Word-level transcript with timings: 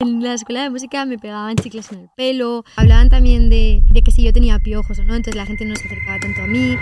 En 0.00 0.22
la 0.22 0.34
escuela 0.34 0.62
de 0.62 0.68
música 0.68 1.06
me 1.06 1.16
pegaban 1.18 1.56
chicles 1.56 1.90
en 1.90 2.00
el 2.00 2.08
pelo, 2.14 2.64
hablaban 2.76 3.08
también 3.08 3.48
de, 3.48 3.82
de 3.88 4.02
que 4.02 4.10
si 4.10 4.22
yo 4.22 4.30
tenía 4.30 4.58
piojos 4.58 4.98
o 4.98 5.02
no, 5.04 5.14
entonces 5.14 5.36
la 5.36 5.46
gente 5.46 5.64
no 5.64 5.74
se 5.74 5.86
acercaba 5.86 6.20
tanto 6.20 6.42
a 6.42 6.46
mí. 6.46 6.76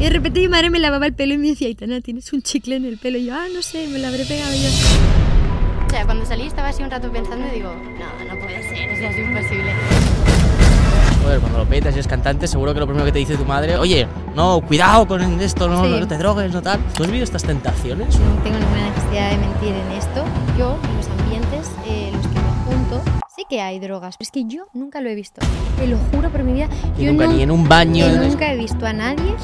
Y 0.00 0.04
de 0.04 0.10
repente 0.10 0.40
mi 0.40 0.48
madre 0.48 0.68
me 0.70 0.80
lavaba 0.80 1.06
el 1.06 1.14
pelo 1.14 1.34
y 1.34 1.38
me 1.38 1.46
decía, 1.50 1.68
Aitana, 1.68 2.00
tienes 2.00 2.32
un 2.32 2.42
chicle 2.42 2.74
en 2.74 2.84
el 2.84 2.98
pelo. 2.98 3.16
Y 3.18 3.26
yo, 3.26 3.34
ah, 3.36 3.46
no 3.54 3.62
sé, 3.62 3.86
me 3.86 4.00
lo 4.00 4.08
habré 4.08 4.24
pegado 4.24 4.50
yo. 4.52 4.68
O 5.86 5.88
sea, 5.88 6.04
cuando 6.04 6.26
salí 6.26 6.48
estaba 6.48 6.70
así 6.70 6.82
un 6.82 6.90
rato 6.90 7.12
pensando 7.12 7.46
y 7.46 7.50
digo, 7.58 7.72
no, 7.72 8.34
no 8.34 8.40
puede 8.40 8.60
ser, 8.70 8.90
eso 8.90 9.06
es 9.06 9.18
imposible. 9.28 9.70
Joder, 11.22 11.40
cuando 11.40 11.58
lo 11.58 11.66
petas 11.68 11.92
y 11.94 11.98
eres 11.98 12.08
cantante, 12.08 12.48
seguro 12.48 12.74
que 12.74 12.80
lo 12.80 12.86
primero 12.86 13.06
que 13.06 13.12
te 13.12 13.20
dice 13.20 13.36
tu 13.36 13.44
madre, 13.44 13.76
oye, 13.76 14.06
no, 14.34 14.60
cuidado 14.62 15.06
con 15.06 15.22
esto, 15.40 15.68
no, 15.68 15.84
Sí. 15.84 15.90
no 16.00 16.08
te 16.08 16.18
drogues, 16.18 16.52
no 16.52 16.60
tal. 16.60 16.80
¿Tú 16.96 17.04
has 17.04 17.08
vivido 17.08 17.22
estas 17.24 17.44
tentaciones? 17.44 18.18
No 18.18 18.42
tengo 18.42 18.58
ninguna 18.58 18.90
necesidad 18.90 19.30
de 19.30 19.38
mentir 19.38 19.68
en 19.74 19.92
esto. 19.92 20.24
Yo, 20.58 20.76
en 20.90 20.96
los 20.96 21.06
ambientes 21.20 21.45
sí 23.36 23.44
que 23.48 23.60
hay 23.60 23.78
drogas. 23.78 24.16
Pero 24.16 24.26
es 24.26 24.30
que 24.32 24.44
yo 24.46 24.66
nunca 24.72 25.00
lo 25.00 25.08
he 25.10 25.14
visto. 25.14 25.40
Te 25.78 25.86
lo 25.86 25.98
juro 26.12 26.30
por 26.30 26.42
mi 26.42 26.54
vida. 26.54 26.68
Y 26.98 27.04
yo 27.04 27.12
nunca, 27.12 27.26
nun- 27.26 27.36
ni 27.36 27.42
en 27.42 27.50
un 27.50 27.68
baño. 27.68 28.06
yo 28.08 28.22
en- 28.22 28.28
nunca 28.30 28.52
he 28.52 28.56
visto 28.56 28.86
a 28.86 28.92
nadie 28.92 29.34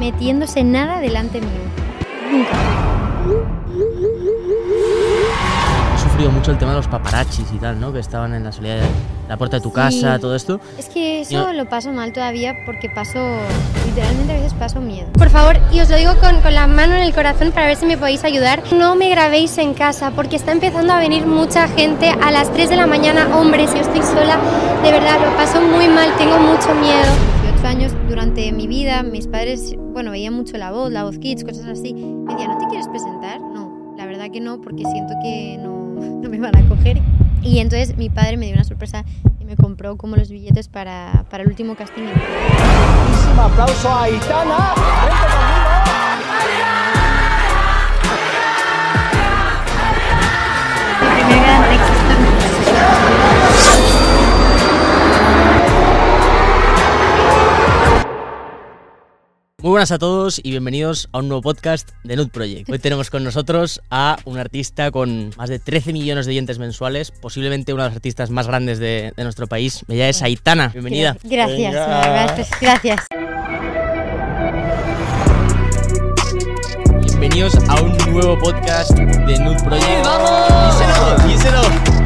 metiéndose 0.00 0.64
nada 0.64 1.00
delante 1.00 1.40
mío. 1.40 1.50
Nunca. 2.30 3.57
Sufrido 6.18 6.32
mucho 6.32 6.50
el 6.50 6.58
tema 6.58 6.72
de 6.72 6.78
los 6.78 6.88
paparachis 6.88 7.46
y 7.54 7.58
tal, 7.58 7.78
¿no? 7.78 7.92
Que 7.92 8.00
estaban 8.00 8.34
en 8.34 8.42
la 8.42 8.50
salida 8.50 8.74
de 8.74 8.82
la 9.28 9.36
puerta 9.36 9.58
de 9.58 9.62
tu 9.62 9.68
Sí. 9.68 9.74
casa, 9.76 10.18
todo 10.18 10.34
esto. 10.34 10.58
Es 10.76 10.88
que 10.88 11.20
eso 11.20 11.30
Yo- 11.30 11.52
lo 11.52 11.68
paso 11.68 11.92
mal 11.92 12.12
todavía 12.12 12.56
porque 12.66 12.90
paso, 12.90 13.20
literalmente 13.86 14.32
a 14.32 14.36
veces 14.38 14.52
paso 14.54 14.80
miedo. 14.80 15.06
Por 15.12 15.30
favor, 15.30 15.60
y 15.72 15.78
os 15.78 15.88
lo 15.88 15.96
digo 15.96 16.14
con, 16.20 16.40
con 16.40 16.52
la 16.54 16.66
mano 16.66 16.94
en 16.94 17.02
el 17.04 17.14
corazón 17.14 17.52
para 17.52 17.68
ver 17.68 17.76
si 17.76 17.86
me 17.86 17.96
podéis 17.96 18.24
ayudar, 18.24 18.64
no 18.72 18.96
me 18.96 19.10
grabéis 19.10 19.58
en 19.58 19.74
casa 19.74 20.10
porque 20.10 20.34
está 20.34 20.50
empezando 20.50 20.92
a 20.92 20.98
venir 20.98 21.24
mucha 21.24 21.68
gente 21.68 22.08
a 22.10 22.32
las 22.32 22.52
3 22.52 22.68
de 22.68 22.74
la 22.74 22.88
mañana, 22.88 23.28
hombres, 23.38 23.72
yo 23.72 23.80
estoy 23.82 24.02
sola, 24.02 24.38
de 24.82 24.90
verdad, 24.90 25.20
lo 25.24 25.36
paso 25.36 25.60
muy 25.60 25.86
mal, 25.86 26.08
tengo 26.18 26.36
mucho 26.40 26.74
miedo. 26.74 27.12
18 27.44 27.66
años 27.68 27.92
durante 28.08 28.50
mi 28.50 28.66
vida, 28.66 29.04
mis 29.04 29.28
padres, 29.28 29.72
bueno, 29.92 30.10
veían 30.10 30.34
mucho 30.34 30.56
la 30.58 30.72
voz, 30.72 30.90
la 30.90 31.04
voz 31.04 31.16
kids, 31.18 31.44
cosas 31.44 31.66
así. 31.66 31.94
Me 31.94 32.32
decían, 32.32 32.50
¿no 32.50 32.58
te 32.58 32.66
quieres 32.66 32.88
presentar? 32.88 33.40
No, 33.40 33.94
la 33.96 34.04
verdad 34.04 34.26
que 34.32 34.40
no, 34.40 34.60
porque 34.60 34.82
siento 34.84 35.14
que 35.22 35.58
no, 35.60 35.77
no 36.22 36.28
me 36.28 36.38
van 36.38 36.56
a 36.56 36.68
coger. 36.68 37.00
Y 37.42 37.58
entonces 37.58 37.96
mi 37.96 38.10
padre 38.10 38.36
me 38.36 38.46
dio 38.46 38.54
una 38.54 38.64
sorpresa 38.64 39.04
y 39.40 39.44
me 39.44 39.56
compró 39.56 39.96
como 39.96 40.16
los 40.16 40.30
billetes 40.30 40.68
para, 40.68 41.24
para 41.30 41.42
el 41.44 41.48
último 41.48 41.74
casting. 41.76 42.02
Un 42.02 43.38
aplauso 43.38 43.88
a 43.88 44.04
Aitana. 44.04 44.74
Muy 59.68 59.72
buenas 59.72 59.92
a 59.92 59.98
todos 59.98 60.40
y 60.42 60.52
bienvenidos 60.52 61.10
a 61.12 61.18
un 61.18 61.28
nuevo 61.28 61.42
podcast 61.42 61.90
de 62.02 62.16
Nude 62.16 62.30
Project. 62.30 62.70
Hoy 62.70 62.78
tenemos 62.78 63.10
con 63.10 63.22
nosotros 63.22 63.82
a 63.90 64.16
un 64.24 64.38
artista 64.38 64.90
con 64.90 65.30
más 65.36 65.50
de 65.50 65.58
13 65.58 65.92
millones 65.92 66.24
de 66.24 66.32
oyentes 66.32 66.58
mensuales, 66.58 67.10
posiblemente 67.10 67.74
uno 67.74 67.82
de 67.82 67.90
los 67.90 67.96
artistas 67.96 68.30
más 68.30 68.46
grandes 68.46 68.78
de, 68.78 69.12
de 69.14 69.22
nuestro 69.24 69.46
país. 69.46 69.84
Ella 69.86 70.08
es 70.08 70.22
Aitana. 70.22 70.68
Bienvenida. 70.68 71.18
Gracias, 71.22 72.50
gracias. 72.62 73.06
Bienvenidos 77.02 77.54
a 77.68 77.82
un 77.82 77.94
nuevo 78.10 78.38
podcast 78.38 78.92
de 78.92 79.38
Nude 79.38 79.62
Project. 79.64 80.02
¡Vamos! 80.02 81.28
¡Díselo! 81.28 81.28
¡Díselo! 81.28 81.97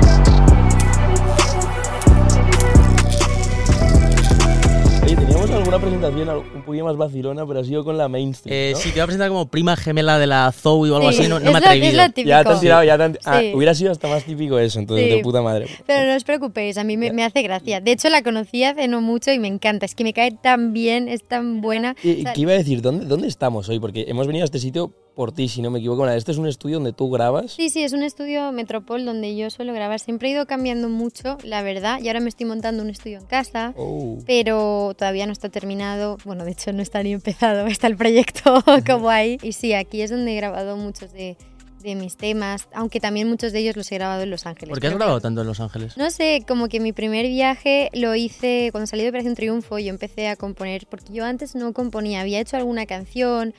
Alguna 5.73 5.91
presentación 5.91 6.29
un 6.55 6.63
poquito 6.65 6.85
más 6.85 6.97
vacilona, 6.97 7.47
pero 7.47 7.61
ha 7.61 7.65
sido 7.65 7.83
con 7.83 7.97
la 7.97 8.07
mainstream. 8.09 8.55
Eh, 8.55 8.71
¿no? 8.75 8.79
sí, 8.79 8.89
te 8.91 8.95
voy 8.97 9.01
a 9.01 9.07
presentar 9.07 9.29
como 9.31 9.47
prima 9.47 9.75
gemela 9.77 10.19
de 10.19 10.27
la 10.27 10.53
Zoe 10.53 10.91
o 10.91 10.97
algo 10.97 11.11
Sí, 11.13 11.21
así, 11.21 11.29
no, 11.29 11.41
no 11.41 11.57
es 11.57 11.65
me. 11.65 11.89
Es 11.89 11.95
lo 11.95 12.05
típico. 12.09 12.29
Ya 12.29 12.45
te 12.45 12.51
han 12.51 12.61
tirado, 12.61 12.85
ya 12.85 12.97
te 12.99 13.03
han- 13.05 13.19
ah, 13.25 13.41
Sí. 13.41 13.53
hubiera 13.55 13.75
sido 13.75 13.91
hasta 13.91 14.09
más 14.09 14.25
típico 14.25 14.59
eso, 14.59 14.79
entonces, 14.79 15.09
Sí. 15.09 15.17
de 15.17 15.23
puta 15.23 15.41
madre. 15.41 15.67
Pero 15.87 16.11
no 16.11 16.17
os 16.17 16.25
preocupéis, 16.25 16.77
a 16.77 16.85
mí 16.85 16.97
me, 16.97 17.13
me 17.13 17.25
hace 17.25 17.43
gracia. 17.43 17.81
De 17.81 17.93
hecho, 17.93 18.11
la 18.11 18.23
conocí 18.23 18.65
hace 18.65 18.87
no 18.87 19.01
mucho 19.01 19.33
y 19.33 19.39
me 19.39 19.49
encanta. 19.49 19.87
Es 19.87 19.95
que 19.95 20.05
me 20.05 20.13
cae 20.13 20.33
tan 20.33 20.73
bien, 20.75 21.09
es 21.09 21.23
tan 21.27 21.61
buena. 21.63 21.97
¿Y, 22.03 22.21
O 22.21 22.23
sea, 22.23 22.33
¿Qué 22.35 22.41
iba 22.43 22.53
a 22.53 22.57
decir? 22.57 22.83
¿Dónde, 22.83 23.07
¿Dónde 23.07 23.29
estamos 23.29 23.69
hoy? 23.69 23.81
Porque 23.81 24.05
hemos 24.09 24.27
venido 24.27 24.45
a 24.45 24.47
este 24.47 24.59
sitio 24.59 24.93
por 25.15 25.33
ti, 25.33 25.49
si 25.49 25.61
no 25.63 25.71
me 25.71 25.79
equivoco. 25.79 26.05
Nada, 26.05 26.17
Este 26.17 26.33
es 26.33 26.39
un 26.39 26.47
estudio 26.47 26.77
donde 26.77 26.93
tú 26.93 27.11
grabas. 27.11 27.53
Sí, 27.53 27.69
sí, 27.69 27.83
es 27.83 27.93
un 27.93 28.03
estudio 28.03 28.51
Metropol 28.53 29.05
donde 29.05 29.37
yo 29.37 29.51
suelo 29.51 29.73
grabar. 29.75 30.01
Siempre 30.01 30.29
he 30.29 30.33
ido 30.33 30.47
cambiando 30.47 30.89
mucho, 30.89 31.37
la 31.45 31.63
verdad. 31.63 32.01
Y 32.01 32.09
ahora 32.09 32.21
me 32.21 32.29
estoy 32.29 32.47
montando 32.47 32.83
un 32.83 32.91
estudio 32.91 33.19
en 33.19 33.27
casa, 33.27 33.75
Oh. 33.77 34.19
pero 34.27 34.95
todavía 34.97 35.27
no 35.27 35.33
está 35.33 35.49
terminado. 35.49 36.17
Bueno, 36.25 36.45
de 36.45 36.53
hecho 36.53 36.73
no 36.73 36.83
está 36.83 37.03
ni 37.03 37.13
empezado, 37.13 37.67
está 37.69 37.87
el 37.87 37.97
proyecto 37.97 38.63
como 38.87 39.11
ahí. 39.11 39.39
Y 39.43 39.53
sí, 39.53 39.75
aquí 39.75 40.01
es 40.03 40.11
donde 40.11 40.33
he 40.33 40.37
grabado 40.37 40.77
muchos 40.77 41.13
de, 41.13 41.37
de 41.83 41.95
mis 41.97 42.17
temas, 42.17 42.69
aunque 42.73 43.01
también 43.01 43.29
muchos 43.29 43.53
de 43.53 43.59
ellos 43.59 43.77
los 43.77 43.91
he 43.91 43.97
grabado 43.97 44.23
en 44.23 44.31
Los 44.31 44.47
Ángeles. 44.47 44.69
¿Por 44.71 44.81
qué 44.81 44.87
has 44.87 44.95
grabado 44.95 45.21
tanto 45.21 45.41
en 45.41 45.47
Los 45.49 45.59
Ángeles? 45.61 45.97
No 45.97 46.11
sé, 46.11 46.45
como 46.47 46.69
que 46.69 46.79
mi 46.81 46.93
primer 46.93 47.27
viaje 47.27 47.91
lo 47.93 48.15
hice 48.15 48.69
cuando 48.71 48.87
salí 48.87 49.03
de 49.03 49.09
Operación 49.09 49.35
Triunfo. 49.35 49.79
Yo 49.81 49.91
empecé 49.91 50.29
a 50.29 50.37
componer, 50.37 50.87
porque 50.89 51.13
yo 51.13 51.25
antes 51.25 51.55
no 51.57 51.73
componía, 51.73 52.21
había 52.21 52.39
hecho 52.41 52.57
alguna 52.57 52.87
canción, 52.87 53.53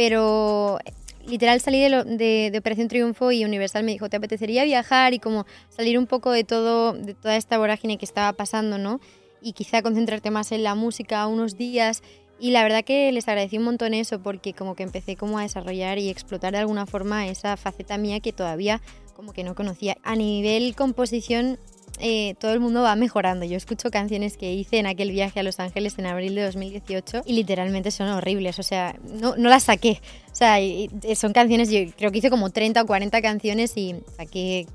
pero 0.00 0.78
literal 1.26 1.60
salí 1.60 1.78
de, 1.78 2.50
de 2.50 2.58
Operación 2.58 2.88
Triunfo 2.88 3.32
y 3.32 3.44
Universal 3.44 3.84
me 3.84 3.92
dijo, 3.92 4.08
¿te 4.08 4.16
apetecería 4.16 4.64
viajar 4.64 5.12
y 5.12 5.18
como 5.18 5.44
salir 5.68 5.98
un 5.98 6.06
poco 6.06 6.30
de 6.30 6.42
todo, 6.42 6.94
de 6.94 7.12
toda 7.12 7.36
esta 7.36 7.58
vorágine 7.58 7.98
que 7.98 8.06
estaba 8.06 8.32
pasando, 8.32 8.78
¿no? 8.78 8.98
Y 9.42 9.52
quizá 9.52 9.82
concentrarte 9.82 10.30
más 10.30 10.52
en 10.52 10.62
la 10.62 10.74
música 10.74 11.26
unos 11.26 11.58
días. 11.58 12.02
Y 12.38 12.52
la 12.52 12.62
verdad 12.62 12.82
que 12.82 13.12
les 13.12 13.28
agradecí 13.28 13.58
un 13.58 13.64
montón 13.64 13.92
eso 13.92 14.22
porque 14.22 14.54
como 14.54 14.74
que 14.74 14.84
empecé 14.84 15.16
como 15.16 15.38
a 15.38 15.42
desarrollar 15.42 15.98
y 15.98 16.08
explotar 16.08 16.54
de 16.54 16.60
alguna 16.60 16.86
forma 16.86 17.26
esa 17.28 17.58
faceta 17.58 17.98
mía 17.98 18.20
que 18.20 18.32
todavía 18.32 18.80
como 19.14 19.34
que 19.34 19.44
no 19.44 19.54
conocía. 19.54 19.98
A 20.02 20.16
nivel 20.16 20.74
composición, 20.74 21.58
eh, 22.00 22.34
todo 22.40 22.52
el 22.52 22.60
mundo 22.60 22.82
va 22.82 22.96
mejorando. 22.96 23.44
Yo 23.44 23.56
escucho 23.56 23.90
canciones 23.90 24.36
que 24.36 24.52
hice 24.52 24.78
en 24.78 24.86
aquel 24.86 25.10
viaje 25.12 25.40
a 25.40 25.42
Los 25.42 25.60
Ángeles 25.60 25.98
en 25.98 26.06
abril 26.06 26.34
de 26.34 26.44
2018 26.44 27.22
y 27.26 27.32
literalmente 27.34 27.90
son 27.90 28.08
horribles. 28.08 28.58
O 28.58 28.62
sea, 28.62 28.96
no, 29.20 29.36
no 29.36 29.48
las 29.48 29.64
saqué. 29.64 30.00
O 30.32 30.34
sea, 30.34 30.60
y- 30.60 30.90
y 31.06 31.14
son 31.14 31.32
canciones, 31.32 31.70
yo 31.70 31.80
creo 31.96 32.10
que 32.10 32.18
hice 32.18 32.30
como 32.30 32.50
30 32.50 32.82
o 32.82 32.86
40 32.86 33.20
canciones 33.22 33.76
y 33.76 33.94
saqué, 34.16 34.66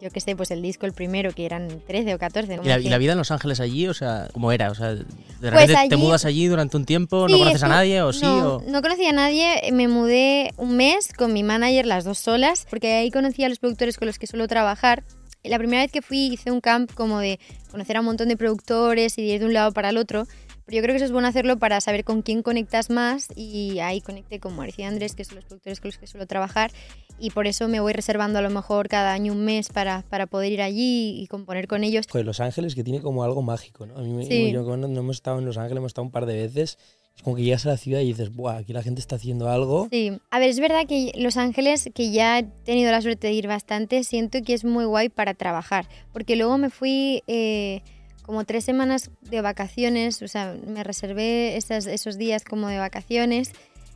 yo 0.00 0.10
qué 0.10 0.18
sé, 0.20 0.34
pues 0.34 0.50
el 0.50 0.62
disco, 0.62 0.84
el 0.86 0.92
primero, 0.92 1.32
que 1.32 1.46
eran 1.46 1.68
13 1.86 2.14
o 2.14 2.18
14. 2.18 2.56
¿no? 2.56 2.64
¿Y 2.64 2.66
la, 2.66 2.80
y 2.80 2.88
la 2.88 2.98
vida 2.98 3.12
en 3.12 3.18
Los 3.18 3.30
Ángeles 3.30 3.60
allí, 3.60 3.86
o 3.86 3.94
sea, 3.94 4.26
cómo 4.32 4.50
era? 4.50 4.70
O 4.72 4.74
sea, 4.74 4.94
de 4.94 5.04
Pues 5.40 5.52
repente 5.52 5.72
te 5.88 5.94
allí- 5.94 5.96
mudas 6.02 6.24
allí 6.24 6.46
durante 6.48 6.76
un 6.76 6.84
tiempo, 6.84 7.26
Sí, 7.28 7.32
no 7.34 7.38
conoces 7.38 7.62
a 7.62 7.68
nadie 7.68 8.02
o 8.02 8.12
sí 8.12 8.22
no, 8.24 8.56
o... 8.56 8.62
no 8.66 8.82
conocía 8.82 9.10
a 9.10 9.12
nadie, 9.12 9.70
me 9.72 9.86
mudé 9.86 10.52
un 10.56 10.76
mes 10.76 11.12
con 11.16 11.32
mi 11.32 11.44
manager, 11.44 11.86
las 11.86 12.02
dos 12.04 12.18
solas, 12.18 12.66
porque 12.68 12.92
ahí 12.94 13.12
conocí 13.12 13.44
a 13.44 13.48
los 13.48 13.60
productores 13.60 13.96
con 13.96 14.06
los 14.06 14.18
que 14.18 14.26
suelo 14.26 14.48
trabajar. 14.48 15.04
La 15.44 15.58
primera 15.58 15.82
vez 15.82 15.90
que 15.90 16.02
fui 16.02 16.32
hice 16.32 16.50
un 16.50 16.60
camp 16.60 16.92
como 16.94 17.18
de 17.18 17.40
conocer 17.70 17.96
a 17.96 18.00
un 18.00 18.06
montón 18.06 18.28
de 18.28 18.36
productores 18.36 19.18
y 19.18 19.22
de 19.22 19.28
ir 19.34 19.40
de 19.40 19.46
un 19.46 19.52
lado 19.54 19.72
para 19.72 19.90
el 19.90 19.96
otro, 19.96 20.26
pero 20.64 20.76
yo 20.76 20.82
creo 20.82 20.92
que 20.92 20.96
eso 20.96 21.04
es 21.04 21.12
bueno 21.12 21.26
hacerlo 21.26 21.58
para 21.58 21.80
saber 21.80 22.04
con 22.04 22.22
quién 22.22 22.42
conectas 22.42 22.90
más 22.90 23.28
y 23.34 23.80
ahí 23.80 24.00
conecté 24.00 24.38
con 24.38 24.54
Mauricio 24.54 24.84
y 24.84 24.86
Andrés, 24.86 25.14
que 25.14 25.24
son 25.24 25.36
los 25.36 25.44
productores 25.44 25.80
con 25.80 25.88
los 25.88 25.98
que 25.98 26.06
suelo 26.06 26.26
trabajar 26.26 26.70
y 27.18 27.30
por 27.30 27.46
eso 27.46 27.68
me 27.68 27.80
voy 27.80 27.92
reservando 27.92 28.38
a 28.38 28.42
lo 28.42 28.50
mejor 28.50 28.88
cada 28.88 29.12
año 29.12 29.32
un 29.32 29.44
mes 29.44 29.68
para, 29.68 30.02
para 30.08 30.26
poder 30.26 30.52
ir 30.52 30.62
allí 30.62 31.20
y 31.20 31.26
componer 31.26 31.66
con 31.66 31.82
ellos. 31.84 32.06
Joder, 32.08 32.24
Los 32.26 32.40
Ángeles 32.40 32.74
que 32.74 32.84
tiene 32.84 33.00
como 33.00 33.24
algo 33.24 33.42
mágico, 33.42 33.86
¿no? 33.86 33.96
A 33.96 34.02
mí 34.02 34.12
me, 34.12 34.24
Sí. 34.24 34.52
yo 34.52 34.64
cuando 34.64 34.86
no 34.88 35.00
hemos 35.00 35.16
estado 35.16 35.38
en 35.38 35.44
Los 35.44 35.58
Ángeles, 35.58 35.78
hemos 35.78 35.90
estado 35.90 36.04
un 36.04 36.12
par 36.12 36.26
de 36.26 36.34
veces. 36.34 36.78
Es 37.16 37.22
como 37.22 37.36
que 37.36 37.42
llegas 37.42 37.66
a 37.66 37.70
la 37.70 37.76
ciudad 37.76 38.00
y 38.00 38.06
dices, 38.06 38.34
¡buah! 38.34 38.56
Aquí 38.58 38.72
la 38.72 38.82
gente 38.82 39.00
está 39.00 39.16
haciendo 39.16 39.48
algo. 39.50 39.88
Sí, 39.90 40.12
a 40.30 40.38
ver, 40.38 40.48
es 40.50 40.58
verdad 40.60 40.86
que 40.88 41.12
Los 41.16 41.36
Ángeles, 41.36 41.88
que 41.94 42.10
ya 42.10 42.38
he 42.38 42.42
tenido 42.64 42.90
la 42.90 43.00
suerte 43.02 43.26
de 43.28 43.32
ir 43.34 43.46
bastante, 43.48 44.02
siento 44.04 44.40
que 44.42 44.54
es 44.54 44.64
muy 44.64 44.84
guay 44.86 45.08
para 45.08 45.34
trabajar, 45.34 45.88
porque 46.12 46.36
luego 46.36 46.58
me 46.58 46.70
fui 46.70 47.22
eh, 47.26 47.82
como 48.24 48.44
tres 48.44 48.64
semanas 48.64 49.10
de 49.20 49.40
vacaciones, 49.40 50.22
o 50.22 50.28
sea, 50.28 50.56
me 50.66 50.82
reservé 50.84 51.56
esas- 51.56 51.86
esos 51.86 52.18
días 52.18 52.44
como 52.44 52.68
de 52.68 52.78
vacaciones. 52.78 53.52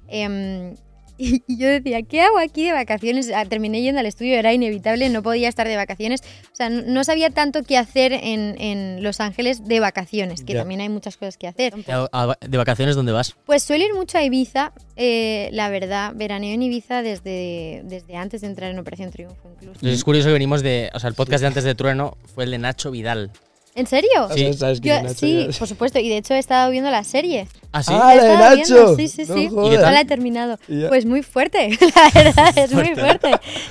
em, 0.08 0.74
y 1.18 1.42
y 1.46 1.58
yo 1.58 1.68
decía, 1.68 2.02
¿qué 2.02 2.20
hago 2.22 2.38
aquí 2.38 2.64
de 2.64 2.72
vacaciones? 2.72 3.30
Ah, 3.34 3.44
Terminé 3.44 3.80
yendo 3.82 4.00
al 4.00 4.06
estudio, 4.06 4.34
era 4.36 4.52
inevitable, 4.52 5.08
no 5.08 5.22
podía 5.22 5.48
estar 5.48 5.66
de 5.68 5.76
vacaciones. 5.76 6.20
O 6.52 6.56
sea, 6.56 6.68
no 6.70 7.04
sabía 7.04 7.30
tanto 7.30 7.62
qué 7.62 7.76
hacer 7.78 8.12
en, 8.12 8.60
en 8.60 9.02
Los 9.02 9.20
Ángeles 9.20 9.64
de 9.64 9.80
vacaciones, 9.80 10.42
que 10.44 10.52
Ya. 10.54 10.60
también 10.60 10.80
hay 10.80 10.88
muchas 10.88 11.16
cosas 11.16 11.36
que 11.36 11.46
hacer. 11.46 11.74
¿De 11.74 12.56
vacaciones 12.58 12.96
dónde 12.96 13.12
vas? 13.12 13.34
Pues 13.46 13.62
suelo 13.62 13.84
ir 13.84 13.94
mucho 13.94 14.18
a 14.18 14.24
Ibiza, 14.24 14.72
eh, 14.96 15.48
la 15.52 15.68
verdad, 15.68 16.12
veraneo 16.14 16.54
en 16.54 16.62
Ibiza 16.62 17.02
desde, 17.02 17.82
desde 17.84 18.16
antes 18.16 18.40
de 18.40 18.46
entrar 18.48 18.70
en 18.70 18.78
Operación 18.78 19.10
Triunfo 19.10 19.48
incluso. 19.60 19.86
Es 19.86 20.04
curioso 20.04 20.28
que 20.28 20.32
venimos 20.32 20.62
de... 20.62 20.90
O 20.94 20.98
sea, 21.00 21.08
el 21.08 21.14
podcast 21.14 21.40
de 21.42 21.46
antes 21.48 21.64
de 21.64 21.74
Trueno 21.74 22.16
fue 22.34 22.44
el 22.44 22.50
de 22.50 22.58
Nacho 22.58 22.90
Vidal. 22.90 23.30
¿En 23.76 23.87
serio? 23.87 24.28
Sí. 24.34 24.52
¿Sabes 24.55 24.81
quién 24.81 24.94
Yo- 24.94 24.99
es 25.00 25.05
Nacho 25.23 25.26
sí, 25.52 25.58
por 25.58 25.69
supuesto. 25.69 25.99
Y 25.99 26.08
de 26.08 26.17
hecho 26.17 26.34
he 26.34 26.38
estado 26.38 26.70
viendo 26.70 26.90
la 26.90 27.05
serie. 27.05 27.46
¿Ah, 27.73 27.82
sí? 27.82 27.93
Ah, 27.94 28.14
la 28.14 28.23
de 28.25 28.32
Estaba 28.32 28.50
Nacho. 28.56 28.75
viendo, 28.75 28.96
Sí, 28.96 29.08
sí, 29.08 29.23
No 29.28 29.34
sí. 29.34 29.49
jodas. 29.49 29.67
¿Y 29.67 29.70
qué 29.76 29.82
No 29.82 29.90
la 29.90 30.00
he 30.00 30.05
terminado. 30.06 30.58
Ya. 30.67 30.88
Pues 30.88 31.05
muy 31.05 31.23
fuerte, 31.23 31.69
la 31.94 32.11
verdad, 32.25 32.58
es 32.58 32.73
muy 32.73 32.94
fuerte. 32.94 33.31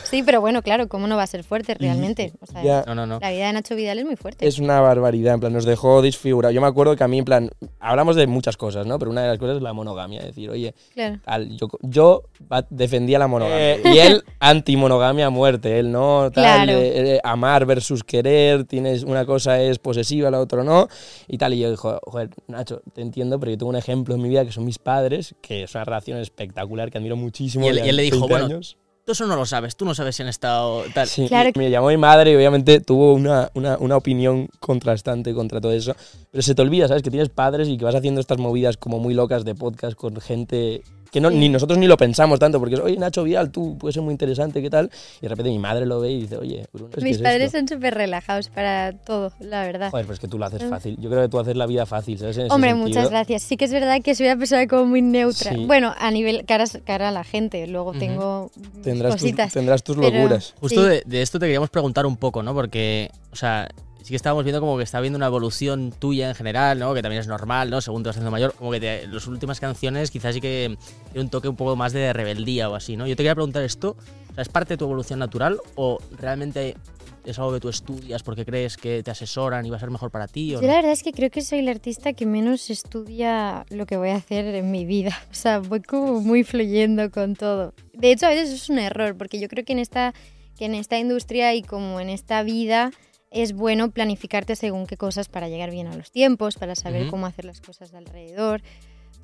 Sí, 0.10 0.22
pero 0.24 0.42
bueno, 0.42 0.62
claro, 0.62 0.88
¿cómo 0.88 1.08
no 1.08 1.18
va 1.18 1.24
a 1.24 1.28
ser 1.28 1.44
fuerte 1.44 1.74
realmente? 1.74 2.34
O 2.40 2.46
sea, 2.46 2.64
Ya. 2.64 2.84
No, 2.88 2.94
no, 2.94 3.06
no. 3.08 3.20
la 3.20 3.32
vida 3.32 3.48
de 3.48 3.54
Nacho 3.54 3.76
Vidal 3.76 3.98
es 4.00 4.06
muy 4.06 4.16
fuerte. 4.16 4.48
Es 4.48 4.60
una 4.60 4.80
barbaridad, 4.80 5.34
en 5.34 5.40
plan, 5.40 5.54
nos 5.54 5.66
dejó 5.66 6.02
desfigurado. 6.04 6.54
Yo 6.54 6.62
me 6.62 6.68
acuerdo 6.68 6.96
que 6.96 7.04
a 7.04 7.08
mí, 7.08 7.18
en 7.18 7.26
plan, 7.26 7.50
hablamos 7.80 8.16
de 8.16 8.28
muchas 8.28 8.58
cosas, 8.58 8.86
¿no? 8.86 9.00
Pero 9.00 9.10
una 9.10 9.24
de 9.24 9.30
las 9.30 9.40
cosas 9.40 9.58
es 9.58 9.64
la 9.64 9.74
monogamia. 9.74 10.20
Es 10.20 10.28
decir, 10.28 10.50
oye, 10.52 10.76
Claro. 10.94 11.18
tal, 11.26 11.58
yo, 11.58 11.68
yo 11.82 12.24
defendía 12.70 13.18
la 13.18 13.28
monogamia. 13.28 13.78
y 13.92 13.98
él, 13.98 14.24
anti-monogamia 14.40 15.26
a 15.28 15.30
muerte. 15.32 15.80
Él 15.80 15.92
no, 15.92 16.30
tal, 16.32 16.44
Claro. 16.68 16.72
eh, 16.80 17.16
eh, 17.16 17.20
amar 17.24 17.66
versus 17.66 18.04
querer. 18.04 18.66
Tienes, 18.66 19.04
una 19.04 19.26
cosa 19.26 19.60
es 19.62 19.80
posesiva, 19.96 20.30
la 20.32 20.40
otra 20.40 20.64
no. 20.64 20.88
Y 21.28 21.38
tal. 21.38 21.54
Y 21.54 21.60
yo 21.60 21.72
dijo, 21.72 22.00
joder, 22.06 22.30
Nacho, 22.48 22.82
te 22.94 23.02
entiendo, 23.02 23.40
pero 23.40 23.52
yo 23.52 23.58
tengo 23.58 23.70
un 23.70 23.76
ejemplo 23.76 24.16
en 24.16 24.22
mi 24.22 24.30
vida 24.30 24.46
que 24.46 24.52
son 24.52 24.66
mis 24.66 24.78
padres, 24.80 25.36
que 25.42 25.64
es 25.64 25.74
una 25.76 25.86
relación 25.86 26.18
espectacular, 26.20 26.92
que 26.92 26.98
admiro 26.98 27.16
muchísimo. 27.16 27.66
Y 27.66 27.70
él- 27.70 27.82
y 27.86 27.90
él 27.90 27.96
le 27.96 28.04
dijo, 28.04 28.18
20 28.20 28.34
bueno, 28.34 28.46
años. 28.46 28.78
Tú 29.06 29.12
eso 29.12 29.28
no 29.28 29.36
lo 29.36 29.46
sabes, 29.46 29.76
tú 29.76 29.86
no 29.86 29.94
sabes 29.94 30.16
si 30.16 30.24
han 30.24 30.30
estado 30.30 30.84
tal. 30.96 31.08
Sí, 31.08 31.28
Claro. 31.28 31.52
me 31.56 31.70
llamó 31.70 31.90
mi 31.90 31.98
madre 31.98 32.32
y 32.32 32.36
obviamente 32.36 32.80
tuvo 32.82 33.14
una, 33.14 33.52
una, 33.54 33.78
una 33.78 33.98
opinión 33.98 34.50
contrastante 34.60 35.32
contra 35.36 35.62
todo 35.62 35.72
eso. 35.74 35.96
Pero 36.32 36.42
se 36.42 36.56
te 36.56 36.62
olvida, 36.64 36.88
¿sabes? 36.88 37.04
Que 37.04 37.12
tienes 37.12 37.30
padres 37.30 37.68
y 37.70 37.78
que 37.78 37.86
vas 37.86 37.94
haciendo 37.94 38.20
estas 38.20 38.40
movidas 38.40 38.78
como 38.78 38.98
muy 38.98 39.14
locas 39.14 39.46
de 39.46 39.54
podcast 39.54 39.96
con 39.96 40.20
gente 40.20 40.82
que 41.16 41.22
no, 41.22 41.30
Sí. 41.30 41.38
ni 41.38 41.48
nosotros 41.48 41.80
ni 41.80 41.88
lo 41.88 41.96
pensamos 41.96 42.38
tanto, 42.40 42.60
porque 42.60 42.76
es, 42.76 42.82
oye, 42.82 42.98
Nacho 42.98 43.24
Vidal, 43.24 43.50
tú 43.50 43.78
puedes 43.78 43.94
ser 43.94 44.04
muy 44.04 44.12
interesante, 44.12 44.62
¿qué 44.62 44.70
tal? 44.70 44.92
Y 45.20 45.22
de 45.22 45.30
repente 45.30 45.50
mi 45.50 45.60
madre 45.60 45.86
lo 45.86 46.02
ve 46.02 46.12
y 46.12 46.22
dice, 46.24 46.36
oye, 46.38 46.66
Bruno, 46.74 46.90
¿qué 46.94 47.00
Mis 47.02 47.16
es 47.16 47.22
padres 47.22 47.46
esto? 47.46 47.58
son 47.60 47.68
súper 47.70 47.94
relajados 47.96 48.50
para 48.50 48.92
todo, 48.92 49.32
la 49.40 49.62
verdad. 49.64 49.92
Joder, 49.92 50.06
pues 50.06 50.20
que 50.20 50.28
tú 50.28 50.38
lo 50.38 50.46
haces 50.46 50.64
fácil. 50.70 50.98
Yo 51.00 51.10
creo 51.10 51.22
que 51.22 51.30
tú 51.30 51.40
haces 51.40 51.56
la 51.56 51.66
vida 51.68 51.86
fácil, 51.86 52.20
¿sabes? 52.20 52.38
En 52.38 52.52
Hombre, 52.52 52.74
muchas 52.76 53.10
gracias. 53.10 53.44
Sí 53.44 53.56
que 53.56 53.64
es 53.66 53.72
verdad 53.72 54.02
que 54.04 54.14
soy 54.14 54.26
una 54.26 54.38
persona 54.38 54.68
como 54.68 54.86
muy 54.86 55.02
neutra. 55.02 55.54
Sí. 55.54 55.66
Bueno, 55.66 55.94
a 55.98 56.12
nivel 56.12 56.44
cara, 56.46 56.66
cara 56.84 57.08
a 57.08 57.12
la 57.12 57.24
gente. 57.24 57.66
Luego 57.68 57.94
tengo 57.94 58.52
Tendrás 58.84 59.14
tus, 59.14 59.22
cositas. 59.22 59.54
tendrás 59.54 59.84
tus 59.84 59.96
pero- 59.96 60.10
locuras. 60.18 60.54
Justo 60.60 60.84
Sí. 60.84 60.90
de, 60.90 61.04
de 61.06 61.22
esto 61.22 61.40
te 61.40 61.46
queríamos 61.46 61.70
preguntar 61.70 62.06
un 62.06 62.18
poco, 62.18 62.44
¿no? 62.44 62.54
Porque, 62.54 63.10
o 63.32 63.36
sea, 63.38 63.70
sí 64.06 64.12
que 64.12 64.18
estábamos 64.18 64.44
viendo 64.44 64.62
como 64.62 64.78
que 64.78 64.84
está 64.84 65.00
habiendo 65.00 65.18
una 65.18 65.26
evolución 65.26 65.92
tuya 65.98 66.30
en 66.30 66.36
general, 66.36 66.78
¿no? 66.78 66.94
Que 66.94 67.02
también 67.02 67.22
es 67.22 67.28
normal, 67.28 67.72
¿no? 67.72 67.82
Según 67.82 68.04
te 68.04 68.10
vas 68.10 68.16
haciendo 68.16 68.30
mayor, 68.30 68.54
como 68.54 68.70
que 68.70 68.80
te- 68.80 69.08
las 69.08 69.26
últimas 69.26 69.60
canciones 69.60 70.12
quizás 70.12 70.36
sí 70.36 70.42
que 70.42 70.78
tiene 71.12 71.24
un 71.24 71.30
toque 71.32 71.48
un 71.48 71.56
poco 71.56 71.76
más 71.76 71.92
de 71.92 72.14
rebeldía 72.14 72.70
o 72.70 72.76
así, 72.76 72.96
¿no? 72.98 73.08
Yo 73.08 73.16
te 73.16 73.24
quería 73.24 73.34
preguntar 73.34 73.64
esto, 73.64 73.98
o 74.30 74.34
sea, 74.36 74.44
¿es 74.44 74.50
parte 74.50 74.76
de 74.76 74.78
tu 74.78 74.86
evolución 74.86 75.18
natural 75.18 75.58
o 75.74 75.98
realmente 76.20 76.78
es 77.26 77.40
algo 77.40 77.54
que 77.54 77.60
tú 77.60 77.70
estudias 77.70 78.22
porque 78.22 78.46
crees 78.46 78.78
que 78.78 79.02
te 79.02 79.10
asesoran 79.10 79.66
y 79.66 79.72
va 79.72 79.78
a 79.78 79.80
ser 79.80 79.90
mejor 79.90 80.12
para 80.12 80.28
ti 80.28 80.54
o 80.54 80.62
Yo 80.62 80.68
no? 80.68 80.68
la 80.68 80.76
verdad 80.76 80.92
es 80.92 81.02
que 81.02 81.12
creo 81.12 81.32
que 81.32 81.42
soy 81.42 81.64
la 81.64 81.72
artista 81.72 82.14
que 82.14 82.28
menos 82.28 82.70
estudia 82.70 83.66
lo 83.70 83.88
que 83.88 83.98
voy 83.98 84.10
a 84.10 84.18
hacer 84.18 84.46
en 84.54 84.70
mi 84.70 84.86
vida. 84.86 85.18
O 85.32 85.34
sea, 85.34 85.58
voy 85.60 85.82
como 85.82 86.22
muy 86.22 86.44
fluyendo 86.44 87.10
con 87.10 87.36
todo. 87.36 87.74
De 87.94 88.12
hecho, 88.12 88.28
a 88.28 88.30
veces 88.30 88.52
es 88.52 88.70
un 88.70 88.78
error, 88.78 89.18
porque 89.18 89.40
yo 89.40 89.48
creo 89.48 89.66
que 89.66 89.74
en 89.74 89.80
esta, 89.80 90.14
que 90.58 90.66
en 90.66 90.76
esta 90.76 91.00
industria 91.00 91.56
y 91.56 91.64
como 91.64 92.00
en 92.00 92.10
esta 92.10 92.44
vida 92.44 92.92
es 93.36 93.54
bueno 93.54 93.92
planificarte 93.92 94.56
según 94.56 94.88
qué 94.88 94.96
cosas 94.96 95.28
para 95.28 95.50
llegar 95.50 95.70
bien 95.70 95.88
a 95.88 95.96
los 95.96 96.10
tiempos, 96.10 96.56
para 96.56 96.74
saber 96.76 97.08
cómo 97.08 97.26
hacer 97.26 97.44
las 97.44 97.60
cosas 97.60 97.92
de 97.92 97.98
alrededor. 97.98 98.62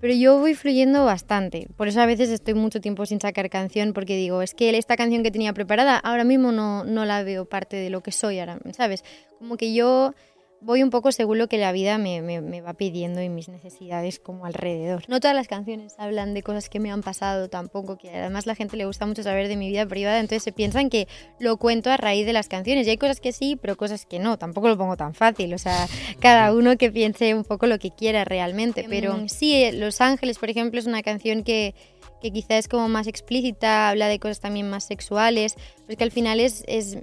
Pero 0.02 0.14
yo 0.14 0.38
voy 0.38 0.54
fluyendo 0.54 1.06
bastante. 1.06 1.68
Por 1.78 1.88
eso 1.88 2.02
a 2.02 2.06
veces 2.06 2.30
estoy 2.30 2.54
mucho 2.54 2.82
tiempo 2.82 3.06
sin 3.06 3.22
sacar 3.22 3.50
canción 3.50 3.94
porque 3.94 4.18
digo, 4.18 4.42
es 4.42 4.54
que 4.54 4.78
esta 4.78 4.98
canción 4.98 5.24
que 5.24 5.32
tenía 5.32 5.54
preparada 5.54 5.98
ahora 5.98 6.26
mismo 6.26 6.52
no, 6.52 6.84
no 6.84 7.06
la 7.06 7.24
veo 7.24 7.46
parte 7.46 7.78
de 7.78 7.90
lo 7.90 8.02
que 8.02 8.12
soy 8.12 8.40
ahora, 8.40 8.60
¿sabes? 8.76 9.04
Como 9.40 9.56
que 9.56 9.74
yo 9.74 10.14
voy 10.62 10.84
un 10.84 10.90
poco 10.92 11.12
según 11.12 11.38
lo 11.40 11.48
que 11.48 11.58
la 11.58 11.72
vida 11.72 11.98
me, 11.98 12.22
me- 12.22 12.40
me 12.42 12.62
va 12.62 12.74
pidiendo 12.74 13.22
y 13.22 13.30
mis 13.30 13.50
necesidades 13.50 14.20
como 14.20 14.46
alrededor. 14.46 15.04
No 15.08 15.20
todas 15.20 15.36
las 15.36 15.48
canciones 15.48 15.96
hablan 15.98 16.34
de 16.34 16.44
cosas 16.44 16.70
que 16.70 16.80
me 16.80 16.92
han 16.92 17.02
pasado 17.02 17.50
tampoco, 17.50 17.98
que 17.98 18.10
además 18.12 18.46
la 18.46 18.56
gente 18.56 18.78
le 18.78 18.86
gusta 18.86 19.06
mucho 19.06 19.24
saber 19.24 19.48
de 19.48 19.58
mi 19.58 19.68
vida 19.70 19.86
privada, 19.88 20.20
entonces 20.20 20.44
se 20.44 20.52
piensan 20.52 20.90
que 20.90 21.08
lo 21.40 21.58
cuento 21.58 21.90
a 21.90 21.98
raíz 21.98 22.26
de 22.26 22.34
las 22.34 22.48
canciones. 22.48 22.86
Y 22.88 22.92
hay 22.92 22.98
cosas 22.98 23.20
que 23.20 23.32
sí, 23.34 23.58
pero 23.60 23.76
cosas 23.76 24.06
que 24.06 24.20
no. 24.20 24.38
Tampoco 24.38 24.68
lo 24.70 24.78
pongo 24.78 24.96
tan 24.98 25.14
fácil, 25.14 25.54
o 25.54 25.58
sea, 25.58 25.88
cada 26.20 26.54
uno 26.54 26.78
que 26.78 26.92
piense 26.92 27.34
un 27.34 27.44
poco 27.44 27.66
lo 27.68 27.80
que 27.80 27.92
quiera 27.92 28.24
realmente. 28.24 28.86
Pero 28.90 29.14
sí, 29.30 29.56
eh, 29.64 29.72
Los 29.74 30.00
Ángeles, 30.00 30.38
por 30.38 30.50
ejemplo, 30.50 30.80
es 30.80 30.86
una 30.86 31.02
canción 31.04 31.44
que 31.44 31.74
que 32.22 32.32
quizá 32.32 32.56
es 32.60 32.68
como 32.68 32.88
más 32.88 33.08
explícita, 33.08 33.90
habla 33.90 34.08
de 34.08 34.20
cosas 34.20 34.40
también 34.42 34.70
más 34.70 34.84
sexuales, 34.84 35.56
pero 35.56 35.86
es 35.94 35.98
que 35.98 36.04
al 36.04 36.12
final 36.12 36.40
es, 36.40 36.64
es 36.68 37.00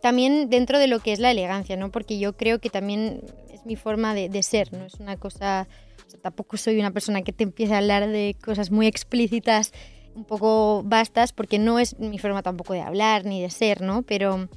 también 0.00 0.50
dentro 0.50 0.78
de 0.78 0.86
lo 0.86 1.00
que 1.00 1.12
es 1.12 1.18
la 1.18 1.30
elegancia, 1.30 1.76
¿no? 1.76 1.90
Porque 1.90 2.18
yo 2.18 2.36
creo 2.36 2.58
que 2.60 2.70
también 2.70 3.22
es 3.52 3.64
mi 3.66 3.76
forma 3.76 4.14
de, 4.14 4.28
de 4.28 4.42
ser, 4.42 4.72
¿no? 4.72 4.84
Es 4.84 4.94
una 4.94 5.16
cosa, 5.16 5.66
o 6.06 6.10
sea, 6.10 6.20
tampoco 6.20 6.56
soy 6.56 6.78
una 6.78 6.90
persona 6.90 7.22
que 7.22 7.32
te 7.32 7.44
empiece 7.44 7.74
a 7.74 7.78
hablar 7.78 8.08
de 8.08 8.36
cosas 8.44 8.70
muy 8.70 8.86
explícitas, 8.86 9.72
un 10.14 10.24
poco 10.24 10.82
vastas, 10.84 11.32
porque 11.32 11.58
no 11.58 11.78
es 11.78 11.98
mi 11.98 12.18
forma 12.18 12.42
tampoco 12.42 12.72
de 12.74 12.80
hablar 12.82 13.24
ni 13.24 13.40
de 13.40 13.50
ser, 13.50 13.80
¿no? 13.80 14.02
Pero 14.02 14.48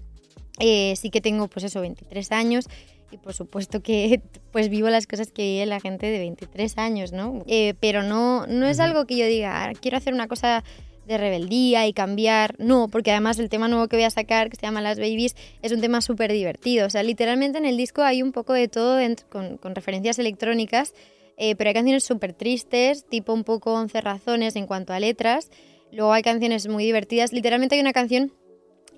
eh, 0.59 0.93
sí 0.97 1.09
que 1.09 1.21
tengo, 1.21 1.47
pues 1.47 1.65
eso, 1.65 1.81
23 1.81 2.31
años 2.31 2.65
y 3.11 3.17
por 3.17 3.33
supuesto 3.33 3.81
que 3.81 4.21
pues 4.51 4.69
vivo 4.69 4.89
las 4.89 5.05
cosas 5.05 5.31
que 5.31 5.43
vive 5.43 5.65
la 5.67 5.79
gente 5.79 6.07
de 6.07 6.19
23 6.19 6.77
años, 6.79 7.11
¿no? 7.11 7.43
Eh, 7.47 7.75
pero 7.79 8.01
no, 8.01 8.47
no 8.47 8.65
es 8.65 8.79
algo 8.79 9.05
que 9.05 9.17
yo 9.17 9.27
diga, 9.27 9.63
"Ah, 9.65 9.73
quiero 9.79 9.97
hacer 9.97 10.13
una 10.13 10.27
cosa 10.27 10.63
de 11.07 11.17
rebeldía 11.17 11.85
y 11.87 11.93
cambiar. 11.93 12.55
No, 12.59 12.87
porque 12.87 13.11
además 13.11 13.39
el 13.39 13.49
tema 13.49 13.67
nuevo 13.67 13.87
que 13.87 13.95
voy 13.97 14.05
a 14.05 14.09
sacar, 14.09 14.49
que 14.49 14.55
se 14.55 14.61
llama 14.63 14.81
Las 14.81 14.97
Babies, 14.99 15.35
es 15.61 15.71
un 15.71 15.81
tema 15.81 16.01
súper 16.01 16.31
divertido. 16.31 16.87
O 16.87 16.89
sea, 16.89 17.03
literalmente 17.03 17.57
en 17.57 17.65
el 17.65 17.77
disco 17.77 18.01
hay 18.03 18.21
un 18.21 18.31
poco 18.31 18.53
de 18.53 18.67
todo 18.67 18.95
dentro- 18.95 19.27
con, 19.29 19.57
con 19.57 19.75
referencias 19.75 20.19
electrónicas, 20.19 20.93
eh, 21.37 21.55
pero 21.55 21.69
hay 21.69 21.73
canciones 21.73 22.03
súper 22.03 22.33
tristes, 22.33 23.05
tipo 23.09 23.33
un 23.33 23.43
poco 23.43 23.73
once 23.73 23.99
razones 24.01 24.55
en 24.55 24.67
cuanto 24.67 24.93
a 24.93 24.99
letras. 24.99 25.49
Luego 25.91 26.13
hay 26.13 26.21
canciones 26.23 26.67
muy 26.67 26.83
divertidas. 26.85 27.33
Literalmente 27.33 27.75
hay 27.75 27.81
una 27.81 27.93
canción 27.93 28.31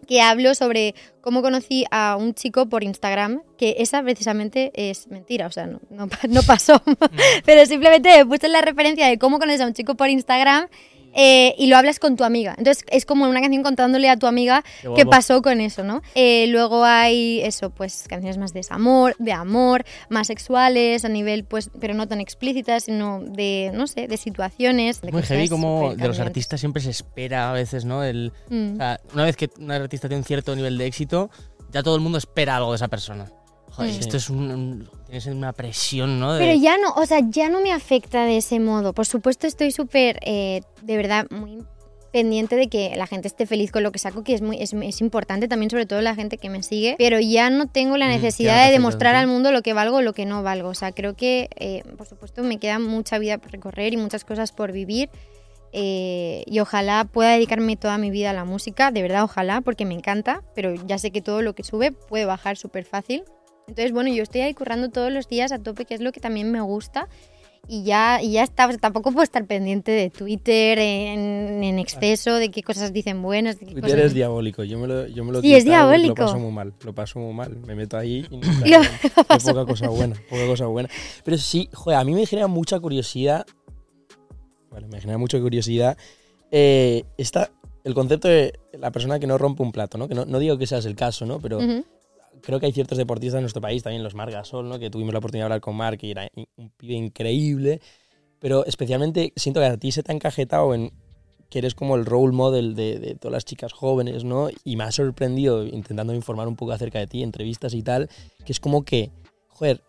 que 0.08 0.22
hablo 0.22 0.54
sobre 0.54 0.94
cómo 1.22 1.42
conocí 1.42 1.86
a 1.90 2.16
un 2.16 2.36
chico 2.36 2.68
por 2.70 2.84
Instagram, 2.84 3.42
que 3.58 3.78
esa 3.80 4.04
precisamente 4.04 4.72
es 4.76 5.08
mentira, 5.08 5.48
o 5.48 5.52
sea, 5.52 5.66
no, 5.66 5.80
no, 5.90 6.08
pa- 6.08 6.20
no 6.30 6.44
pasó, 6.44 6.80
pero 7.46 7.66
simplemente 7.66 8.24
puse 8.26 8.48
la 8.50 8.62
referencia 8.62 9.08
de 9.08 9.18
cómo 9.18 9.40
conoces 9.40 9.62
a 9.62 9.66
un 9.68 9.74
chico 9.74 9.96
por 9.96 10.10
Instagram 10.10 10.68
eh, 11.16 11.56
y 11.58 11.68
lo 11.68 11.78
hablas 11.78 11.98
con 12.00 12.16
tu 12.16 12.24
amiga. 12.24 12.54
Entonces 12.58 12.84
es 12.90 13.06
como 13.06 13.26
una 13.28 13.42
canción 13.42 13.64
contándole 13.64 14.10
a 14.10 14.18
tu 14.18 14.28
amiga 14.28 14.64
Qué 14.96 15.06
pasó 15.06 15.42
con 15.42 15.62
eso, 15.62 15.84
¿no? 15.84 16.02
Eh, 16.14 16.46
luego 16.50 16.84
hay 16.84 17.42
eso, 17.42 17.70
pues 17.72 18.06
canciones 18.08 18.38
más 18.38 18.54
de 18.54 18.60
desamor, 18.60 19.16
de 19.18 19.32
amor, 19.32 19.84
más 20.10 20.28
sexuales, 20.28 21.06
a 21.06 21.10
nivel, 21.10 21.44
pues, 21.46 21.70
pero 21.80 21.94
no 21.94 22.08
tan 22.08 22.20
explícitas, 22.22 22.84
sino 22.84 23.22
de, 23.22 23.72
no 23.74 23.88
sé, 23.88 24.08
de 24.08 24.18
situaciones. 24.18 25.02
de 25.02 25.12
Muy 25.12 25.24
heavy 25.24 25.50
como 25.50 25.96
de 25.96 26.08
los 26.08 26.20
artistas 26.20 26.60
siempre 26.60 26.82
se 26.82 26.90
espera 26.92 27.50
a 27.50 27.54
veces, 27.54 27.86
¿no? 27.86 28.04
El, 28.04 28.32
Mm. 28.50 28.74
o 28.74 28.78
sea, 28.78 29.00
una 29.14 29.24
vez 29.24 29.36
que 29.38 29.50
un 29.60 29.72
artista 29.72 30.08
tiene 30.08 30.20
un 30.20 30.26
cierto 30.26 30.56
nivel 30.56 30.78
de 30.78 30.86
éxito, 30.86 31.30
ya 31.72 31.82
todo 31.82 31.96
el 31.96 32.02
mundo 32.02 32.18
espera 32.18 32.58
algo 32.58 32.72
de 32.72 32.76
esa 32.78 32.88
persona. 32.88 33.32
Joder, 33.72 33.94
Mm. 33.94 34.00
esto 34.00 34.18
es 34.18 34.30
un, 34.30 34.52
un- 34.52 34.90
tienes 35.22 35.38
una 35.38 35.54
presión, 35.54 36.20
¿no? 36.20 36.34
De- 36.34 36.40
Pero 36.46 36.60
ya 36.60 36.78
no, 36.78 36.92
o 36.96 37.06
sea, 37.06 37.20
ya 37.30 37.50
no 37.50 37.62
me 37.62 37.72
afecta 37.72 38.26
de 38.26 38.38
ese 38.38 38.60
modo. 38.60 38.94
Por 38.94 39.06
supuesto, 39.06 39.48
estoy 39.48 39.72
súper, 39.72 40.20
eh, 40.24 40.62
de 40.82 40.98
verdad, 40.98 41.28
muy 41.30 41.64
pendiente 42.12 42.56
de 42.56 42.68
que 42.70 42.94
la 42.96 43.08
gente 43.08 43.28
esté 43.28 43.46
feliz 43.46 43.72
con 43.72 43.84
lo 43.84 43.92
que 43.92 44.00
saco, 44.00 44.24
que 44.24 44.34
es 44.34 44.42
muy 44.42 44.62
es, 44.62 44.74
es 44.74 45.02
importante 45.02 45.48
también, 45.50 45.70
sobre 45.70 45.86
todo 45.86 46.02
la 46.02 46.16
gente 46.16 46.38
que 46.38 46.50
me 46.50 46.64
sigue. 46.64 46.96
Pero 46.98 47.20
ya 47.20 47.50
no 47.50 47.68
tengo 47.68 47.98
la 47.98 48.08
Mm, 48.08 48.12
necesidad 48.12 48.60
te 48.62 48.68
de 48.68 48.72
demostrar 48.74 49.16
al 49.16 49.28
mundo 49.28 49.52
lo 49.52 49.62
que 49.62 49.74
valgo 49.74 49.98
o 49.98 50.02
lo 50.02 50.14
que 50.14 50.26
no 50.26 50.42
valgo. 50.44 50.70
O 50.70 50.74
sea, 50.76 50.92
creo 50.92 51.14
que, 51.16 51.50
eh, 51.58 51.84
por 51.98 52.08
supuesto, 52.08 52.42
me 52.44 52.58
queda 52.58 52.80
mucha 52.80 53.18
vida 53.20 53.38
por 53.38 53.52
recorrer 53.52 53.94
y 53.94 53.98
muchas 53.98 54.24
cosas 54.26 54.52
por 54.52 54.72
vivir. 54.72 55.10
eh, 55.78 56.44
y 56.46 56.60
ojalá 56.60 57.04
pueda 57.04 57.32
dedicarme 57.32 57.76
toda 57.76 57.98
mi 57.98 58.10
vida 58.10 58.30
a 58.30 58.34
la 58.34 58.46
música, 58.46 58.92
de 58.92 59.02
verdad, 59.02 59.24
ojalá, 59.24 59.60
porque 59.60 59.84
me 59.84 59.94
encanta, 59.94 60.42
pero 60.56 60.74
ya 60.88 60.98
sé 60.98 61.12
que 61.12 61.22
todo 61.22 61.42
lo 61.42 61.54
que 61.54 61.64
sube 61.64 61.92
puede 61.92 62.24
bajar 62.24 62.56
súper 62.56 62.86
fácil. 62.86 63.24
Entonces, 63.68 63.92
bueno, 63.92 64.14
yo 64.14 64.24
estoy 64.24 64.42
ahí 64.42 64.54
currando 64.54 64.90
todos 64.90 65.12
los 65.12 65.28
días 65.28 65.52
a 65.52 65.60
tope, 65.60 65.86
que 65.86 65.96
es 65.96 66.02
lo 66.02 66.12
que 66.12 66.20
también 66.20 66.52
me 66.52 66.62
gusta. 66.62 67.08
Y 67.68 67.84
ya, 67.84 68.22
y 68.22 68.34
ya 68.34 68.44
está, 68.44 68.68
o 68.68 68.70
sea, 68.70 68.78
tampoco 68.78 69.12
puedo 69.12 69.24
estar 69.24 69.44
pendiente 69.48 69.92
de 69.92 70.12
Twitter 70.12 70.78
en, 70.78 71.64
en 71.64 71.80
exceso, 71.80 72.36
de 72.36 72.52
qué 72.52 72.62
cosas 72.62 72.94
dicen 72.94 73.24
buenas, 73.24 73.60
de 73.60 73.66
qué 73.66 73.72
Twitter 73.72 73.92
cosas... 73.92 74.06
es 74.06 74.14
diabólico, 74.14 74.64
yo 74.64 74.78
me 74.78 74.88
lo, 74.88 75.08
yo 75.08 75.24
me 75.24 75.32
lo 75.32 75.42
Sí, 75.42 75.56
es 75.56 75.66
diabólico. 75.66 76.10
Lo 76.10 76.28
paso 76.28 76.38
muy 76.38 76.52
mal, 76.52 76.74
lo 76.84 76.94
paso 76.94 77.20
muy 77.20 77.34
mal. 77.34 77.58
Me 77.66 77.74
meto 77.74 77.98
ahí 77.98 78.28
y 78.30 78.38
no 78.38 78.48
Lo 78.68 78.78
hay 79.30 79.40
poca 79.40 79.66
cosa 79.66 79.90
buena, 79.90 80.16
poca 80.30 80.46
cosa 80.46 80.68
buena. 80.68 80.90
Pero 81.24 81.38
sí, 81.40 81.68
joder, 81.74 81.98
a 81.98 82.04
mí 82.04 82.14
me 82.14 82.28
genera 82.28 82.48
mucha 82.48 82.80
curiosidad. 82.80 83.48
Vale, 84.70 84.88
me 84.88 85.02
genera 85.02 85.18
mucha 85.18 85.40
curiosidad. 85.40 85.98
eh, 86.52 87.04
esta, 87.18 87.50
el 87.84 87.96
concepto 87.96 88.28
de 88.28 88.60
la 88.74 88.92
persona 88.92 89.20
que 89.20 89.26
no 89.26 89.40
rompe 89.40 89.64
un 89.64 89.72
plato, 89.72 89.98
¿no? 89.98 90.08
Que 90.08 90.14
no, 90.14 90.26
no 90.26 90.38
digo 90.38 90.58
que 90.60 90.68
seas 90.68 90.86
el 90.86 90.96
caso, 90.96 91.26
¿no? 91.26 91.40
Pero 91.40 91.58
Ujú. 91.60 91.84
Creo 92.46 92.60
que 92.60 92.68
hay 92.68 92.72
ciertos 92.72 92.98
deportistas 92.98 93.40
en 93.40 93.44
nuestro 93.44 93.62
país, 93.62 93.84
también 93.84 94.04
los 94.04 94.16
Marc 94.16 94.32
Gasol, 94.32 94.70
¿no? 94.70 94.80
Que 94.80 94.90
tuvimos 94.90 95.14
la 95.14 95.20
oportunidad 95.20 95.44
de 95.44 95.46
hablar 95.46 95.62
con 95.62 95.76
Marc 95.76 96.04
y 96.04 96.12
era 96.12 96.30
un 96.56 96.70
pibe 96.70 96.94
increíble. 96.94 97.82
Pero 98.40 98.66
especialmente 98.66 99.34
siento 99.36 99.60
que 99.60 99.66
a 99.66 99.78
ti 99.78 99.92
se 99.92 100.04
te 100.04 100.12
ha 100.12 100.16
encajetado 100.16 100.74
en 100.76 100.92
que 101.50 101.60
eres 101.60 101.76
como 101.76 101.96
el 101.96 102.06
role 102.06 102.34
model 102.34 102.76
de, 102.76 103.00
de 103.00 103.16
todas 103.16 103.34
las 103.34 103.46
chicas 103.46 103.74
jóvenes, 103.74 104.24
¿no? 104.24 104.50
Y 104.64 104.76
me 104.76 104.84
ha 104.84 104.92
sorprendido, 104.92 105.66
intentando 105.66 106.14
informar 106.14 106.48
un 106.48 106.56
poco 106.56 106.72
acerca 106.72 107.00
de 107.00 107.08
ti, 107.08 107.24
entrevistas 107.24 107.74
y 107.74 107.82
tal, 107.82 108.10
que 108.46 108.52
es 108.52 108.60
como 108.60 108.84
que, 108.84 109.12
joder, 109.48 109.82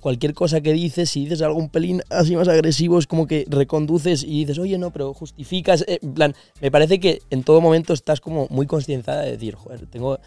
cualquier 0.00 0.34
cosa 0.34 0.60
que 0.60 0.74
dices, 0.74 1.08
si 1.08 1.24
dices 1.24 1.40
algo 1.40 1.58
un 1.58 1.70
pelín 1.70 2.02
así 2.10 2.36
más 2.36 2.48
agresivo, 2.48 2.98
es 2.98 3.06
como 3.06 3.26
que 3.26 3.46
reconduces 3.48 4.22
y 4.22 4.40
dices, 4.40 4.58
oye, 4.58 4.76
no, 4.76 4.90
pero 4.90 5.14
justificas. 5.14 5.82
eh, 5.88 5.98
en 6.02 6.12
plan, 6.12 6.34
me 6.60 6.70
parece 6.70 7.00
que 7.00 7.20
en 7.30 7.42
todo 7.42 7.62
momento 7.62 7.94
estás 7.94 8.20
como 8.20 8.46
muy 8.50 8.66
concienciada 8.66 9.22
de 9.22 9.30
decir, 9.30 9.54
joder, 9.54 9.86
tengo 9.86 10.18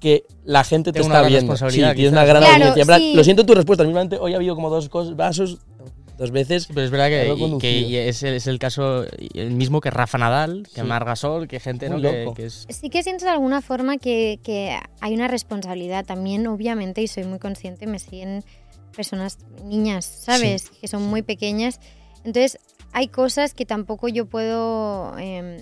que 0.00 0.24
la 0.44 0.64
gente 0.64 0.92
te 0.92 1.00
Tengo 1.00 1.06
una 1.06 1.16
está 1.16 1.20
gran 1.22 1.32
viendo. 1.32 1.52
responsabilidad, 1.52 1.90
Sí, 1.90 1.96
tienes 1.96 2.10
quizás. 2.12 2.22
una 2.22 2.24
gran 2.26 2.42
Claro, 2.42 2.54
audiencia. 2.56 2.80
En 2.82 2.86
plan, 2.86 3.00
sí. 3.00 3.14
Lo 3.14 3.24
siento 3.24 3.46
tu 3.46 3.54
respuesta. 3.54 3.84
Mismamente 3.84 4.16
hoy 4.20 4.32
ha 4.34 4.36
habido 4.36 4.54
como 4.54 4.70
dos 4.70 4.88
cosas, 4.88 5.16
vasos, 5.16 5.58
dos 6.16 6.30
veces. 6.30 6.66
Pero 6.68 6.82
es 6.82 6.90
verdad 6.90 7.08
que, 7.08 7.24
y- 7.26 7.28
conducido. 7.28 7.58
que 7.58 7.72
y 7.80 7.96
es, 7.96 8.22
el, 8.22 8.34
es 8.34 8.46
el 8.46 8.58
caso 8.58 9.04
y 9.18 9.38
el 9.40 9.50
mismo 9.52 9.80
que 9.80 9.90
Rafa 9.90 10.18
Nadal, 10.18 10.64
que 10.74 10.80
Sí. 10.82 10.86
Marc 10.86 11.06
Gasol, 11.06 11.48
que 11.48 11.60
gente 11.60 11.88
Muy 11.90 12.02
¿no? 12.02 12.10
que, 12.10 12.24
loco. 12.24 12.34
que 12.34 12.46
es... 12.46 12.66
Sí 12.68 12.90
que 12.90 13.02
siento 13.02 13.24
de 13.24 13.30
alguna 13.32 13.60
forma 13.62 13.98
que, 13.98 14.38
que 14.42 14.76
hay 15.00 15.14
una 15.14 15.28
responsabilidad 15.28 16.04
también, 16.04 16.46
obviamente, 16.46 17.02
y 17.02 17.08
soy 17.08 17.24
muy 17.24 17.38
consciente, 17.38 17.86
me 17.86 17.98
siguen 17.98 18.44
personas, 18.96 19.38
niñas, 19.64 20.04
¿sabes? 20.04 20.70
Que 20.70 20.88
son 20.88 21.02
muy 21.04 21.22
pequeñas. 21.22 21.78
Entonces, 22.24 22.58
hay 22.92 23.06
cosas 23.08 23.54
que 23.54 23.64
tampoco 23.64 24.08
yo 24.08 24.26
puedo 24.26 25.16
em, 25.18 25.58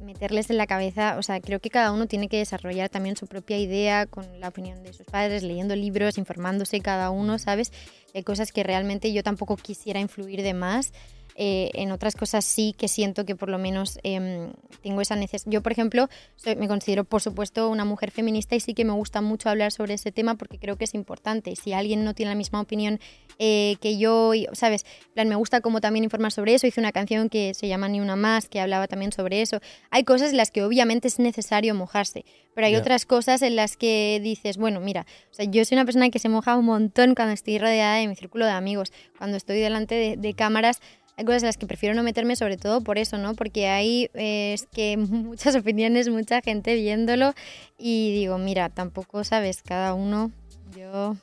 meterles 0.00 0.50
en 0.50 0.56
la 0.56 0.66
cabeza. 0.66 1.16
O 1.18 1.22
sea, 1.22 1.40
creo 1.40 1.60
que 1.60 1.70
cada 1.70 1.92
uno 1.92 2.06
tiene 2.06 2.28
que 2.28 2.38
desarrollar 2.38 2.88
también 2.88 3.16
su 3.16 3.26
propia 3.26 3.58
idea 3.58 4.06
con 4.06 4.40
la 4.40 4.48
opinión 4.48 4.82
de 4.82 4.92
sus 4.92 5.06
padres, 5.06 5.42
leyendo 5.42 5.74
libros, 5.76 6.18
informándose 6.18 6.80
cada 6.80 7.10
uno, 7.10 7.38
¿sabes? 7.38 7.72
Hay 8.14 8.22
cosas 8.22 8.52
que 8.52 8.62
realmente 8.62 9.12
yo 9.12 9.22
tampoco 9.22 9.56
quisiera 9.56 10.00
influir 10.00 10.42
de 10.42 10.54
más. 10.54 10.92
Eh, 11.40 11.70
en 11.74 11.92
otras 11.92 12.16
cosas 12.16 12.44
sí 12.44 12.74
que 12.76 12.88
siento 12.88 13.24
que 13.24 13.36
por 13.36 13.48
lo 13.48 13.58
menos 13.58 14.00
em, 14.02 14.50
tengo 14.82 15.00
esa 15.00 15.14
necesidad. 15.14 15.52
Yo, 15.52 15.62
por 15.62 15.70
ejemplo, 15.70 16.08
soy- 16.34 16.56
me 16.56 16.66
considero, 16.66 17.04
por 17.04 17.22
supuesto, 17.22 17.68
una 17.68 17.84
mujer 17.84 18.10
feminista 18.10 18.56
y 18.56 18.60
sí 18.60 18.74
que 18.74 18.84
me 18.84 18.92
gusta 18.92 19.20
mucho 19.20 19.48
hablar 19.48 19.70
sobre 19.70 19.94
ese 19.94 20.10
tema 20.10 20.34
porque 20.34 20.58
creo 20.58 20.74
que 20.76 20.82
es 20.84 20.94
importante. 20.94 21.54
Si 21.54 21.72
alguien 21.72 22.02
no 22.02 22.12
tiene 22.12 22.32
la 22.32 22.34
misma 22.34 22.60
opinión 22.60 22.98
eh, 23.38 23.76
que 23.80 23.98
yo, 23.98 24.34
y- 24.34 24.48
¿sabes? 24.52 24.84
En 25.10 25.12
plan, 25.14 25.28
me 25.28 25.36
gusta 25.36 25.60
como 25.60 25.80
también 25.80 26.02
informar 26.02 26.32
sobre 26.32 26.54
eso. 26.54 26.66
Hice 26.66 26.80
una 26.80 26.90
canción 26.90 27.28
que 27.28 27.54
se 27.54 27.68
llama 27.68 27.88
Ni 27.88 28.00
una 28.00 28.16
más, 28.16 28.48
que 28.48 28.58
hablaba 28.60 28.88
también 28.88 29.12
sobre 29.12 29.40
eso. 29.40 29.60
Hay 29.90 30.02
cosas 30.02 30.32
en 30.32 30.38
las 30.38 30.50
que 30.50 30.64
obviamente 30.64 31.06
es 31.06 31.20
necesario 31.20 31.72
mojarse, 31.72 32.24
pero 32.56 32.66
hay 32.66 32.72
otras 32.80 33.06
cosas 33.06 33.42
en 33.42 33.54
las 33.54 33.76
que 33.76 34.18
dices, 34.20 34.56
bueno, 34.56 34.80
mira, 34.80 35.06
o 35.30 35.34
sea, 35.34 35.44
yo 35.44 35.64
soy 35.64 35.76
una 35.76 35.84
persona 35.84 36.10
que 36.10 36.18
se 36.18 36.28
moja 36.28 36.56
un 36.56 36.64
montón 36.64 37.14
cuando 37.14 37.32
estoy 37.32 37.58
rodeada 37.60 37.98
de 37.98 38.08
mi 38.08 38.16
círculo 38.16 38.44
de 38.44 38.50
amigos, 38.50 38.90
cuando 39.18 39.36
estoy 39.36 39.60
delante 39.60 39.94
de, 39.94 40.16
de 40.16 40.34
cámaras. 40.34 40.80
Hay 41.18 41.24
cosas 41.24 41.42
en 41.42 41.48
las 41.48 41.56
que 41.56 41.66
prefiero 41.66 41.96
no 41.96 42.04
meterme, 42.04 42.36
sobre 42.36 42.56
todo 42.56 42.80
por 42.80 42.96
eso, 42.96 43.18
¿no? 43.18 43.34
Porque 43.34 43.66
hay 43.66 44.08
eh, 44.14 44.52
es 44.54 44.66
que 44.66 44.96
muchas 44.96 45.56
opiniones, 45.56 46.08
mucha 46.08 46.40
gente 46.40 46.76
viéndolo 46.76 47.34
y 47.76 48.12
digo, 48.12 48.38
mira, 48.38 48.68
tampoco 48.68 49.24
sabes, 49.24 49.62
cada 49.62 49.94
uno, 49.94 50.30
yo 50.76 51.16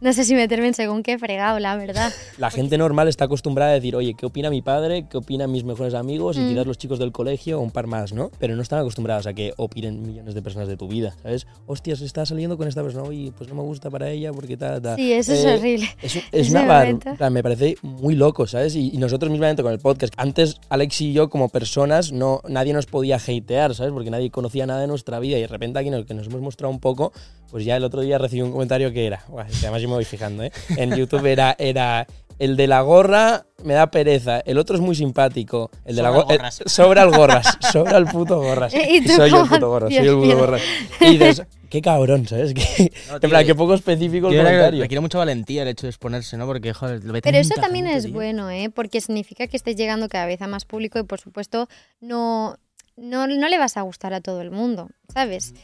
no 0.00 0.12
sé 0.12 0.24
si 0.24 0.34
meterme 0.34 0.68
en 0.68 0.74
según 0.74 1.02
qué 1.02 1.18
fregado, 1.18 1.58
la 1.58 1.76
verdad. 1.76 2.12
La 2.38 2.50
gente 2.50 2.76
normal 2.78 3.08
está 3.08 3.24
acostumbrada 3.24 3.70
a 3.70 3.74
decir, 3.74 3.96
oye, 3.96 4.14
¿qué 4.14 4.26
opina 4.26 4.50
mi 4.50 4.60
padre? 4.62 5.06
¿Qué 5.10 5.16
opinan 5.16 5.50
mis 5.50 5.64
mejores 5.64 5.94
amigos? 5.94 6.36
Y 6.36 6.40
Mm. 6.40 6.48
quizás 6.50 6.66
los 6.66 6.78
chicos 6.78 6.98
del 6.98 7.12
colegio 7.12 7.58
o 7.58 7.62
un 7.62 7.70
par 7.70 7.86
más, 7.86 8.12
¿no? 8.12 8.30
Pero 8.38 8.54
no 8.56 8.62
están 8.62 8.80
acostumbrados 8.80 9.26
a 9.26 9.32
que 9.34 9.54
opinen 9.56 10.02
millones 10.02 10.34
de 10.34 10.42
personas 10.42 10.68
de 10.68 10.76
tu 10.76 10.86
vida, 10.88 11.14
¿sabes? 11.22 11.46
Hostias, 11.66 12.00
está 12.02 12.26
saliendo 12.26 12.56
con 12.58 12.68
esta 12.68 12.82
persona 12.82 13.12
y 13.14 13.30
pues 13.30 13.48
no 13.48 13.54
me 13.56 13.62
gusta 13.62 13.90
para 13.90 14.10
ella 14.10 14.32
porque 14.32 14.56
tal, 14.56 14.82
tal. 14.82 14.96
Sí, 14.96 15.12
eso 15.12 15.32
es 15.32 15.44
Eh, 15.44 15.54
horrible. 15.56 15.88
Es, 16.32 16.50
una 16.50 16.66
bar- 16.66 17.30
me 17.30 17.42
parece 17.42 17.76
muy 17.82 18.14
loco, 18.14 18.46
¿sabes? 18.46 18.74
Y, 18.76 18.90
y 18.94 18.98
nosotros 18.98 19.30
mismamente 19.30 19.62
con 19.62 19.72
el 19.72 19.78
podcast, 19.78 20.12
antes 20.16 20.56
Alex 20.68 21.00
y 21.00 21.12
yo 21.14 21.30
como 21.30 21.48
personas, 21.48 22.12
no, 22.12 22.42
nadie 22.48 22.72
nos 22.72 22.86
podía 22.86 23.16
hatear, 23.16 23.74
¿sabes? 23.74 23.92
Porque 23.92 24.10
nadie 24.10 24.30
conocía 24.30 24.66
nada 24.66 24.80
de 24.82 24.86
nuestra 24.86 25.18
vida 25.20 25.38
y 25.38 25.40
de 25.40 25.46
repente 25.48 25.78
aquí 25.78 25.90
nos, 25.90 26.04
que 26.04 26.14
nos 26.14 26.26
hemos 26.26 26.40
mostrado 26.40 26.70
un 26.72 26.80
poco, 26.80 27.12
pues 27.50 27.64
ya 27.64 27.76
el 27.76 27.84
otro 27.84 28.00
día 28.00 28.18
recibí 28.18 28.42
un 28.42 28.52
comentario 28.52 28.92
que 28.92 29.06
era, 29.06 29.24
que 29.26 29.66
además 29.66 29.82
yo 29.82 29.88
me 29.88 29.94
voy 29.94 30.04
fijando, 30.04 30.42
¿eh? 30.42 30.52
En 30.76 30.94
YouTube 30.94 31.26
era, 31.26 31.54
era 31.58 32.06
el 32.38 32.56
de 32.56 32.66
la 32.66 32.82
gorra 32.82 33.46
me 33.64 33.74
da 33.74 33.90
pereza, 33.90 34.40
el 34.40 34.58
otro 34.58 34.76
es 34.76 34.82
muy 34.82 34.94
simpático, 34.94 35.70
el 35.84 35.96
de 35.96 36.02
la 36.02 36.10
Sobra 36.10 36.22
el 36.22 36.26
gorra... 36.26 36.34
eh, 36.34 36.38
gorras. 36.38 36.62
sobra 36.66 37.02
el 37.02 37.10
gorras, 37.10 37.58
sobra 37.72 37.98
el 37.98 38.04
puto 38.06 38.40
gorras. 38.40 38.74
¿Y 38.74 39.02
tú 39.02 39.12
soy 39.12 39.30
yo 39.30 39.42
el 39.42 39.48
puto 39.48 39.68
gorras, 39.68 39.94
soy 39.94 40.06
el 40.06 40.14
puto 40.14 40.38
gorras. 40.38 40.62
Y 41.00 41.10
dices, 41.18 41.42
qué 41.70 41.80
cabrón, 41.80 42.28
¿sabes? 42.28 42.52
Que, 42.54 42.92
No, 43.08 43.14
en 43.14 43.20
tío, 43.20 43.30
plan, 43.30 43.46
qué 43.46 43.54
poco 43.54 43.74
específico 43.74 44.28
el 44.28 44.36
comentario. 44.36 44.82
requiere 44.82 45.00
mucha 45.00 45.18
valentía 45.18 45.62
el 45.62 45.68
hecho 45.68 45.86
de 45.86 45.90
exponerse, 45.90 46.36
¿no? 46.36 46.46
Porque, 46.46 46.72
joder, 46.74 47.02
lo 47.04 47.12
ve 47.12 47.22
Pero 47.22 47.38
eso 47.38 47.54
también 47.54 47.86
gente, 47.86 47.98
es 47.98 48.04
tío. 48.04 48.14
bueno, 48.14 48.50
¿eh? 48.50 48.70
Porque 48.72 49.00
significa 49.00 49.46
que 49.46 49.56
estés 49.56 49.76
llegando 49.76 50.08
cada 50.08 50.26
vez 50.26 50.42
a 50.42 50.46
más 50.46 50.64
público 50.64 50.98
y, 50.98 51.02
por 51.04 51.20
supuesto, 51.20 51.68
no, 52.00 52.56
no, 52.96 53.26
no 53.26 53.48
le 53.48 53.58
vas 53.58 53.76
a 53.76 53.82
gustar 53.82 54.12
a 54.14 54.20
todo 54.20 54.42
el 54.42 54.50
mundo, 54.50 54.90
¿sabes? 55.12 55.54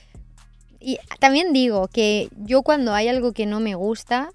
Y 0.82 0.98
también 1.20 1.52
digo 1.52 1.88
que 1.88 2.28
yo 2.36 2.62
cuando 2.62 2.92
hay 2.92 3.08
algo 3.08 3.32
que 3.32 3.46
no 3.46 3.60
me 3.60 3.74
gusta 3.74 4.30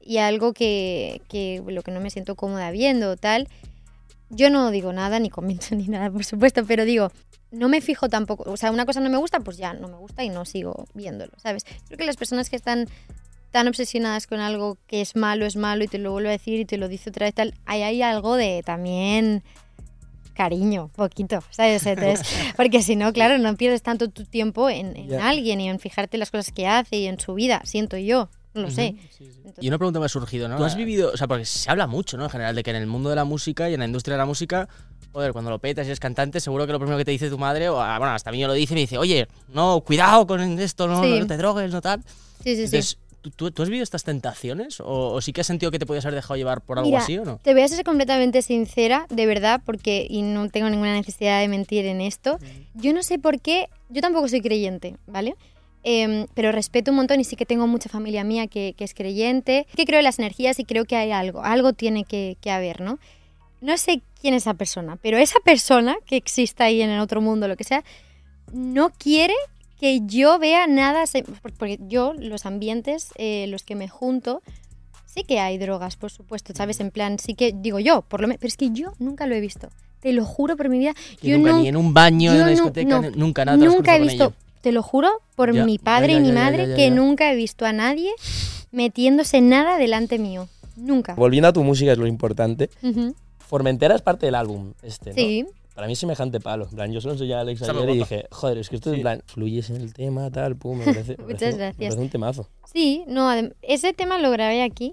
y 0.00 0.18
algo 0.18 0.52
que, 0.52 1.20
que 1.28 1.62
lo 1.66 1.82
que 1.82 1.90
no 1.90 2.00
me 2.00 2.10
siento 2.10 2.34
cómoda 2.34 2.70
viendo 2.70 3.10
o 3.10 3.16
tal, 3.16 3.48
yo 4.30 4.48
no 4.48 4.70
digo 4.70 4.92
nada, 4.92 5.18
ni 5.18 5.28
comento 5.28 5.66
ni 5.76 5.88
nada, 5.88 6.10
por 6.10 6.24
supuesto, 6.24 6.64
pero 6.64 6.84
digo, 6.84 7.12
no 7.50 7.68
me 7.68 7.80
fijo 7.80 8.08
tampoco, 8.08 8.50
o 8.50 8.56
sea, 8.56 8.70
una 8.70 8.86
cosa 8.86 9.00
no 9.00 9.10
me 9.10 9.18
gusta, 9.18 9.40
pues 9.40 9.56
ya 9.56 9.74
no 9.74 9.88
me 9.88 9.96
gusta 9.96 10.24
y 10.24 10.30
no 10.30 10.44
sigo 10.44 10.86
viéndolo, 10.94 11.32
¿sabes? 11.36 11.64
Creo 11.86 11.98
que 11.98 12.06
las 12.06 12.16
personas 12.16 12.48
que 12.48 12.56
están 12.56 12.88
tan 13.50 13.66
obsesionadas 13.66 14.28
con 14.28 14.38
algo 14.38 14.78
que 14.86 15.00
es 15.00 15.16
malo, 15.16 15.44
es 15.44 15.56
malo 15.56 15.82
y 15.82 15.88
te 15.88 15.98
lo 15.98 16.12
vuelvo 16.12 16.28
a 16.28 16.32
decir 16.32 16.60
y 16.60 16.64
te 16.64 16.78
lo 16.78 16.86
dice 16.86 17.10
otra 17.10 17.26
vez 17.26 17.34
tal, 17.34 17.54
ahí 17.66 17.82
hay 17.82 18.02
algo 18.02 18.36
de 18.36 18.62
también 18.64 19.42
cariño, 20.44 20.88
poquito, 20.96 21.42
¿sabes? 21.50 21.84
Entonces, 21.84 22.26
porque 22.56 22.82
si 22.82 22.96
no, 22.96 23.12
claro, 23.12 23.36
no 23.36 23.54
pierdes 23.56 23.82
tanto 23.82 24.08
tu 24.08 24.24
tiempo 24.24 24.70
en, 24.70 24.96
en 24.96 25.20
alguien 25.20 25.60
y 25.60 25.68
en 25.68 25.78
fijarte 25.78 26.16
las 26.16 26.30
cosas 26.30 26.50
que 26.50 26.66
hace 26.66 26.96
y 26.96 27.06
en 27.08 27.20
su 27.20 27.34
vida, 27.34 27.60
siento 27.64 27.98
yo, 27.98 28.30
no 28.54 28.62
lo 28.62 28.70
sé. 28.70 28.94
Entonces, 29.20 29.62
Y 29.62 29.68
una 29.68 29.76
pregunta 29.76 30.00
me 30.00 30.06
ha 30.06 30.08
surgido, 30.08 30.48
¿no? 30.48 30.56
¿Tú 30.56 30.64
has 30.64 30.76
vivido, 30.76 31.10
o 31.12 31.16
sea, 31.18 31.28
porque 31.28 31.44
se 31.44 31.70
habla 31.70 31.86
mucho, 31.86 32.16
¿no? 32.16 32.24
En 32.24 32.30
general, 32.30 32.54
de 32.54 32.62
que 32.62 32.70
en 32.70 32.76
el 32.76 32.86
mundo 32.86 33.10
de 33.10 33.16
la 33.16 33.24
música 33.24 33.68
y 33.68 33.74
en 33.74 33.80
la 33.80 33.86
industria 33.86 34.14
de 34.14 34.18
la 34.18 34.24
música, 34.24 34.66
joder, 35.12 35.32
cuando 35.32 35.50
lo 35.50 35.58
petas 35.58 35.84
y 35.86 35.90
eres 35.90 36.00
cantante, 36.00 36.40
seguro 36.40 36.64
que 36.66 36.72
lo 36.72 36.78
primero 36.78 36.96
que 36.96 37.04
te 37.04 37.10
dice 37.10 37.28
tu 37.28 37.36
madre, 37.36 37.68
o 37.68 37.78
ah, 37.78 37.98
bueno, 37.98 38.14
hasta 38.14 38.30
a 38.30 38.32
mí 38.32 38.40
me 38.40 38.46
lo 38.46 38.54
dice, 38.54 38.72
me 38.72 38.80
dice, 38.80 38.96
oye, 38.96 39.28
no, 39.52 39.82
cuidado 39.82 40.26
con 40.26 40.40
esto, 40.58 40.88
no, 40.88 41.02
Sí. 41.02 41.20
no 41.20 41.26
te 41.26 41.36
drogues, 41.36 41.70
no 41.70 41.82
tal. 41.82 42.02
sí, 42.42 42.56
sí, 42.56 42.66
sí. 42.82 42.96
¿Tú, 43.20 43.30
tú, 43.30 43.50
tú 43.50 43.62
has 43.62 43.68
vivido 43.68 43.82
estas 43.82 44.04
tentaciones? 44.04 44.80
¿O, 44.80 45.12
o 45.12 45.20
sí 45.20 45.32
que 45.32 45.40
has 45.40 45.46
sentido 45.46 45.70
que 45.70 45.78
te 45.78 45.86
podías 45.86 46.04
haber 46.04 46.16
dejado 46.16 46.36
llevar 46.36 46.60
por 46.60 46.78
algo 46.78 46.90
Mira, 46.90 47.02
así 47.02 47.18
o 47.18 47.24
no? 47.24 47.38
Te 47.42 47.52
voy 47.52 47.62
a 47.62 47.68
ser 47.68 47.84
completamente 47.84 48.42
sincera, 48.42 49.06
de 49.10 49.26
verdad, 49.26 49.60
porque 49.64 50.06
y 50.08 50.22
no 50.22 50.48
tengo 50.48 50.70
ninguna 50.70 50.94
necesidad 50.94 51.40
de 51.40 51.48
mentir 51.48 51.86
en 51.86 52.00
esto. 52.00 52.38
Yo 52.74 52.92
no 52.92 53.02
sé 53.02 53.18
por 53.18 53.40
qué, 53.40 53.68
yo 53.88 54.00
tampoco 54.00 54.28
soy 54.28 54.40
creyente, 54.40 54.96
¿vale? 55.06 55.36
Em, 55.82 56.26
pero 56.34 56.52
respeto 56.52 56.90
un 56.90 56.98
montón 56.98 57.20
y 57.20 57.24
sí 57.24 57.36
que 57.36 57.46
tengo 57.46 57.66
mucha 57.66 57.88
familia 57.88 58.22
mía 58.22 58.46
que, 58.46 58.74
que 58.76 58.84
es 58.84 58.92
creyente, 58.92 59.66
que 59.74 59.86
creo 59.86 59.98
en 59.98 60.04
las 60.04 60.18
energías 60.18 60.58
y 60.58 60.64
creo 60.64 60.84
que 60.84 60.96
hay 60.96 61.10
algo, 61.10 61.42
algo 61.42 61.72
tiene 61.72 62.04
que, 62.04 62.36
que 62.40 62.50
haber, 62.50 62.80
¿no? 62.82 62.98
No 63.62 63.76
sé 63.78 64.02
quién 64.20 64.34
es 64.34 64.42
esa 64.42 64.54
persona, 64.54 64.96
pero 64.96 65.16
esa 65.16 65.40
persona 65.40 65.96
que 66.06 66.16
exista 66.16 66.64
ahí 66.64 66.82
en 66.82 66.90
el 66.90 67.00
otro 67.00 67.20
mundo, 67.20 67.48
lo 67.48 67.56
que 67.56 67.64
sea, 67.64 67.82
no 68.52 68.90
quiere 68.90 69.34
que 69.80 70.00
yo 70.04 70.38
vea 70.38 70.66
nada, 70.66 71.04
porque 71.58 71.78
yo, 71.88 72.12
los 72.18 72.44
ambientes, 72.46 73.08
eh, 73.16 73.46
los 73.48 73.62
que 73.62 73.74
me 73.74 73.88
junto, 73.88 74.42
sí 75.06 75.24
que 75.24 75.40
hay 75.40 75.56
drogas, 75.58 75.96
por 75.96 76.10
supuesto, 76.10 76.52
¿sabes? 76.54 76.78
En 76.80 76.90
plan, 76.90 77.18
sí 77.18 77.34
que, 77.34 77.52
digo 77.54 77.78
yo, 77.80 78.02
por 78.02 78.20
lo 78.20 78.28
menos, 78.28 78.38
pero 78.40 78.48
es 78.48 78.56
que 78.56 78.70
yo 78.70 78.92
nunca 78.98 79.26
lo 79.26 79.34
he 79.34 79.40
visto. 79.40 79.68
Te 80.00 80.12
lo 80.12 80.24
juro 80.24 80.56
por 80.56 80.68
mi 80.68 80.78
vida. 80.78 80.94
Yo 81.22 81.36
nunca, 81.38 81.52
nun- 81.52 81.62
ni 81.62 81.68
en 81.68 81.76
un 81.76 81.92
baño, 81.94 82.30
en 82.32 82.36
una 82.42 82.48
discoteca, 82.48 83.00
no, 83.00 83.10
nunca 83.10 83.44
nada. 83.44 83.56
nunca 83.58 83.96
he 83.96 84.00
visto, 84.00 84.32
te 84.60 84.72
lo 84.72 84.82
juro, 84.82 85.08
por 85.34 85.54
Ya, 85.54 85.64
mi 85.64 85.78
padre 85.78 86.12
ya, 86.12 86.18
y 86.18 86.22
mi 86.22 86.32
madre, 86.32 86.74
que 86.76 86.90
nunca 86.90 87.32
he 87.32 87.36
visto 87.36 87.64
a 87.66 87.72
nadie 87.72 88.10
metiéndose 88.72 89.40
nada 89.40 89.78
delante 89.78 90.18
mío. 90.18 90.48
Nunca. 90.76 91.14
Volviendo 91.14 91.48
a 91.48 91.52
tu 91.52 91.62
música 91.64 91.92
es 91.92 91.98
lo 91.98 92.06
importante. 92.06 92.70
Formentera 93.38 93.94
es 93.94 94.02
parte 94.02 94.26
del 94.26 94.34
álbum 94.36 94.72
este, 94.82 95.10
¿no? 95.10 95.16
Sí. 95.16 95.44
Para 95.80 95.86
mí 95.86 95.94
es 95.94 95.98
semejante 95.98 96.40
palo. 96.40 96.66
En 96.68 96.76
plan, 96.76 96.92
yo 96.92 97.00
se 97.00 97.06
lo 97.06 97.14
enseñé 97.14 97.32
a 97.32 97.40
Alex 97.40 97.62
ayer 97.62 97.88
y 97.88 97.96
dije, 98.00 98.26
joder, 98.30 98.58
es 98.58 98.68
que 98.68 98.76
esto 98.76 98.90
Sí. 98.90 98.96
en 98.96 99.00
plan, 99.02 99.22
fluyes 99.24 99.70
en 99.70 99.76
el 99.76 99.94
tema, 99.94 100.30
tal, 100.30 100.54
pum, 100.54 100.76
me 100.76 100.84
parece, 100.84 101.16
me 101.18 101.24
Muchas 101.24 101.38
parece- 101.40 101.52
me 101.52 101.56
gracias. 101.64 101.78
parece 101.78 102.00
un 102.02 102.08
temazo. 102.10 102.48
Sí, 102.70 103.04
no, 103.08 103.30
ese 103.62 103.94
tema 103.94 104.18
lo 104.18 104.30
grabé 104.30 104.62
aquí, 104.62 104.92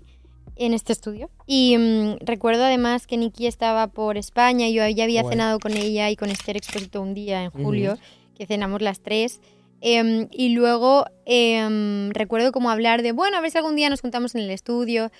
en 0.55 0.73
este 0.73 0.93
estudio. 0.93 1.29
Y 1.45 1.75
mm, 1.77 2.19
recuerdo 2.25 2.63
además 2.63 3.05
que 3.05 3.17
Nikki 3.17 3.47
estaba 3.47 3.87
por 3.87 4.15
España, 4.17 4.69
yo 4.69 4.87
ya 4.87 5.03
había 5.03 5.23
Guay. 5.23 5.33
cenado 5.33 5.59
con 5.59 5.73
ella 5.75 6.09
y 6.09 6.15
con 6.15 6.29
Esther 6.29 6.55
Exposito 6.55 7.01
un 7.01 7.13
día 7.13 7.43
en 7.43 7.51
julio, 7.51 7.97
que 8.37 8.45
cenamos 8.45 8.81
las 8.81 9.01
tres. 9.01 9.41
Em, 9.81 10.29
y 10.31 10.49
luego 10.55 11.03
em, 11.25 12.11
recuerdo 12.11 12.53
como 12.53 12.69
hablar 12.69 13.01
de, 13.01 13.11
bueno, 13.11 13.35
a 13.35 13.41
ver 13.41 13.51
si 13.51 13.57
algún 13.57 13.75
día 13.75 13.89
nos 13.89 13.99
juntamos 13.99 14.35
en 14.35 14.41
el 14.41 14.51
estudio. 14.51 15.11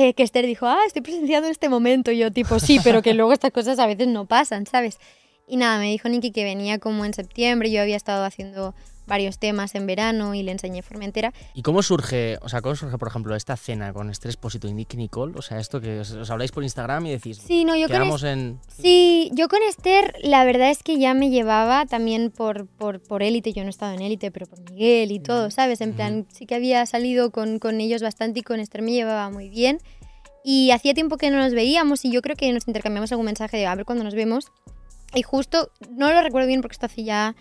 Eh, 0.00 0.14
que 0.14 0.22
Esther 0.22 0.46
dijo, 0.46 0.64
ah, 0.66 0.78
estoy 0.86 1.02
presenciando 1.02 1.48
este 1.48 1.68
momento. 1.68 2.12
Y 2.12 2.18
yo, 2.18 2.30
tipo, 2.30 2.60
sí, 2.60 2.78
pero 2.84 3.02
que 3.02 3.14
luego 3.14 3.32
estas 3.32 3.50
cosas 3.50 3.80
a 3.80 3.86
veces 3.88 4.06
no 4.06 4.26
pasan, 4.26 4.64
¿sabes? 4.64 5.00
Y 5.48 5.56
nada, 5.56 5.80
me 5.80 5.90
dijo 5.90 6.08
Nikki 6.08 6.30
que 6.30 6.44
venía 6.44 6.78
como 6.78 7.04
en 7.04 7.12
septiembre. 7.14 7.68
Yo 7.68 7.82
había 7.82 7.96
estado 7.96 8.24
haciendo 8.24 8.76
varios 9.08 9.38
temas 9.38 9.74
en 9.74 9.86
verano 9.86 10.34
y 10.34 10.42
le 10.44 10.52
enseñé 10.52 10.82
Formentera. 10.82 11.32
¿Y 11.54 11.62
cómo 11.62 11.82
surge, 11.82 12.38
o 12.42 12.48
sea, 12.48 12.60
cómo 12.60 12.76
surge, 12.76 12.96
por 12.98 13.08
ejemplo, 13.08 13.34
esta 13.34 13.56
cena 13.56 13.92
con 13.92 14.10
Estrés 14.10 14.36
Posito 14.36 14.68
y 14.68 14.72
Nick 14.72 14.94
Nicole? 14.94 15.34
O 15.36 15.42
sea, 15.42 15.58
esto 15.58 15.80
que 15.80 16.00
os, 16.00 16.12
os 16.12 16.30
habláis 16.30 16.52
por 16.52 16.62
Instagram 16.62 17.06
y 17.06 17.10
decís, 17.10 17.38
Sí, 17.38 17.64
no, 17.64 17.74
yo 17.74 17.88
con 17.88 17.96
quedamos 17.96 18.22
en... 18.22 18.60
Sí, 18.68 19.30
yo 19.34 19.48
con 19.48 19.60
Esther, 19.68 20.14
la 20.22 20.44
verdad 20.44 20.70
es 20.70 20.82
que 20.82 20.98
ya 20.98 21.14
me 21.14 21.30
llevaba 21.30 21.86
también 21.86 22.30
por, 22.30 22.66
por, 22.66 23.00
por 23.00 23.22
élite, 23.22 23.52
yo 23.52 23.62
no 23.62 23.68
he 23.68 23.70
estado 23.70 23.94
en 23.94 24.02
élite, 24.02 24.30
pero 24.30 24.46
por 24.46 24.60
Miguel 24.70 25.10
y 25.10 25.20
todo, 25.20 25.50
¿sabes? 25.50 25.80
En 25.80 25.94
plan, 25.94 26.26
sí 26.32 26.46
que 26.46 26.54
había 26.54 26.86
salido 26.86 27.30
con, 27.30 27.58
con 27.58 27.80
ellos 27.80 28.02
bastante 28.02 28.40
y 28.40 28.42
con 28.42 28.60
Esther 28.60 28.82
me 28.82 28.92
llevaba 28.92 29.30
muy 29.30 29.48
bien. 29.48 29.78
Y 30.44 30.70
hacía 30.70 30.94
tiempo 30.94 31.16
que 31.16 31.30
no 31.30 31.38
nos 31.38 31.52
veíamos 31.52 32.04
y 32.04 32.10
yo 32.10 32.22
creo 32.22 32.36
que 32.36 32.52
nos 32.52 32.66
intercambiamos 32.68 33.10
algún 33.12 33.26
mensaje 33.26 33.56
de 33.56 33.66
a 33.66 33.74
ver 33.74 33.84
cuándo 33.84 34.04
nos 34.04 34.14
vemos. 34.14 34.46
Y 35.14 35.22
justo, 35.22 35.70
no 35.90 36.12
lo 36.12 36.22
recuerdo 36.22 36.46
bien 36.46 36.60
porque 36.60 36.74
esto 36.74 36.86
hace 36.86 37.04
ya 37.04 37.34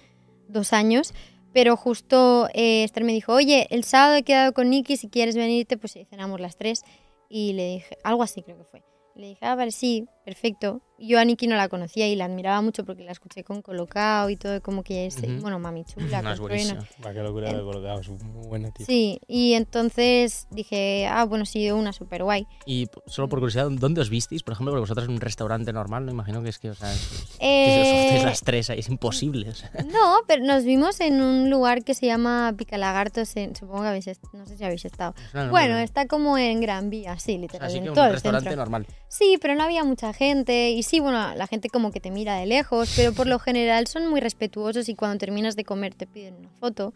dos 0.47 0.73
años, 0.73 1.13
pero 1.57 1.75
justo 1.75 2.47
eh, 2.53 2.83
Esther 2.83 3.03
me 3.03 3.13
dijo, 3.13 3.33
oye, 3.33 3.65
el 3.71 3.83
sábado 3.83 4.15
he 4.15 4.21
quedado 4.21 4.53
con 4.53 4.69
Nicky, 4.69 4.95
si 4.95 5.09
quieres 5.09 5.35
venirte, 5.35 5.75
pues 5.75 5.97
cenamos 6.07 6.39
las 6.39 6.55
tres. 6.55 6.83
Y 7.29 7.53
le 7.53 7.67
dije, 7.67 7.97
algo 8.03 8.21
así 8.21 8.43
creo 8.43 8.59
que 8.59 8.63
fue. 8.63 8.83
Le 9.15 9.29
dije, 9.29 9.43
ah, 9.43 9.55
vale, 9.55 9.71
sí, 9.71 10.05
perfecto. 10.31 10.81
Yo 10.99 11.19
a 11.19 11.23
Nikki 11.25 11.45
no 11.47 11.55
la 11.55 11.69
conocía 11.69 12.07
y 12.09 12.15
la 12.15 12.25
admiraba 12.25 12.59
mucho 12.61 12.83
porque 12.83 13.03
la 13.03 13.11
escuché 13.11 13.43
con 13.43 13.61
Colocao 13.61 14.29
y 14.31 14.35
todo, 14.35 14.59
como 14.61 14.81
que 14.83 15.05
es, 15.05 15.15
Ujú. 15.19 15.41
bueno, 15.41 15.57
mami 15.59 15.85
chula, 15.85 16.21
No, 16.23 16.33
es 16.33 16.39
buenísimo. 16.39 16.81
Va, 17.05 17.13
qué 17.13 17.21
locura 17.21 17.53
de 17.53 17.61
colocado, 17.61 17.99
es 18.01 18.09
muy 18.09 18.47
buena, 18.47 18.71
tío. 18.71 18.85
Sí, 18.85 19.21
y 19.27 19.53
entonces 19.53 20.47
dije, 20.51 21.07
ah, 21.09 21.23
bueno, 21.25 21.45
sí, 21.45 21.71
una 21.71 21.93
super 21.93 22.23
guay. 22.23 22.45
Y 22.65 22.87
solo 23.05 23.29
por 23.29 23.39
curiosidad, 23.39 23.69
¿dónde 23.71 24.01
os 24.01 24.09
visteis? 24.09 24.41
Por 24.43 24.53
ejemplo, 24.53 24.71
porque 24.73 24.81
vosotros 24.81 25.05
en 25.07 25.13
un 25.13 25.21
restaurante 25.21 25.71
normal, 25.71 26.05
no 26.05 26.11
imagino 26.11 26.41
que 26.43 26.49
es 26.49 26.57
que, 26.59 26.71
o 26.71 26.75
sea, 26.75 26.91
es- 26.91 27.37
que 27.39 27.45
Eh, 27.45 27.81
hacéis 28.05 28.23
las 28.23 28.41
tres 28.41 28.69
ahí, 28.71 28.79
es 28.79 28.89
imposible. 28.89 29.49
o 29.49 29.53
sea. 29.55 29.71
No, 29.85 30.17
pero 30.27 30.43
nos 30.43 30.63
vimos 30.65 30.99
en 30.99 31.21
un 31.21 31.49
lugar 31.51 31.83
que 31.83 31.93
se 31.93 32.07
llama 32.07 32.53
Picalagartos, 32.57 33.35
en, 33.37 33.55
supongo 33.55 33.83
que 33.83 33.87
habéis, 33.89 34.07
no 34.33 34.45
sé 34.47 34.57
si 34.57 34.63
habéis 34.63 34.83
estado. 34.83 35.13
Bueno, 35.51 35.77
está 35.77 36.07
como 36.07 36.37
en 36.39 36.59
Gran 36.59 36.89
Vía, 36.89 37.17
sí, 37.19 37.35
O 37.35 37.39
literal, 37.39 37.69
sea, 37.69 37.69
sí 37.69 37.77
en 37.77 37.83
que 37.83 37.89
un 37.91 37.95
todo 37.95 38.05
el 38.07 38.13
restaurante 38.13 38.49
centro. 38.49 38.63
normal. 38.65 38.87
Sí, 39.09 39.37
pero 39.39 39.53
no 39.55 39.63
había 39.63 39.83
mucha 39.83 40.11
gente 40.17 40.71
y 40.71 40.83
sí, 40.83 40.99
bueno, 40.99 41.35
la 41.35 41.47
gente 41.47 41.69
como 41.69 41.91
que 41.91 41.99
te 41.99 42.11
mira 42.11 42.35
de 42.35 42.45
lejos, 42.45 42.91
pero 42.95 43.13
por 43.13 43.27
lo 43.27 43.39
general 43.39 43.87
son 43.87 44.07
muy 44.07 44.19
respetuosos 44.19 44.89
y 44.89 44.95
cuando 44.95 45.17
terminas 45.17 45.55
de 45.55 45.63
comer 45.63 45.93
te 45.93 46.07
piden 46.07 46.35
una 46.35 46.49
foto, 46.59 46.93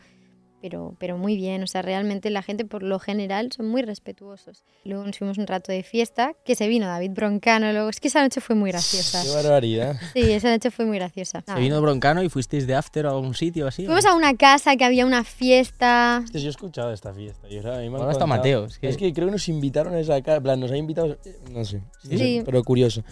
pero, 0.61 0.95
pero 0.99 1.17
muy 1.17 1.35
bien, 1.35 1.63
o 1.63 1.67
sea, 1.67 1.81
realmente 1.81 2.29
la 2.29 2.41
gente 2.41 2.65
por 2.65 2.83
lo 2.83 2.99
general 2.99 3.51
son 3.51 3.67
muy 3.67 3.81
respetuosos. 3.81 4.63
Luego 4.85 5.05
nos 5.05 5.17
fuimos 5.17 5.37
un 5.37 5.47
rato 5.47 5.71
de 5.71 5.83
fiesta, 5.83 6.33
que 6.45 6.55
se 6.55 6.67
vino 6.67 6.85
David 6.87 7.11
Broncano, 7.11 7.71
luego 7.71 7.89
es 7.89 7.99
que 7.99 8.07
esa 8.09 8.21
noche 8.21 8.41
fue 8.41 8.55
muy 8.55 8.71
graciosa. 8.71 9.23
Qué 9.23 9.29
barbaridad. 9.31 9.95
Sí, 10.13 10.31
esa 10.31 10.49
noche 10.51 10.71
fue 10.71 10.85
muy 10.85 10.97
graciosa. 10.97 11.43
Se 11.45 11.55
vino 11.59 11.81
Broncano 11.81 12.21
y 12.23 12.29
fuisteis 12.29 12.67
de 12.67 12.75
after 12.75 13.05
a 13.07 13.09
algún 13.11 13.33
sitio 13.33 13.67
así. 13.67 13.85
Fuimos 13.85 14.05
a 14.05 14.13
una 14.15 14.35
casa 14.35 14.75
que 14.75 14.85
había 14.85 15.05
una 15.05 15.23
fiesta. 15.23 16.21
Hostia, 16.23 16.41
yo 16.41 16.47
he 16.47 16.49
escuchado 16.51 16.93
esta 16.93 17.13
fiesta. 17.13 17.47
Y 17.49 17.57
ahora, 17.57 17.77
a 17.77 17.81
mí 17.81 17.89
me 17.89 17.97
Ahora 17.97 18.11
está. 18.11 18.25
Mateo, 18.25 18.65
es 18.65 18.77
que- 18.77 19.13
creo 19.13 19.27
que 19.27 19.31
nos 19.31 19.47
invitaron 19.49 19.93
a 19.95 19.99
esa 19.99 20.21
casa. 20.21 20.37
En 20.37 20.43
plan, 20.43 20.59
nos 20.59 20.71
ha 20.71 20.77
invitado. 20.77 21.17
eh, 21.25 21.37
No 21.51 21.65
sé. 21.65 21.81
Sí. 22.07 22.41
Pero 22.45 22.63
curioso. 22.63 23.03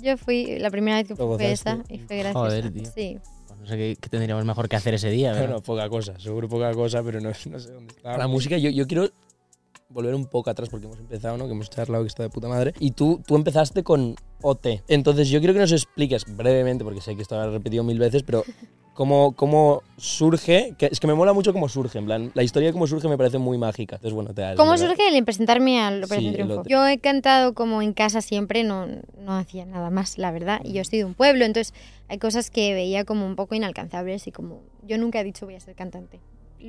Yo 0.00 0.16
fui, 0.16 0.58
la 0.58 0.70
primera 0.70 0.96
vez 0.96 1.06
que 1.08 1.14
fui 1.14 1.24
fue 1.36 1.52
esa 1.52 1.78
y 1.88 1.98
fue 1.98 2.16
graciosa. 2.18 2.38
Joder, 2.38 2.72
tío. 2.72 2.84
Sí. 2.94 3.18
No 3.64 3.70
sé 3.70 3.78
qué, 3.78 3.96
qué 3.98 4.10
tendríamos 4.10 4.44
mejor 4.44 4.68
que 4.68 4.76
hacer 4.76 4.92
ese 4.92 5.08
día. 5.08 5.32
¿verdad? 5.32 5.46
Bueno, 5.46 5.62
poca 5.62 5.88
cosa. 5.88 6.18
Seguro 6.20 6.50
poca 6.50 6.70
cosa, 6.72 7.02
pero 7.02 7.18
no, 7.18 7.30
no 7.30 7.58
sé 7.58 7.72
dónde 7.72 7.94
está. 7.96 8.18
La 8.18 8.28
música, 8.28 8.58
yo, 8.58 8.68
yo 8.68 8.86
quiero 8.86 9.08
volver 9.88 10.14
un 10.14 10.26
poco 10.26 10.50
atrás 10.50 10.68
porque 10.68 10.84
hemos 10.84 10.98
empezado, 10.98 11.38
¿no? 11.38 11.46
Que 11.46 11.52
hemos 11.52 11.70
charlado 11.70 12.04
que 12.04 12.08
está 12.08 12.24
de 12.24 12.28
puta 12.28 12.46
madre. 12.46 12.74
Y 12.78 12.90
tú, 12.90 13.22
tú 13.26 13.36
empezaste 13.36 13.82
con 13.82 14.16
OT. 14.42 14.82
Entonces 14.86 15.30
yo 15.30 15.38
quiero 15.38 15.54
que 15.54 15.60
nos 15.60 15.72
expliques 15.72 16.26
brevemente, 16.36 16.84
porque 16.84 17.00
sé 17.00 17.16
que 17.16 17.22
esto 17.22 17.36
lo 17.36 17.40
has 17.40 17.52
repetido 17.52 17.84
mil 17.84 17.98
veces, 17.98 18.22
pero 18.22 18.44
cómo, 18.94 19.32
cómo 19.32 19.82
surge. 19.98 20.74
Que, 20.78 20.86
es 20.86 21.00
que 21.00 21.06
me 21.06 21.14
mola 21.14 21.32
mucho 21.32 21.52
cómo 21.52 21.68
surge. 21.68 21.98
En 21.98 22.06
plan, 22.06 22.30
la 22.34 22.42
historia 22.42 22.68
de 22.68 22.72
cómo 22.72 22.86
surge 22.86 23.08
me 23.08 23.18
parece 23.18 23.38
muy 23.38 23.58
mágica. 23.58 23.96
Entonces, 23.96 24.14
bueno, 24.14 24.32
te 24.32 24.42
das. 24.42 24.56
¿Cómo 24.56 24.70
¿verdad? 24.70 24.88
surge 24.88 25.16
el 25.16 25.24
presentarme 25.24 25.80
al 25.80 26.04
Operación 26.04 26.32
Sí, 26.32 26.42
Triunfo? 26.42 26.62
Yo 26.66 26.86
he 26.86 26.98
cantado 26.98 27.54
como 27.54 27.82
en 27.82 27.92
casa 27.92 28.22
siempre, 28.22 28.64
no, 28.64 28.86
no 29.18 29.36
hacía 29.36 29.66
nada 29.66 29.90
más, 29.90 30.16
la 30.16 30.30
verdad. 30.30 30.60
Y 30.64 30.72
yo 30.72 30.84
soy 30.84 31.00
de 31.00 31.04
un 31.04 31.14
pueblo, 31.14 31.44
entonces 31.44 31.74
hay 32.08 32.18
cosas 32.18 32.50
que 32.50 32.72
veía 32.72 33.04
como 33.04 33.26
un 33.26 33.36
poco 33.36 33.54
inalcanzables 33.54 34.26
y 34.26 34.32
como 34.32 34.62
yo 34.86 34.96
nunca 34.98 35.20
he 35.20 35.24
dicho 35.24 35.46
voy 35.46 35.56
a 35.56 35.60
ser 35.60 35.74
cantante. 35.74 36.20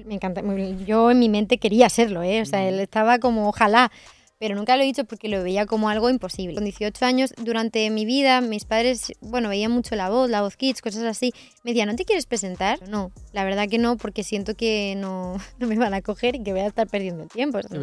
Me 0.05 0.15
encanta, 0.15 0.41
yo 0.85 1.11
en 1.11 1.19
mi 1.19 1.29
mente 1.29 1.57
quería 1.57 1.87
serlo, 1.87 2.21
¿eh? 2.21 2.41
O 2.41 2.45
sea, 2.45 2.67
él 2.67 2.81
estaba 2.81 3.17
como 3.19 3.47
ojalá, 3.47 3.91
pero 4.45 4.55
nunca 4.55 4.77
lo 4.77 4.83
he 4.83 4.85
dicho 4.85 5.05
porque 5.05 5.27
lo 5.27 5.41
veía 5.41 5.65
como 5.65 5.89
algo 5.89 6.07
imposible. 6.09 6.53
Con 6.53 6.65
18 6.65 7.03
años, 7.03 7.33
durante 7.37 7.89
mi 7.89 8.05
vida, 8.05 8.41
mis 8.41 8.63
padres, 8.65 9.11
bueno, 9.21 9.49
veían 9.49 9.71
mucho 9.71 9.95
la 9.95 10.09
voz, 10.09 10.29
la 10.29 10.43
voz 10.43 10.55
kids, 10.55 10.81
cosas 10.83 11.01
así. 11.03 11.33
Me 11.63 11.71
decían, 11.71 11.89
¿no 11.89 11.95
te 11.95 12.05
quieres 12.05 12.27
presentar? 12.27 12.87
No, 12.87 13.11
la 13.33 13.43
verdad 13.43 13.67
que 13.67 13.79
no, 13.79 13.97
porque 13.97 14.23
siento 14.23 14.53
que 14.55 14.93
no, 14.97 15.37
no 15.59 15.65
me 15.67 15.75
van 15.77 15.95
a 15.95 16.01
coger 16.03 16.35
y 16.35 16.43
que 16.43 16.51
voy 16.51 16.61
a 16.61 16.67
estar 16.67 16.87
perdiendo 16.87 17.25
tiempo. 17.25 17.57
Esto 17.57 17.75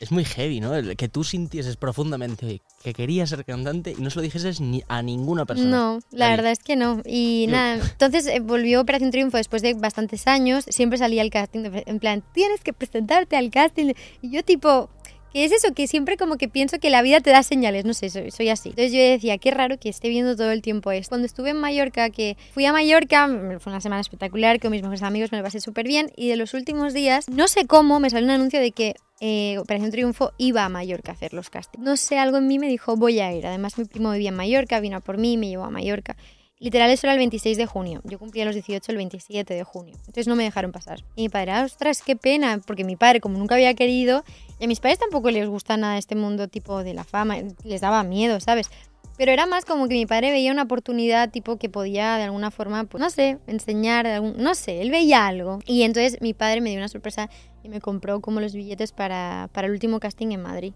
Es 0.00 0.12
muy 0.12 0.24
heavy, 0.26 0.60
¿no? 0.60 0.74
El 0.74 0.96
que 0.96 1.08
tú 1.08 1.24
sintieses 1.24 1.76
profundamente 1.76 2.60
que 2.84 2.92
querías 2.92 3.30
ser 3.30 3.44
cantante 3.46 3.94
y 3.96 4.02
no 4.02 4.10
se 4.10 4.16
lo 4.16 4.22
dijeses 4.22 4.60
ni 4.60 4.82
a 4.88 5.00
ninguna 5.02 5.46
persona. 5.46 5.70
No, 5.70 6.00
la 6.10 6.28
verdad 6.28 6.50
es 6.52 6.58
que 6.58 6.76
no. 6.76 7.00
Y 7.06 7.46
nada, 7.48 7.74
entonces 7.76 8.26
eh, 8.26 8.40
volvió 8.40 8.80
Operación 8.80 9.10
Triunfo 9.10 9.36
después 9.38 9.62
de 9.62 9.74
bastantes 9.74 10.26
años. 10.26 10.64
Siempre 10.68 10.98
salía 10.98 11.22
al 11.22 11.30
casting, 11.30 11.62
de- 11.62 11.84
en 11.86 11.98
plan, 12.00 12.22
tienes 12.34 12.60
que 12.60 12.72
presentarte 12.72 13.36
al 13.36 13.50
casting. 13.50 13.92
Y 14.20 14.30
yo 14.30 14.42
tipo, 14.44 14.90
¿qué 15.32 15.44
es 15.44 15.52
eso? 15.52 15.72
Que 15.74 15.86
siempre 15.86 16.16
como 16.16 16.36
que 16.36 16.48
pienso 16.48 16.78
que 16.78 16.90
la 16.90 17.02
vida 17.02 17.20
te 17.20 17.30
da 17.30 17.42
señales, 17.42 17.84
no 17.84 17.94
sé, 17.94 18.10
soy, 18.10 18.30
soy 18.30 18.48
así. 18.48 18.70
Entonces 18.70 18.92
yo 18.92 18.98
decía, 18.98 19.38
qué 19.38 19.50
raro 19.50 19.78
que 19.78 19.88
esté 19.88 20.08
viendo 20.08 20.36
todo 20.36 20.50
el 20.50 20.62
tiempo 20.62 20.90
esto. 20.92 21.10
Cuando 21.10 21.26
estuve 21.26 21.50
en 21.50 21.58
Mallorca, 21.58 22.10
que 22.10 22.36
fui 22.52 22.64
a 22.64 22.72
Mallorca, 22.72 23.28
fue 23.60 23.72
una 23.72 23.80
semana 23.80 24.00
espectacular, 24.00 24.60
con 24.60 24.70
mis 24.70 24.82
mejores 24.82 25.02
amigos 25.02 25.32
me 25.32 25.38
lo 25.38 25.44
pasé 25.44 25.60
súper 25.60 25.86
bien. 25.86 26.10
Y 26.16 26.28
de 26.28 26.36
los 26.36 26.54
últimos 26.54 26.94
días, 26.94 27.28
no 27.28 27.48
sé 27.48 27.66
cómo, 27.66 28.00
me 28.00 28.10
salió 28.10 28.26
un 28.26 28.32
anuncio 28.32 28.60
de 28.60 28.72
que 28.72 28.94
eh, 29.20 29.58
Operación 29.58 29.92
Triunfo 29.92 30.32
iba 30.36 30.64
a 30.64 30.68
Mallorca 30.68 31.12
a 31.12 31.14
hacer 31.14 31.32
los 31.32 31.48
castings. 31.48 31.84
No 31.84 31.96
sé, 31.96 32.18
algo 32.18 32.38
en 32.38 32.48
mí 32.48 32.58
me 32.58 32.68
dijo, 32.68 32.96
voy 32.96 33.20
a 33.20 33.32
ir. 33.32 33.46
Además, 33.46 33.78
mi 33.78 33.84
primo 33.84 34.10
vivía 34.10 34.30
en 34.30 34.36
Mallorca, 34.36 34.80
vino 34.80 34.96
a 34.96 35.00
por 35.00 35.16
mí, 35.16 35.36
me 35.36 35.48
llevó 35.48 35.64
a 35.64 35.70
Mallorca. 35.70 36.16
Literal, 36.62 36.88
eso 36.90 37.06
era 37.08 37.14
el 37.14 37.18
26 37.18 37.56
de 37.56 37.66
junio. 37.66 38.00
Yo 38.04 38.20
cumplía 38.20 38.44
los 38.44 38.54
18 38.54 38.92
el 38.92 38.96
27 38.96 39.52
de 39.52 39.64
junio. 39.64 39.94
Entonces 39.98 40.28
no 40.28 40.36
me 40.36 40.44
dejaron 40.44 40.70
pasar. 40.70 41.00
Y 41.16 41.22
mi 41.22 41.28
padre, 41.28 41.50
"Ah, 41.50 41.64
ostras, 41.64 42.02
qué 42.02 42.14
pena, 42.14 42.60
porque 42.64 42.84
mi 42.84 42.94
padre, 42.94 43.20
como 43.20 43.36
nunca 43.36 43.56
había 43.56 43.74
querido, 43.74 44.22
y 44.60 44.64
a 44.66 44.68
mis 44.68 44.78
padres 44.78 45.00
tampoco 45.00 45.30
les 45.32 45.48
gusta 45.48 45.76
nada 45.76 45.98
este 45.98 46.14
mundo 46.14 46.46
tipo 46.46 46.84
de 46.84 46.94
la 46.94 47.02
fama, 47.02 47.36
les 47.64 47.80
daba 47.80 48.04
miedo, 48.04 48.38
¿sabes? 48.38 48.70
Pero 49.18 49.32
era 49.32 49.44
más 49.44 49.64
como 49.64 49.88
que 49.88 49.94
mi 49.94 50.06
padre 50.06 50.30
veía 50.30 50.52
una 50.52 50.62
oportunidad 50.62 51.30
tipo 51.30 51.56
que 51.56 51.68
podía 51.68 52.16
de 52.16 52.22
alguna 52.22 52.52
forma, 52.52 52.84
pues 52.84 53.00
no 53.00 53.10
sé, 53.10 53.38
enseñar, 53.48 54.06
de 54.06 54.12
algún- 54.14 54.36
no 54.38 54.54
sé, 54.54 54.80
él 54.82 54.90
veía 54.92 55.26
algo. 55.26 55.58
Y 55.66 55.82
entonces 55.82 56.18
mi 56.20 56.32
padre 56.32 56.60
me 56.60 56.70
dio 56.70 56.78
una 56.78 56.88
sorpresa 56.88 57.28
y 57.64 57.68
me 57.70 57.80
compró 57.80 58.20
como 58.20 58.40
los 58.40 58.54
billetes 58.54 58.92
para, 58.92 59.50
para 59.52 59.66
el 59.66 59.72
último 59.72 59.98
casting 59.98 60.30
en 60.30 60.42
Madrid. 60.42 60.72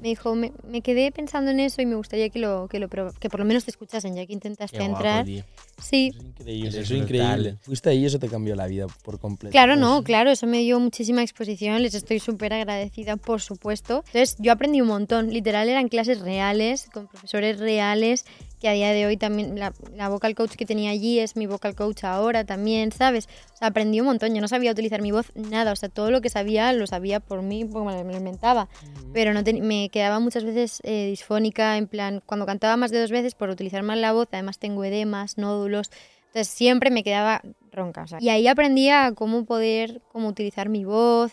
Me 0.00 0.08
dijo, 0.08 0.34
me, 0.34 0.52
me 0.68 0.82
quedé 0.82 1.10
pensando 1.10 1.50
en 1.50 1.60
eso 1.60 1.80
y 1.80 1.86
me 1.86 1.94
gustaría 1.96 2.28
que 2.28 2.38
lo, 2.38 2.68
que 2.68 2.78
lo 2.78 2.88
que 2.88 3.30
por 3.30 3.40
lo 3.40 3.46
menos 3.46 3.64
te 3.64 3.70
escuchasen 3.70 4.14
ya 4.14 4.26
que 4.26 4.32
intentaste 4.32 4.76
Qué 4.78 4.84
entrar. 4.84 5.24
tío. 5.24 5.42
Sí, 5.82 6.12
Es 6.16 6.24
increíble, 6.24 6.68
Eso 6.68 6.80
es 6.80 6.90
increíble. 6.90 7.56
Fuiste 7.62 7.90
ahí 7.90 7.98
y 7.98 8.06
eso 8.06 8.18
te 8.18 8.28
cambió 8.28 8.54
la 8.56 8.66
vida 8.66 8.86
por 9.04 9.18
completo. 9.18 9.52
Claro, 9.52 9.76
no, 9.76 10.02
claro, 10.02 10.30
eso 10.30 10.46
me 10.46 10.60
dio 10.60 10.80
muchísima 10.80 11.22
exposición, 11.22 11.82
les 11.82 11.94
estoy 11.94 12.18
súper 12.18 12.52
agradecida, 12.54 13.16
por 13.16 13.40
supuesto. 13.40 14.02
Entonces, 14.06 14.36
yo 14.38 14.52
aprendí 14.52 14.80
un 14.80 14.88
montón, 14.88 15.30
literal 15.32 15.68
eran 15.68 15.88
clases 15.88 16.20
reales, 16.20 16.88
con 16.92 17.08
profesores 17.08 17.58
reales, 17.58 18.24
que 18.60 18.68
a 18.68 18.72
día 18.72 18.92
de 18.92 19.06
hoy 19.06 19.16
también 19.16 19.58
la, 19.58 19.72
la 19.94 20.08
vocal 20.08 20.34
coach 20.34 20.52
que 20.52 20.66
tenía 20.66 20.90
allí 20.90 21.18
es 21.18 21.36
mi 21.36 21.46
vocal 21.46 21.74
coach 21.74 22.04
ahora 22.04 22.44
también, 22.44 22.92
¿sabes? 22.92 23.28
O 23.54 23.56
sea, 23.58 23.68
aprendí 23.68 24.00
un 24.00 24.06
montón, 24.06 24.34
yo 24.34 24.40
no 24.40 24.48
sabía 24.48 24.72
utilizar 24.72 25.02
mi 25.02 25.12
voz, 25.12 25.32
nada, 25.34 25.72
o 25.72 25.76
sea, 25.76 25.88
todo 25.88 26.10
lo 26.10 26.20
que 26.20 26.30
sabía 26.30 26.72
lo 26.72 26.86
sabía 26.86 27.20
por 27.20 27.42
mí, 27.42 27.64
porque 27.64 28.04
me 28.04 28.12
lo 28.12 28.18
inventaba, 28.18 28.68
pero 29.12 29.34
no 29.34 29.42
me 29.62 29.88
quedaba 29.90 30.20
muchas 30.20 30.44
veces 30.44 30.80
eh, 30.84 31.06
disfónica, 31.08 31.76
en 31.76 31.86
plan, 31.86 32.22
cuando 32.24 32.46
cantaba 32.46 32.76
más 32.76 32.90
de 32.90 33.00
dos 33.00 33.10
veces 33.10 33.34
por 33.34 33.50
utilizar 33.50 33.82
mal 33.82 34.00
la 34.00 34.12
voz, 34.12 34.28
además 34.32 34.58
tengo 34.58 34.84
edemas, 34.84 35.38
nódulos, 35.38 35.90
entonces 36.36 36.52
siempre 36.52 36.90
me 36.90 37.02
quedaba 37.02 37.40
ronca. 37.72 38.02
o 38.02 38.06
sea, 38.06 38.18
y 38.20 38.28
ahí 38.28 38.46
aprendí 38.46 38.90
a 38.90 39.12
cómo 39.12 39.44
poder, 39.46 40.02
cómo 40.12 40.28
utilizar 40.28 40.68
mi 40.68 40.84
voz. 40.84 41.32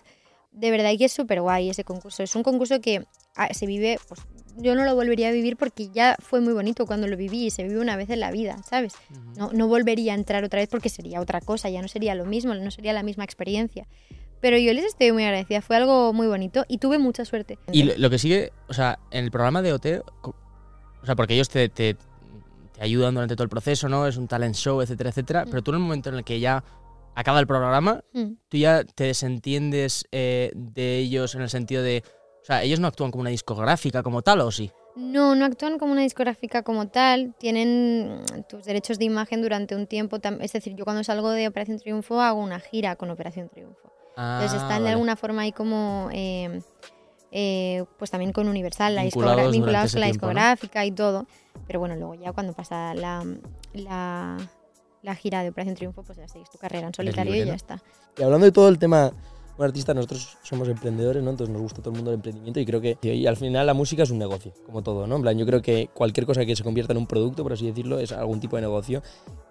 De 0.53 0.71
verdad 0.71 0.91
que 0.97 1.05
es 1.05 1.12
súper 1.12 1.41
guay 1.41 1.69
ese 1.69 1.83
concurso. 1.83 2.23
Es 2.23 2.36
un 2.36 2.43
concurso 2.43 2.79
que 2.79 3.05
ah, 3.36 3.53
se 3.53 3.65
vive, 3.65 3.99
pues 4.07 4.21
yo 4.58 4.76
no 4.76 4.86
lo 4.86 4.96
volvería 4.96 5.30
a 5.30 5.32
vivir 5.32 5.58
porque 5.58 5.89
ya 5.89 6.16
fue 6.20 6.42
muy 6.42 6.54
bonito 6.54 6.86
cuando 6.86 7.08
lo 7.08 7.18
viví 7.18 7.46
y 7.46 7.50
se 7.50 7.63
vive 7.63 7.80
una 7.80 7.96
vez 7.96 8.10
en 8.10 8.20
la 8.20 8.32
vida, 8.32 8.62
¿sabes? 8.63 8.94
No, 9.38 9.52
no 9.54 9.68
volvería 9.68 10.13
a 10.13 10.16
entrar 10.16 10.44
otra 10.44 10.60
vez 10.60 10.70
porque 10.70 10.89
sería 10.89 11.20
otra 11.22 11.42
cosa, 11.42 11.70
ya 11.70 11.82
no 11.82 11.88
sería 11.88 12.16
lo 12.16 12.26
mismo, 12.26 12.54
no 12.54 12.72
sería 12.72 12.94
la 12.94 13.04
misma 13.04 13.24
experiencia. 13.24 13.88
Pero 14.42 14.58
yo 14.58 14.74
les 14.74 14.86
estoy 14.86 15.12
muy 15.12 15.24
agradecida, 15.24 15.62
fue 15.62 15.78
algo 15.78 16.12
muy 16.13 16.28
bonito 16.28 16.66
y 16.68 16.78
tuve 16.78 17.00
mucha 17.00 17.24
suerte. 17.24 17.58
Y 17.72 17.84
lo, 17.84 17.94
lo 17.98 18.10
que 18.10 18.20
sigue, 18.20 18.52
o 18.68 18.74
sea, 18.74 19.00
en 19.12 19.24
el 19.24 19.32
programa 19.32 19.62
de 19.62 19.72
OT, 19.74 19.86
o 20.24 21.06
sea, 21.06 21.16
porque 21.16 21.34
ellos 21.34 21.48
te, 21.50 21.70
te, 21.70 21.96
te 22.74 22.82
ayudan 22.82 23.13
durante 23.13 23.36
todo 23.36 23.44
el 23.44 23.50
proceso, 23.50 23.88
¿no? 23.88 24.06
Es 24.06 24.18
un 24.18 24.28
talent 24.28 24.56
show, 24.56 24.82
etcétera, 24.82 25.12
etcétera. 25.12 25.46
Mm. 25.46 25.50
Pero 25.50 25.62
tú 25.63 25.72
en 25.72 25.76
el 25.76 25.82
momento 25.82 26.10
en 26.10 26.16
el 26.16 26.24
que 26.24 26.39
ya 26.39 26.63
acaba 27.16 27.39
el 27.39 27.48
programa, 27.48 28.04
Mm. 28.13 28.34
tú 28.50 28.58
ya 28.58 28.84
te 28.84 29.06
desentiendes 29.06 30.06
eh, 30.12 30.52
de 30.56 30.98
ellos 30.98 31.36
en 31.36 31.42
el 31.42 31.50
sentido 31.50 31.82
de. 31.84 32.04
O 32.43 32.45
sea, 32.45 32.62
ellos 32.62 32.79
no 32.82 32.88
actúan 32.88 33.10
como 33.10 33.21
una 33.21 33.29
discográfica 33.29 34.03
como 34.03 34.21
tal, 34.21 34.41
¿o 34.41 34.51
sí? 34.51 34.69
No, 34.97 35.34
no 35.34 35.45
actúan 35.45 35.79
como 35.79 35.93
una 35.93 36.01
discográfica 36.01 36.62
como 36.62 36.89
tal, 36.89 37.34
tienen 37.39 38.17
mm, 38.21 38.43
tus 38.49 38.65
derechos 38.65 38.99
de 38.99 39.06
imagen 39.06 39.41
durante 39.41 39.75
un 39.75 39.88
tiempo, 39.88 40.19
es 40.41 40.51
decir, 40.51 40.75
yo 40.75 40.84
cuando 40.84 41.03
salgo 41.06 41.29
de 41.32 41.47
Operación 41.47 41.79
Triunfo 41.79 42.21
hago 42.21 42.41
una 42.41 42.60
gira 42.60 42.95
con 42.97 43.10
Operación 43.10 43.47
Triunfo. 43.49 43.91
Entonces 44.17 44.60
Ah, 44.60 44.63
están 44.63 44.84
de 44.84 44.89
alguna 44.89 45.15
forma 45.15 45.43
ahí 45.43 45.51
como, 45.53 46.10
eh, 46.12 46.62
eh, 47.32 47.86
pues 47.97 48.12
también 48.12 48.32
con 48.34 48.47
Universal, 48.47 48.93
la 48.93 49.03
Vinculados 49.03 49.49
con 49.51 50.01
la 50.01 50.08
tiempo, 50.08 50.27
¿no? 50.27 50.34
discográfica 50.34 50.86
y 50.86 50.91
todo. 50.91 51.25
Pero 51.65 51.79
bueno, 51.79 51.95
luego 51.95 52.13
ya 52.13 52.34
cuando 52.34 52.53
pasa 52.53 52.93
la, 52.93 53.25
la, 53.73 54.38
la 55.01 55.15
gira 55.15 55.41
de 55.41 55.49
Operación 55.49 55.75
Triunfo, 55.75 56.03
pues 56.03 56.17
ya 56.17 56.27
seguís 56.27 56.49
tu 56.51 56.60
carrera 56.60 56.88
en 56.88 56.93
solitario 56.93 57.34
libre, 57.34 57.45
y 57.45 57.47
ya 57.47 57.53
¿no? 57.53 57.56
está. 57.56 57.82
Y 58.17 58.21
hablando 58.23 58.45
de 58.45 58.51
todo 58.51 58.69
el 58.69 58.77
tema, 58.77 59.12
un 59.58 59.66
artista, 59.66 59.94
nosotros 59.94 60.38
somos 60.42 60.68
emprendedores, 60.68 61.22
¿no? 61.22 61.30
Entonces 61.30 61.54
nos 61.54 61.62
gusta 61.62 61.82
todo 61.82 61.92
el 61.92 61.98
mundo 61.98 62.12
del 62.12 62.18
emprendimiento 62.18 62.60
y 62.60 62.66
creo 62.66 62.82
que 62.82 62.98
al 63.28 63.38
final 63.38 63.66
la 63.66 63.74
música 63.74 64.04
es 64.04 64.10
un 64.10 64.18
negocio, 64.18 64.54
como 64.66 64.82
todo, 64.82 65.06
¿no? 65.06 65.18
En 65.18 65.22
plan, 65.22 65.38
yo 65.38 65.46
creo 65.46 65.62
que 65.62 65.89
cualquier 65.94 66.26
cosa 66.26 66.46
que 66.46 66.56
se 66.56 66.63
convierta 66.63 66.94
en 66.94 66.98
un 66.98 67.08
producto, 67.08 67.44
por 67.44 67.54
así 67.54 67.68
decirlo, 67.68 68.00
es 68.00 68.12
algún 68.12 68.39
tipo 68.39 68.56
de 68.56 68.63
negocio. 68.63 69.04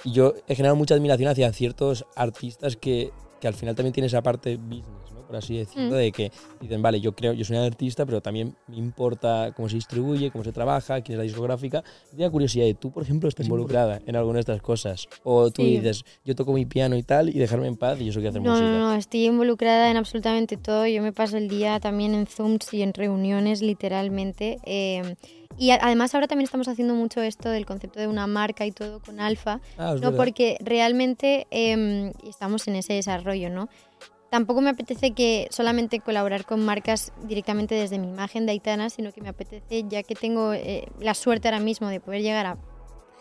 Y 0.05 0.12
yo 0.12 0.35
he 0.49 0.55
generado 0.55 0.77
mucha 0.77 0.95
admiración 0.95 1.31
hacia 1.31 1.53
ciertos 1.53 2.05
artistas 2.17 2.77
que, 2.77 3.12
que 3.41 3.49
al 3.49 3.55
final 3.55 3.75
también 3.75 3.93
tienen 3.93 4.07
esa 4.07 4.23
parte 4.23 4.57
business. 4.57 5.12
Por 5.33 5.38
así 5.38 5.57
decirlo, 5.57 5.88
Mm. 5.95 5.99
de 5.99 6.12
que 6.12 6.31
dicen, 6.61 6.83
vale, 6.83 7.01
yo 7.01 7.12
creo, 7.14 7.33
yo 7.33 7.42
soy 7.47 7.57
un 7.57 7.62
artista, 7.62 8.05
pero 8.05 8.21
también 8.21 8.55
me 8.66 8.77
importa 8.77 9.51
cómo 9.57 9.66
se 9.71 9.77
distribuye, 9.77 10.31
cómo 10.31 10.45
se 10.45 10.53
trabaja, 10.53 11.01
quién 11.01 11.14
es 11.14 11.18
la 11.21 11.23
discográfica. 11.25 11.83
Tenía 12.11 12.29
curiosidad 12.29 12.66
de 12.66 12.75
tú, 12.75 12.92
por 12.92 13.03
ejemplo, 13.03 13.31
estás 13.31 13.47
involucrada 13.47 14.03
en 14.05 14.14
alguna 14.14 14.35
de 14.35 14.40
estas 14.40 14.61
cosas. 14.61 15.09
O 15.23 15.51
tú 15.51 15.62
Sí. 15.62 15.77
dices, 15.79 16.05
yo 16.23 16.35
toco 16.35 16.53
mi 16.53 16.66
piano 16.66 16.97
y 16.97 17.03
tal, 17.03 17.31
y 17.31 17.38
dejarme 17.38 17.66
en 17.66 17.77
paz 17.79 17.99
y 17.99 18.05
yo 18.05 18.12
sé 18.12 18.21
que 18.21 18.29
hacer 18.29 18.42
No, 18.42 18.51
música. 18.51 18.68
no, 18.68 18.79
no, 18.90 18.95
estoy 18.95 19.25
involucrada 19.25 19.90
en 19.90 19.97
absolutamente 19.97 20.59
todo. 20.59 20.87
Yo 20.87 21.01
me 21.03 21.14
paso 21.14 21.38
el 21.38 21.49
día 21.49 21.81
también 21.81 22.12
en 22.12 22.27
Zooms 22.27 22.71
y 22.75 22.83
en 22.83 22.92
reuniones, 22.92 23.62
literalmente. 23.62 24.59
eh, 24.64 25.14
y 25.59 25.71
a- 25.71 25.79
además 25.83 26.14
ahora 26.14 26.27
también 26.29 26.45
estamos 26.47 26.66
haciendo 26.66 26.95
mucho 26.95 27.21
esto 27.21 27.51
del 27.51 27.66
concepto 27.66 28.01
de 28.01 28.07
una 28.07 28.27
marca 28.27 28.64
y 28.64 28.73
todo 28.73 29.01
con 29.01 29.21
Alfa. 29.21 29.61
Ah, 29.77 29.92
No, 29.95 30.01
verdad. 30.01 30.16
porque 30.16 30.57
realmente 30.61 31.47
em, 31.51 32.11
estamos 32.27 32.66
en 32.68 32.77
ese 32.77 32.95
desarrollo, 32.95 33.51
¿no? 33.51 33.68
Tampoco 34.33 34.62
me 34.62 34.71
apetece 34.71 35.11
que 35.11 35.47
solamente 35.51 36.01
colaborar 36.01 36.47
con 36.47 36.64
marcas 36.64 37.12
directamente 37.23 37.75
desde 37.75 37.99
mi 37.99 38.09
imagen 38.09 38.47
de 38.47 38.53
Aitana, 38.53 38.88
sino 38.88 39.12
que 39.12 39.21
me 39.21 39.29
apetece, 39.29 39.85
ya 39.90 40.03
que 40.03 40.14
tengo 40.14 40.55
eh, 40.55 40.88
la 41.01 41.12
suerte 41.12 41.49
ahora 41.49 41.61
mismo 41.61 41.88
de 41.88 42.01
poder 42.01 42.23
llegar 42.23 42.47
a, 42.47 42.57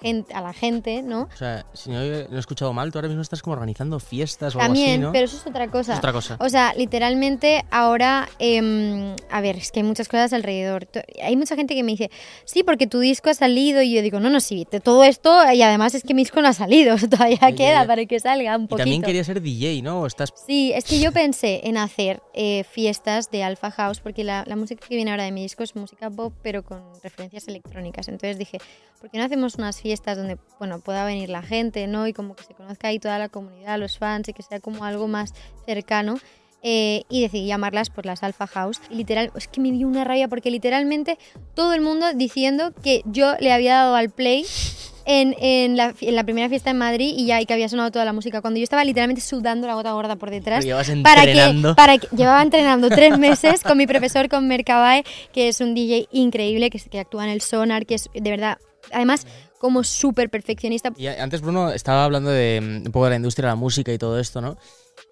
gente, 0.02 0.34
a 0.34 0.42
la 0.42 0.54
gente, 0.54 1.02
¿no? 1.02 1.30
O 1.34 1.38
sea, 1.38 1.66
si 1.74 1.90
no, 1.90 2.02
he- 2.02 2.28
no 2.30 2.38
he 2.38 2.40
escuchado 2.40 2.74
mal, 2.74 2.92
tú 2.92 2.98
ahora 2.98 3.08
mismo 3.08 3.22
estás 3.22 3.42
como 3.42 3.54
organizando 3.54 4.00
fiestas 4.00 4.56
o 4.56 4.60
algo 4.60 4.68
También, 4.74 4.92
así, 4.96 5.00
¿no? 5.02 5.12
pero 5.12 5.26
eso 5.26 5.38
es 5.38 5.46
otra 5.48 5.68
cosa. 5.70 5.94
Es 5.94 6.00
otra 6.00 6.12
cosa. 6.14 6.38
O 6.40 6.50
sea, 6.50 6.74
literalmente 6.76 7.64
ahora, 7.72 8.28
em, 8.40 9.16
a 9.30 9.42
ver, 9.42 9.58
es 9.58 9.72
que 9.72 9.80
hay 9.80 9.86
muchas 9.86 10.08
cosas 10.08 10.34
alrededor. 10.34 10.88
Hay 11.24 11.36
mucha 11.36 11.56
gente 11.56 11.76
que 11.76 11.84
me 11.84 11.92
dice, 11.92 12.10
sí, 12.46 12.64
porque 12.64 12.88
tu 12.88 13.00
disco 13.00 13.30
ha 13.30 13.34
salido. 13.34 13.82
Y 13.82 13.94
yo 13.94 14.02
digo, 14.02 14.20
no, 14.20 14.30
no, 14.30 14.40
sí, 14.40 14.68
todo 14.84 15.04
esto, 15.04 15.32
y 15.54 15.62
además 15.62 15.94
es 15.96 16.04
que 16.04 16.14
mi 16.14 16.22
disco 16.24 16.42
no 16.42 16.48
ha 16.48 16.54
salido, 16.54 16.96
todavía 17.10 17.52
queda 17.56 17.86
para 17.86 18.06
que 18.06 18.20
salga 18.20 18.56
un 18.58 18.64
Y 18.64 18.68
poquito. 18.68 18.78
también 18.84 19.02
quería 19.02 19.24
ser 19.24 19.42
DJ, 19.42 19.82
¿no? 19.82 20.06
Estás... 20.06 20.34
Sí, 20.48 20.72
es 20.76 20.86
que 20.86 21.00
yo 21.00 21.12
pensé 21.12 21.62
en 21.66 21.78
hacer 21.78 22.22
eh, 22.34 22.64
fiestas 22.64 23.30
de 23.32 23.44
Alpha 23.44 23.72
House, 23.72 24.00
porque 24.00 24.24
la, 24.24 24.44
la 24.48 24.56
música 24.56 24.86
que 24.88 24.96
viene 24.96 25.12
ahora 25.12 25.24
de 25.24 25.32
mi 25.32 25.42
disco 25.44 25.64
es 25.64 25.76
música 25.76 26.10
pop, 26.10 26.34
pero 26.42 26.64
con 26.64 26.82
referencias 27.04 27.48
electrónicas. 27.48 28.08
Entonces 28.08 28.38
dije, 28.38 28.58
¿por 29.00 29.10
qué 29.10 29.18
no 29.18 29.24
hacemos 29.26 29.56
unas 29.56 29.78
fiestas 29.92 30.18
donde 30.18 30.38
bueno, 30.58 30.80
pueda 30.80 31.04
venir 31.04 31.28
la 31.30 31.42
gente, 31.42 31.86
¿no? 31.86 32.08
Y 32.08 32.14
como 32.14 32.34
que 32.34 32.44
se 32.46 32.54
conozca 32.54 32.88
ahí 32.88 32.98
toda 32.98 33.20
la 33.20 33.28
comunidad, 33.28 33.78
los 33.78 33.98
fans, 33.98 34.30
y 34.30 34.34
que 34.34 34.42
sea 34.42 34.62
como 34.62 34.86
algo 34.86 35.10
más 35.10 35.34
cercano. 35.66 36.18
Eh, 36.64 37.04
y 37.10 37.24
decidí 37.24 37.48
llamarlas 37.48 37.90
por 37.90 38.06
las 38.06 38.24
Alpha 38.24 38.48
House. 38.48 38.80
Y 38.90 38.96
literal, 38.96 39.32
es 39.36 39.50
que 39.50 39.60
me 39.60 39.72
dio 39.72 39.88
una 39.88 40.06
rabia 40.06 40.30
porque 40.30 40.50
literalmente 40.50 41.18
todo 41.56 41.74
el 41.74 41.82
mundo 41.82 42.14
diciendo 42.14 42.72
que 42.84 43.02
yo 43.06 43.36
le 43.40 43.52
había 43.52 43.76
dado 43.76 43.96
al 43.96 44.12
play 44.12 44.46
en, 45.06 45.36
en 45.40 45.76
la, 45.76 45.94
en 46.00 46.16
la 46.16 46.24
primera 46.24 46.48
fiesta 46.48 46.70
en 46.70 46.78
Madrid 46.78 47.16
y 47.18 47.26
ya 47.26 47.42
y 47.42 47.46
que 47.46 47.54
había 47.54 47.68
sonado 47.68 47.92
toda 47.92 48.06
la 48.06 48.14
música. 48.14 48.40
Cuando 48.40 48.60
yo 48.60 48.64
estaba 48.64 48.86
literalmente 48.86 49.22
sudando 49.22 49.68
la 49.68 49.74
gota 49.74 49.92
gorda 49.92 50.16
por 50.16 50.30
detrás. 50.30 50.64
Para 51.04 51.26
que, 51.26 51.74
para 51.76 51.98
que 51.98 52.08
llevaba 52.16 52.42
entrenando 52.42 52.88
tres 52.90 53.18
meses 53.18 53.62
con 53.62 53.78
mi 53.78 53.88
profesor, 53.88 54.30
con 54.30 54.48
Mercabae, 54.48 55.04
que 55.34 55.50
es 55.50 55.60
un 55.60 55.74
DJ 55.74 56.08
increíble, 56.12 56.70
que, 56.70 56.80
que 56.80 57.00
actúa 57.00 57.26
en 57.26 57.32
el 57.32 57.42
Sonar, 57.42 57.86
que 57.86 57.96
es 57.96 58.10
de 58.14 58.30
verdad, 58.30 58.60
además, 58.92 59.26
como 59.62 59.84
súper 59.84 60.32
perfeccionista. 60.32 60.92
Y 60.98 61.06
antes 61.06 61.42
Bruno 61.42 61.70
estaba 61.70 62.04
hablando 62.04 62.32
de 62.32 62.60
mm, 62.60 62.88
un 62.88 62.92
poco 62.92 63.06
de 63.06 63.12
la 63.12 63.16
industria 63.18 63.46
de 63.46 63.52
la 63.52 63.56
música 63.56 63.94
y 63.94 64.00
todo 64.00 64.20
esto, 64.20 64.42
¿no? 64.42 64.58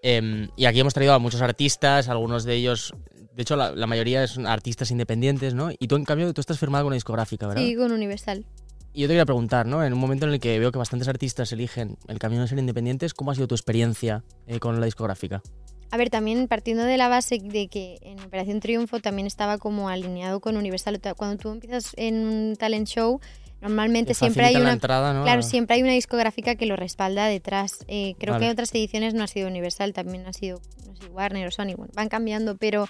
Em, 0.02 0.50
y 0.56 0.66
aquí 0.66 0.80
hemos 0.80 0.96
traído 0.96 1.14
a 1.14 1.20
muchos 1.20 1.44
artistas, 1.44 2.10
algunos 2.10 2.46
de 2.46 2.56
ellos, 2.56 2.96
de 3.36 3.44
hecho 3.44 3.56
la, 3.56 3.72
la 3.74 3.86
mayoría 3.86 4.26
son 4.26 4.48
artistas 4.48 4.90
independientes, 4.90 5.54
¿no? 5.54 5.70
Y 5.78 5.88
tú 5.88 5.98
en 5.98 6.04
cambio 6.04 6.34
tú 6.34 6.42
estás 6.42 6.58
firmado 6.58 6.86
con 6.86 6.88
una 6.88 6.96
discográfica, 6.96 7.48
¿verdad? 7.48 7.62
Sí, 7.62 7.76
con 7.76 7.92
Universal. 7.92 8.44
Y 8.92 9.02
yo 9.02 9.08
te 9.08 9.12
quería 9.12 9.26
preguntar, 9.26 9.68
¿no? 9.68 9.84
En 9.84 9.94
un 9.94 10.00
momento 10.00 10.26
en 10.26 10.34
el 10.34 10.40
que 10.40 10.58
veo 10.58 10.72
que 10.72 10.80
bastantes 10.80 11.08
artistas 11.08 11.52
eligen 11.52 11.98
el 12.08 12.18
camino 12.18 12.42
de 12.42 12.48
ser 12.48 12.58
independientes, 12.58 13.14
¿cómo 13.14 13.30
ha 13.30 13.36
sido 13.36 13.48
tu 13.48 13.54
experiencia 13.54 14.24
eh, 14.48 14.58
con 14.58 14.80
la 14.80 14.86
discográfica? 14.88 15.44
A 15.92 15.98
ver, 15.98 16.10
también 16.10 16.48
partiendo 16.48 16.84
de 16.84 16.98
la 16.98 17.08
base 17.08 17.38
de 17.40 17.68
que 17.68 18.00
en 18.02 18.20
Operación 18.20 18.62
Triunfo 18.62 19.00
también 19.00 19.28
estaba 19.28 19.60
como 19.60 19.90
alineado 19.90 20.40
con 20.40 20.58
Universal. 20.58 21.00
Cuando 21.16 21.38
tú 21.38 21.50
empiezas 21.50 21.94
en 21.98 22.28
un 22.28 22.56
talent 22.56 22.88
show, 22.88 23.20
normalmente 23.62 24.10
Te 24.10 24.14
siempre 24.16 24.46
hay 24.46 24.56
una 24.56 24.74
entrada, 24.74 25.14
¿no? 25.14 25.24
Claro, 25.24 25.42
siempre 25.42 25.76
hay 25.76 25.84
una 25.84 25.92
discográfica 25.92 26.56
que 26.56 26.66
lo 26.66 26.76
respalda 26.76 27.28
detrás. 27.28 27.86
Eh, 27.88 28.16
creo 28.20 28.34
Vale. 28.34 28.46
que 28.46 28.52
otras 28.52 28.74
ediciones 28.74 29.14
no 29.14 29.24
ha 29.24 29.28
sido 29.28 29.48
Universal, 29.48 29.94
también 29.94 30.26
ha 30.28 30.34
sido 30.34 30.62
no 30.86 30.96
sé, 30.96 31.08
Warner 31.08 31.48
o 31.48 31.52
Sony. 31.52 31.76
Bueno, 31.76 31.92
van 31.94 32.10
cambiando, 32.10 32.58
pero 32.58 32.88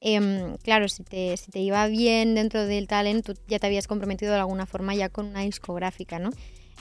em, 0.00 0.56
claro, 0.58 0.88
si 0.88 1.02
te, 1.02 1.36
si 1.36 1.50
te 1.50 1.60
iba 1.60 1.86
bien 1.88 2.34
dentro 2.34 2.66
del 2.66 2.86
talent, 2.86 3.24
tú 3.24 3.34
ya 3.48 3.58
te 3.58 3.66
habías 3.66 3.86
comprometido 3.86 4.32
de 4.32 4.38
alguna 4.38 4.66
forma 4.66 4.94
ya 4.94 5.08
con 5.08 5.26
una 5.26 5.40
discográfica, 5.40 6.18
¿no? 6.18 6.30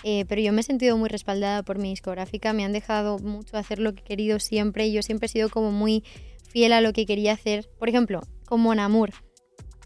Eh, 0.03 0.25
pero 0.27 0.41
yo 0.41 0.53
me 0.53 0.61
he 0.61 0.63
sentido 0.63 0.97
muy 0.97 1.09
respaldada 1.09 1.63
por 1.63 1.77
mi 1.77 1.89
discográfica, 1.89 2.53
me 2.53 2.63
han 2.63 2.71
dejado 2.71 3.19
mucho 3.19 3.57
hacer 3.57 3.79
lo 3.79 3.93
que 3.93 4.01
he 4.01 4.03
querido 4.03 4.39
siempre 4.39 4.87
y 4.87 4.93
yo 4.93 5.01
siempre 5.01 5.25
he 5.25 5.29
sido 5.29 5.49
como 5.49 5.71
muy 5.71 6.03
fiel 6.47 6.73
a 6.73 6.81
lo 6.81 6.93
que 6.93 7.05
quería 7.05 7.33
hacer. 7.33 7.69
Por 7.77 7.89
ejemplo, 7.89 8.21
con 8.45 8.61
Mon 8.61 8.79
Amour. 8.79 9.11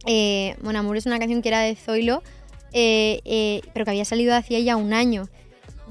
Eh, 0.05 0.55
Mon 0.61 0.75
Amour 0.75 0.97
es 0.97 1.05
una 1.05 1.17
canción 1.17 1.41
que 1.41 1.49
era 1.49 1.61
de 1.61 1.75
Zoilo, 1.75 2.21
eh, 2.73 3.21
eh, 3.25 3.61
pero 3.73 3.85
que 3.85 3.91
había 3.91 4.05
salido 4.05 4.35
hacía 4.35 4.59
ya 4.59 4.75
un 4.75 4.93
año. 4.93 5.29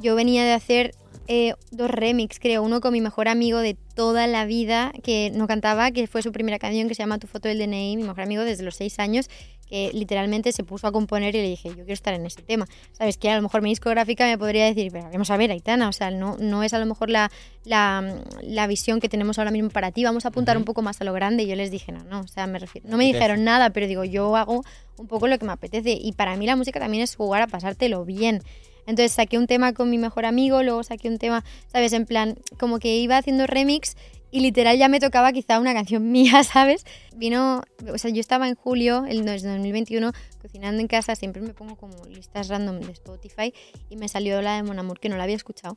Yo 0.01 0.14
venía 0.14 0.45
de 0.45 0.53
hacer 0.53 0.95
eh, 1.29 1.55
dos 1.71 1.90
remix, 1.90 2.40
creo, 2.40 2.62
uno 2.62 2.81
con 2.81 2.92
mi 2.92 3.01
mejor 3.01 3.29
amigo 3.29 3.59
de 3.59 3.77
toda 3.95 4.27
la 4.27 4.45
vida, 4.45 4.92
que 5.03 5.31
no 5.35 5.47
cantaba, 5.47 5.90
que 5.92 6.07
fue 6.07 6.23
su 6.23 6.33
primera 6.33 6.59
canción, 6.59 6.88
que 6.88 6.95
se 6.95 7.03
llama 7.03 7.18
Tu 7.18 7.27
foto 7.27 7.49
del 7.49 7.59
DNI, 7.59 7.97
mi 7.97 8.03
mejor 8.03 8.23
amigo 8.23 8.42
desde 8.42 8.64
los 8.64 8.75
seis 8.75 8.99
años, 8.99 9.31
que 9.68 9.90
literalmente 9.92 10.53
se 10.53 10.64
puso 10.64 10.87
a 10.87 10.92
componer 10.92 11.35
y 11.35 11.42
le 11.42 11.48
dije, 11.48 11.68
yo 11.70 11.77
quiero 11.77 11.92
estar 11.92 12.14
en 12.14 12.27
ese 12.27 12.42
tema. 12.42 12.66
Sabes 12.92 13.16
que 13.16 13.31
a 13.31 13.37
lo 13.37 13.42
mejor 13.42 13.62
mi 13.62 13.70
discográfica 13.70 14.27
me 14.27 14.37
podría 14.38 14.66
decir, 14.66 14.92
pero 14.92 15.09
vamos 15.11 15.31
a 15.31 15.37
ver, 15.37 15.51
Aitana, 15.51 15.88
o 15.88 15.92
sea, 15.92 16.11
no, 16.11 16.37
no 16.38 16.62
es 16.62 16.75
a 16.75 16.79
lo 16.79 16.87
mejor 16.87 17.11
la, 17.11 17.31
la, 17.64 18.22
la 18.42 18.66
visión 18.66 19.01
que 19.01 19.09
tenemos 19.09 19.38
ahora 19.38 19.51
mismo 19.51 19.70
para 19.70 19.92
ti, 19.92 20.05
vamos 20.05 20.25
a 20.25 20.29
apuntar 20.29 20.57
un 20.57 20.64
poco 20.64 20.83
más 20.83 21.01
a 21.01 21.05
lo 21.05 21.12
grande. 21.12 21.44
Y 21.44 21.46
yo 21.46 21.57
les 21.57 21.70
dije, 21.70 21.92
no, 21.92 22.05
no, 22.05 22.20
o 22.20 22.29
sea, 22.29 22.46
me 22.46 22.59
refiero, 22.59 22.88
no 22.88 22.96
me 22.96 23.05
dijeron 23.05 23.44
nada, 23.44 23.70
pero 23.70 23.87
digo, 23.87 24.05
yo 24.05 24.37
hago 24.37 24.62
un 24.98 25.07
poco 25.07 25.27
lo 25.29 25.38
que 25.38 25.46
me 25.46 25.53
apetece. 25.53 25.92
Y 25.92 26.12
para 26.12 26.37
mí 26.37 26.46
la 26.46 26.57
música 26.57 26.81
también 26.81 27.03
es 27.03 27.16
jugar 27.16 27.42
a 27.42 27.46
pasártelo 27.46 28.05
bien. 28.05 28.42
Entonces 28.87 29.12
saqué 29.12 29.38
un 29.38 29.46
tema 29.46 29.72
con 29.72 29.90
mi 29.90 29.98
mejor 29.98 30.25
amigo, 30.25 30.62
luego 30.62 30.83
saqué 30.83 31.09
un 31.09 31.18
tema, 31.18 31.44
¿sabes? 31.68 31.92
En 31.92 32.05
plan, 32.05 32.37
como 32.59 32.79
que 32.79 32.96
iba 32.96 33.16
haciendo 33.16 33.46
remix 33.46 33.96
y 34.33 34.40
literal 34.40 34.77
ya 34.77 34.88
me 34.88 34.99
tocaba 34.99 35.33
quizá 35.33 35.61
una 35.61 35.73
canción 35.75 36.11
mía, 36.12 36.42
¿sabes? 36.42 36.85
Vino, 37.14 37.62
o 37.92 37.99
sea, 37.99 38.11
yo 38.11 38.18
estaba 38.21 38.49
en 38.49 38.57
julio, 38.57 39.05
el 39.07 39.25
no, 39.25 39.31
es 39.31 39.45
2021, 39.45 40.11
cocinando 40.40 40.81
en 40.81 40.88
casa, 40.88 41.14
siempre 41.14 41.40
me 41.42 41.55
pongo 41.55 41.77
como 41.77 42.05
listas 42.07 42.49
random 42.49 42.81
de 42.81 42.90
Spotify 42.92 43.55
y 43.90 43.97
me 43.97 44.09
salió 44.09 44.42
la 44.42 44.57
de 44.57 44.64
Mon 44.64 44.79
Amour 44.79 44.99
que 44.99 45.09
no 45.09 45.16
la 45.16 45.23
había 45.25 45.37
escuchado. 45.37 45.77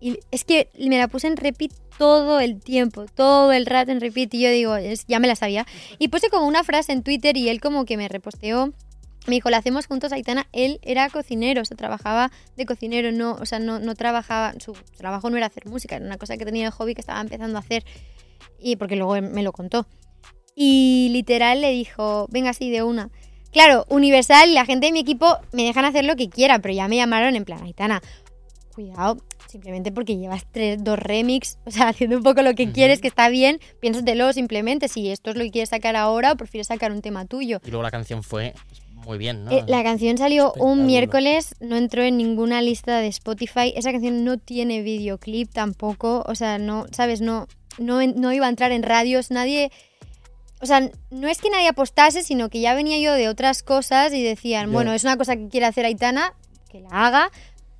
Y 0.00 0.18
es 0.32 0.42
que 0.44 0.68
me 0.76 0.98
la 0.98 1.06
puse 1.06 1.28
en 1.28 1.36
repeat 1.36 1.70
todo 1.96 2.40
el 2.40 2.58
tiempo, 2.60 3.04
todo 3.14 3.52
el 3.52 3.66
rato 3.66 3.92
en 3.92 4.00
repeat 4.00 4.34
y 4.34 4.40
yo 4.40 4.50
digo, 4.50 4.74
es- 4.76 5.06
ya 5.06 5.20
me 5.20 5.28
la 5.28 5.36
sabía. 5.36 5.64
Y 6.00 6.08
puse 6.08 6.28
como 6.28 6.48
una 6.48 6.64
frase 6.64 6.90
en 6.90 7.04
Twitter 7.04 7.36
y 7.36 7.48
él 7.48 7.60
como 7.60 7.84
que 7.84 7.96
me 7.96 8.08
reposteó 8.08 8.72
me 9.26 9.36
dijo, 9.36 9.50
la 9.50 9.58
hacemos 9.58 9.86
juntos, 9.86 10.12
Aitana. 10.12 10.48
Él 10.52 10.78
era 10.82 11.08
cocinero, 11.10 11.62
o 11.62 11.64
sea, 11.64 11.76
trabajaba 11.76 12.30
de 12.56 12.66
cocinero, 12.66 13.12
no, 13.12 13.34
o 13.34 13.46
sea, 13.46 13.58
no, 13.58 13.78
no 13.78 13.94
trabajaba, 13.94 14.54
su 14.58 14.72
trabajo 14.96 15.30
no 15.30 15.36
era 15.36 15.46
hacer 15.46 15.66
música, 15.66 15.96
era 15.96 16.04
una 16.04 16.18
cosa 16.18 16.36
que 16.36 16.44
tenía 16.44 16.64
de 16.66 16.70
hobby 16.70 16.94
que 16.94 17.00
estaba 17.00 17.20
empezando 17.20 17.56
a 17.56 17.60
hacer. 17.60 17.84
Y 18.58 18.76
porque 18.76 18.96
luego 18.96 19.20
me 19.20 19.42
lo 19.42 19.52
contó. 19.52 19.86
Y 20.54 21.08
literal 21.12 21.60
le 21.60 21.70
dijo, 21.70 22.26
venga 22.30 22.50
así 22.50 22.70
de 22.70 22.82
una. 22.82 23.10
Claro, 23.52 23.84
Universal 23.88 24.54
la 24.54 24.64
gente 24.64 24.86
de 24.86 24.92
mi 24.92 25.00
equipo 25.00 25.38
me 25.52 25.64
dejan 25.64 25.84
hacer 25.84 26.04
lo 26.04 26.16
que 26.16 26.28
quiera, 26.28 26.58
pero 26.58 26.74
ya 26.74 26.88
me 26.88 26.96
llamaron 26.96 27.36
en 27.36 27.44
plan, 27.44 27.62
Aitana, 27.62 28.00
cuidado, 28.74 29.18
simplemente 29.46 29.92
porque 29.92 30.16
llevas 30.16 30.46
tres, 30.50 30.82
dos 30.82 30.98
remix, 30.98 31.58
o 31.66 31.70
sea, 31.70 31.88
haciendo 31.88 32.16
un 32.16 32.22
poco 32.22 32.42
lo 32.42 32.54
que 32.54 32.64
Ujú. 32.64 32.72
quieres, 32.72 33.00
que 33.00 33.08
está 33.08 33.28
bien, 33.28 33.60
piénsatelo 33.80 34.32
simplemente, 34.32 34.88
si 34.88 35.10
esto 35.10 35.30
es 35.30 35.36
lo 35.36 35.44
que 35.44 35.50
quieres 35.50 35.68
sacar 35.68 35.96
ahora 35.96 36.32
o 36.32 36.36
prefieres 36.36 36.68
sacar 36.68 36.92
un 36.92 37.02
tema 37.02 37.26
tuyo. 37.26 37.60
Y 37.64 37.70
luego 37.70 37.82
la 37.82 37.90
canción 37.90 38.22
fue 38.22 38.54
muy 39.04 39.18
bien, 39.18 39.44
¿no? 39.44 39.50
Eh, 39.50 39.64
la 39.66 39.82
canción 39.82 40.18
salió 40.18 40.52
un 40.54 40.86
miércoles, 40.86 41.54
no 41.60 41.76
entró 41.76 42.02
en 42.02 42.16
ninguna 42.16 42.62
lista 42.62 42.98
de 42.98 43.08
Spotify. 43.08 43.72
Esa 43.76 43.92
canción 43.92 44.24
no 44.24 44.38
tiene 44.38 44.82
videoclip 44.82 45.52
tampoco, 45.52 46.24
o 46.26 46.34
sea, 46.34 46.58
no, 46.58 46.86
sabes, 46.92 47.20
no, 47.20 47.48
no, 47.78 48.04
no 48.06 48.32
iba 48.32 48.46
a 48.46 48.48
entrar 48.48 48.72
en 48.72 48.82
radios, 48.82 49.30
nadie. 49.30 49.70
o 50.60 50.66
sea, 50.66 50.90
no 51.10 51.28
es 51.28 51.40
que 51.40 51.50
nadie 51.50 51.68
apostase, 51.68 52.22
sino 52.22 52.48
que 52.48 52.60
ya 52.60 52.74
venía 52.74 52.98
yo 52.98 53.12
de 53.12 53.28
otras 53.28 53.62
cosas 53.62 54.12
y 54.12 54.22
decían, 54.22 54.72
bueno, 54.72 54.92
es 54.92 55.04
una 55.04 55.16
cosa 55.16 55.36
que 55.36 55.48
quiere 55.48 55.66
hacer 55.66 55.84
Aitana, 55.84 56.34
que 56.70 56.80
la 56.80 56.88
haga. 56.90 57.30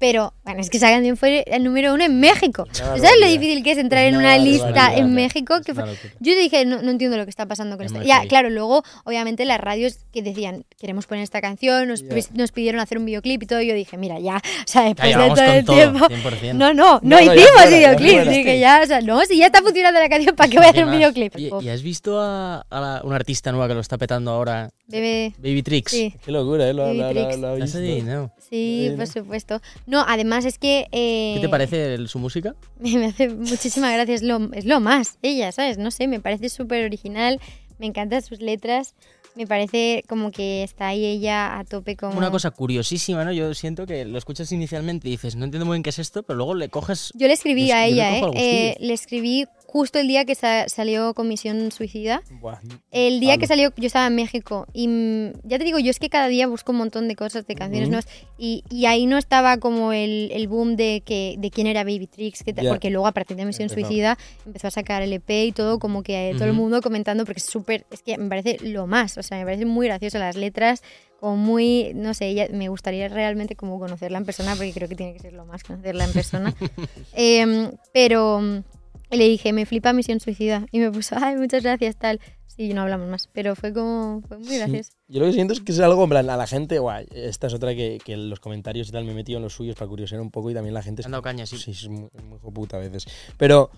Pero, 0.03 0.35
bueno, 0.43 0.61
es 0.61 0.69
que 0.69 0.79
esa 0.79 0.89
canción 0.91 1.17
fue 1.17 1.45
el 1.47 1.63
número 1.63 1.95
uno 1.95 2.03
en 2.03 2.19
México. 2.19 2.67
¿Sabes 2.73 3.03
lo 3.21 3.27
difícil 3.29 3.63
que 3.63 3.71
es 3.71 3.79
entrar 3.79 4.05
en 4.05 4.17
Una 4.17 4.35
una 4.35 4.39
lista 4.39 4.93
en 4.97 5.15
México? 5.15 5.61
Que 5.65 5.75
fue- 5.75 5.85
yo 6.19 6.35
dije, 6.35 6.65
no, 6.65 6.83
no 6.83 6.91
entiendo 6.91 7.17
lo 7.17 7.23
que 7.23 7.31
está 7.31 7.47
pasando 7.47 7.77
con 7.77 7.87
Es 7.87 7.93
esta. 7.93 7.99
muy 8.01 8.09
Ya, 8.09 8.27
claro, 8.27 8.51
luego, 8.51 8.83
obviamente, 9.05 9.45
las 9.45 9.61
radios 9.61 9.99
que 10.13 10.21
decían, 10.23 10.65
queremos 10.81 11.07
poner 11.07 11.23
esta 11.23 11.41
canción, 11.41 11.87
nos, 11.87 12.03
nos 12.35 12.51
pidieron 12.51 12.81
hacer 12.81 12.99
un 12.99 13.05
videoclip 13.05 13.45
y 13.45 13.47
todo. 13.47 13.61
y 13.61 13.69
Yo 13.69 13.75
dije, 13.75 13.97
mira, 13.97 14.19
ya, 14.19 14.39
o 14.39 14.67
sea, 14.67 14.83
después 14.83 15.17
de 15.17 15.29
todo 15.29 15.45
el 15.45 15.65
todo, 15.65 15.77
tiempo. 15.77 16.07
100%. 16.09 16.53
No, 16.55 16.75
no, 16.75 16.99
no, 17.01 17.01
No, 17.03 17.21
hicimos 17.21 17.69
videoclip. 17.71 18.23
Dije, 18.29 18.59
ya, 18.59 18.81
o 18.83 18.87
sea, 18.89 19.01
no, 19.03 19.21
si 19.25 19.39
ya 19.39 19.47
está 19.47 19.63
funcionando 19.63 20.01
la 20.01 20.09
canción, 20.09 20.35
¿para 20.35 20.51
qué 20.51 20.57
voy 20.57 20.67
a 20.67 20.71
hacer 20.71 20.85
un 20.85 20.91
videoclip? 20.91 21.39
¿y 21.39 21.69
has 21.69 21.83
visto 21.85 22.21
a, 22.21 22.67
a 22.69 22.81
la- 22.81 23.03
una 23.05 23.15
artista 23.15 23.53
nueva 23.53 23.69
que 23.69 23.75
lo 23.75 23.81
está 23.81 23.99
petando 23.99 24.33
ahora? 24.33 24.71
Bebé, 24.89 25.33
Baby 25.39 25.63
Tricks. 25.63 25.93
sí. 25.93 26.13
Qué 26.25 26.33
locura, 26.33 26.69
¿eh? 26.69 26.75
Lo, 26.75 26.83
Baby 26.87 26.99
lo- 26.99 27.13
lo- 27.13 27.13
Tricks. 27.29 27.39
lo 27.39 27.49
he 27.49 27.53
¿Has 27.53 27.61
visto. 27.63 27.79
adivinado? 27.79 28.33
Sí, 28.51 28.89
Sí, 28.91 28.93
por 28.97 29.07
supuesto. 29.07 29.63
No, 29.93 30.03
además 30.09 30.47
es 30.47 30.57
que... 30.57 30.87
eh, 30.91 31.33
¿Qué 31.35 31.41
te 31.43 31.51
parece 31.51 31.93
el- 31.93 32.09
su 32.09 32.19
música? 32.19 32.55
Me, 32.81 33.05
hace 33.05 33.29
muchísimas 33.29 33.93
gracias. 33.93 34.23
Es 34.23 34.27
lo, 34.27 34.51
es 34.55 34.65
lo 34.65 34.81
más, 34.81 35.19
ella, 35.21 35.53
¿sabes? 35.53 35.77
No 35.77 35.91
sé, 35.91 36.09
me 36.09 36.19
parece 36.19 36.49
súper 36.49 36.87
original. 36.87 37.39
Me 37.79 37.85
encantan 37.85 38.23
sus 38.23 38.41
letras. 38.41 38.95
Me 39.35 39.47
parece 39.47 40.03
como 40.09 40.31
que 40.31 40.63
está 40.63 40.89
ahí 40.89 41.05
ella 41.05 41.59
a 41.59 41.65
tope 41.65 41.97
como... 41.97 42.17
Una 42.17 42.31
cosa 42.31 42.51
curiosísima, 42.53 43.23
¿no? 43.27 43.33
Yo 43.33 43.53
siento 43.53 43.87
que 43.87 44.07
lo 44.07 44.17
escuchas 44.17 44.51
inicialmente 44.53 45.09
y 45.09 45.13
dices, 45.13 45.37
no 45.37 45.45
entiendo 45.45 45.67
muy 45.67 45.75
bien 45.77 45.83
qué 45.83 45.91
es 45.91 45.99
esto, 45.99 46.23
pero 46.23 46.39
luego 46.39 46.55
le 46.55 46.71
coges... 46.71 47.13
Yo 47.15 47.27
le 47.27 47.35
escribí 47.35 47.71
a 47.71 47.85
ella, 47.85 48.17
¿eh? 48.17 48.23
Eh. 48.35 48.77
Le 48.81 48.95
escribí 48.95 49.47
justo 49.73 49.99
el 49.99 50.07
día 50.07 50.27
que 50.27 50.35
sa- 50.35 50.69
salió 50.69 51.15
Comisión 51.15 51.73
Suicida. 51.73 52.23
Buah, 52.43 52.59
El 52.91 53.21
día 53.21 53.39
que 53.39 53.47
salió, 53.47 53.73
yo 53.79 53.87
estaba 53.87 54.07
en 54.09 54.15
México 54.17 54.67
y 54.75 54.87
mm, 54.87 55.33
ya 55.45 55.57
te 55.59 55.65
digo, 55.65 55.79
yo 55.79 55.91
es 55.91 55.99
que 55.99 56.11
cada 56.11 56.29
día 56.29 56.47
busco 56.47 56.73
un 56.73 56.79
montón 56.79 57.09
de 57.09 57.17
cosas, 57.17 57.47
de 57.47 57.55
canciones 57.55 57.89
nuevas 57.89 58.07
y, 58.37 58.65
y 58.69 58.85
ahí 58.85 59.07
no 59.07 59.17
estaba 59.17 59.57
como 59.57 59.95
el, 59.95 60.31
el 60.33 60.47
boom 60.47 60.77
de 60.77 61.03
que 61.07 61.37
de 61.39 61.51
quién 61.51 61.67
era 61.67 61.85
Baby 61.85 62.07
Tricks, 62.07 62.43
que 62.45 62.53
porque 62.69 62.91
luego 62.91 63.07
a 63.07 63.13
partir 63.13 63.35
de 63.39 63.47
Misión 63.47 63.71
Empezó. 63.71 63.87
Suicida 63.89 64.19
empezó 64.45 64.67
a 64.67 64.71
sacar 64.71 65.01
el 65.03 65.13
EP 65.15 65.31
y 65.47 65.53
todo, 65.53 65.79
como 65.79 66.03
que 66.03 66.31
eh, 66.31 66.35
todo 66.35 66.45
el 66.49 66.53
mundo 66.53 66.83
comentando, 66.83 67.25
porque 67.25 67.39
es 67.41 67.47
súper, 67.47 67.87
es 67.91 68.03
que 68.03 68.19
me 68.19 68.29
parece 68.29 68.59
lo 68.61 68.87
más, 68.87 69.17
o 69.17 69.23
sea, 69.23 69.39
me 69.39 69.45
parece 69.45 69.65
muy 69.65 69.87
gracioso 69.87 70.19
las 70.19 70.37
letras, 70.37 70.83
como 71.19 71.37
muy, 71.39 71.93
no 71.95 72.13
sé, 72.13 72.27
ella- 72.29 72.49
me 72.53 72.69
gustaría 72.69 73.09
realmente 73.09 73.57
como 73.57 73.79
conocerla 73.79 74.19
en 74.19 74.27
persona, 74.27 74.55
porque 74.55 74.73
creo 74.75 74.89
que 74.89 74.97
tiene 74.97 75.15
que 75.15 75.21
ser 75.21 75.33
lo 75.33 75.47
más 75.47 75.63
conocerla 75.65 76.05
en 76.05 76.13
persona. 76.13 76.55
Em, 77.15 77.71
pero 77.95 78.63
mm, 79.13 79.19
le 79.19 79.29
dije, 79.29 79.53
me 79.53 79.67
flipa 79.67 79.93
Misión 79.93 80.21
Suicida. 80.21 80.67
Y 80.73 80.79
me 80.79 80.91
puso, 80.91 81.17
ay, 81.21 81.37
muchas 81.37 81.63
gracias, 81.63 81.97
tal. 81.97 82.21
Sí, 82.47 82.75
no 82.75 82.83
hablamos 82.83 83.09
más, 83.09 83.29
pero 83.33 83.57
fue 83.57 83.73
como, 83.73 84.21
fue 84.29 84.39
muy 84.39 84.57
gracioso. 84.59 84.93
Yo 85.09 85.21
lo 85.21 85.27
que 85.27 85.33
siento 85.33 85.55
es 85.55 85.61
que 85.61 85.73
es 85.73 85.81
algo, 85.81 86.05
en 86.05 86.11
plan, 86.11 86.29
a 86.29 86.37
la 86.37 86.47
gente, 86.47 86.79
guay, 86.79 87.07
esta 87.15 87.47
es 87.47 87.55
otra 87.55 87.75
que, 87.75 87.99
que 88.05 88.15
los 88.17 88.41
comentarios 88.41 88.89
y 88.89 88.93
tal 88.93 89.05
me 89.07 89.13
he 89.13 89.15
metido 89.15 89.39
en 89.39 89.45
los 89.45 89.55
suyos 89.55 89.75
para 89.75 89.89
curiosear 89.89 90.21
un 90.21 90.31
poco 90.31 90.51
y 90.51 90.55
también 90.55 90.75
la 90.75 90.83
gente 90.83 91.03
Te 91.03 91.07
han 91.07 91.13
dado 91.13 91.23
caña, 91.23 91.47
sí. 91.47 91.57
Sí, 91.57 91.71
es 91.71 91.89
muy, 91.89 92.11
muy 92.25 92.39
puta 92.39 92.77
a 92.77 92.81
veces. 92.81 93.07
Pero 93.39 93.71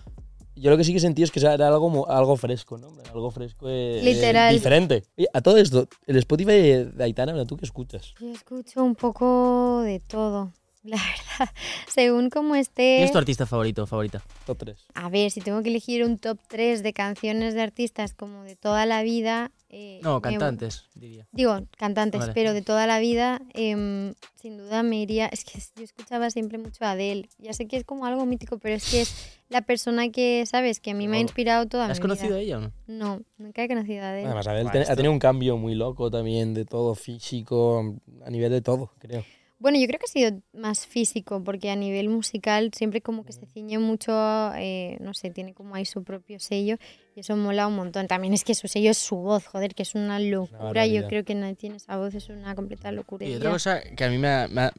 yo 0.57 0.71
lo 0.71 0.77
que 0.77 0.83
sí 0.83 0.91
que 0.93 0.99
sentí 0.99 1.23
es 1.23 1.31
que 1.31 1.39
era 1.39 1.53
algo, 1.67 2.09
algo 2.09 2.35
fresco, 2.35 2.77
¿no? 2.77 2.89
Algo 3.13 3.31
fresco. 3.31 3.67
eh, 3.69 4.01
Literal. 4.03 4.51
eh, 4.51 4.57
diferente. 4.57 5.03
Oye, 5.17 5.27
a 5.33 5.41
todo 5.41 5.57
esto, 5.57 5.87
el 6.05 6.17
Spotify 6.17 6.51
de 6.51 7.03
Aitana. 7.03 7.45
¿tú 7.45 7.55
qué 7.55 7.65
escuchas? 7.65 8.13
Yo 8.19 8.31
escucho 8.31 8.83
un 8.83 8.95
poco 8.95 9.81
de 9.83 9.99
todo, 10.01 10.51
la 10.85 10.97
verdad. 10.97 11.53
Según 11.87 12.29
como 12.29 12.51
¿Quién 12.51 12.61
esté... 12.61 13.03
es 13.03 13.11
tu 13.11 13.17
artista 13.17 13.45
favorito 13.45 13.83
o 13.83 13.87
favorita? 13.87 14.23
Top 14.45 14.57
3. 14.59 14.77
A 14.93 15.09
ver, 15.09 15.31
si 15.31 15.41
tengo 15.41 15.61
que 15.63 15.69
elegir 15.69 16.03
un 16.03 16.17
top 16.17 16.37
3 16.47 16.83
de 16.83 16.93
canciones 16.93 17.53
de 17.53 17.61
artistas 17.61 18.13
como 18.13 18.43
de 18.43 18.55
toda 18.55 18.85
la 18.85 19.03
vida... 19.03 19.51
eh, 19.69 19.99
No, 20.03 20.15
me- 20.15 20.21
cantantes, 20.21 20.85
diría. 20.95 21.27
Digo, 21.31 21.59
cantantes, 21.77 22.21
Vale. 22.21 22.33
pero 22.33 22.53
de 22.53 22.61
toda 22.61 22.87
la 22.87 22.99
vida, 22.99 23.41
em, 23.53 24.13
sin 24.35 24.57
duda 24.57 24.83
me 24.83 25.01
iría. 25.01 25.27
Es 25.27 25.43
que 25.43 25.59
yo 25.75 25.83
escuchaba 25.83 26.29
siempre 26.29 26.57
mucho 26.57 26.85
a 26.85 26.91
Adele. 26.91 27.27
Ya 27.39 27.53
sé 27.53 27.67
que 27.67 27.77
es 27.77 27.83
como 27.83 28.05
algo 28.05 28.25
mítico, 28.25 28.57
pero 28.59 28.75
es 28.75 28.89
que 28.89 29.01
es 29.01 29.13
la 29.49 29.61
persona 29.61 30.09
que, 30.09 30.45
¿sabes? 30.45 30.79
Que 30.79 30.91
a 30.91 30.93
mí 30.93 31.07
me 31.07 31.17
ha 31.17 31.19
Claro. 31.19 31.21
inspirado 31.23 31.65
toda 31.67 31.87
¿La 31.87 31.91
¿Has 31.93 31.99
mi 31.99 32.01
conocido 32.03 32.35
a 32.35 32.39
vida. 32.39 32.41
ella 32.41 32.57
o 32.57 32.61
no? 32.61 32.71
No, 32.87 33.21
nunca 33.37 33.63
he 33.63 33.67
conocido 33.67 34.03
a 34.03 34.09
Adele. 34.09 34.25
Además, 34.27 34.47
Adele 34.47 34.85
ha 34.87 34.95
tenido 34.95 35.11
un 35.11 35.19
cambio 35.19 35.57
muy 35.57 35.75
loco 35.75 36.09
también 36.11 36.53
de 36.53 36.65
todo, 36.65 36.95
físico, 36.95 37.95
a 38.25 38.29
nivel 38.29 38.51
de 38.51 38.61
todo, 38.61 38.91
creo. 38.99 39.23
Bueno, 39.65 39.79
yo 39.79 39.87
creo 39.87 39.97
que 39.97 40.05
ha 40.05 40.07
sido 40.07 40.41
más 40.53 40.85
físico, 40.85 41.43
porque 41.43 41.71
a 41.71 41.75
nivel 41.75 42.07
musical 42.07 42.69
siempre 42.71 43.01
como 43.01 43.25
que 43.25 43.33
se 43.33 43.47
ciñe 43.47 43.79
mucho, 43.79 44.11
eh, 44.55 44.95
no 45.01 45.15
sé, 45.15 45.31
tiene 45.31 45.55
como 45.55 45.73
ahí 45.73 45.85
su 45.85 46.03
propio 46.03 46.39
sello 46.39 46.77
y 47.15 47.21
eso 47.21 47.35
mola 47.35 47.65
un 47.65 47.75
montón. 47.75 48.05
También 48.05 48.35
es 48.35 48.43
que 48.43 48.53
su 48.53 48.67
sello 48.67 48.91
es 48.91 48.99
su 48.99 49.15
voz, 49.15 49.47
joder, 49.47 49.73
que 49.73 49.81
es 49.81 49.95
una 49.95 50.19
locura. 50.19 50.85
Yo 50.85 51.07
creo 51.07 51.23
que 51.25 51.33
nadie 51.33 51.55
tiene 51.55 51.77
esa 51.77 51.97
voz, 51.97 52.13
es 52.13 52.29
una 52.29 52.53
completa 52.53 52.91
locura. 52.91 53.25
Y 53.25 53.33
otra 53.33 53.49
cosa 53.49 53.81
que 53.81 54.03
a 54.03 54.09
mí 54.09 54.19
me 54.19 54.27
ha, 54.27 54.47
me 54.47 54.61
ha- 54.61 54.73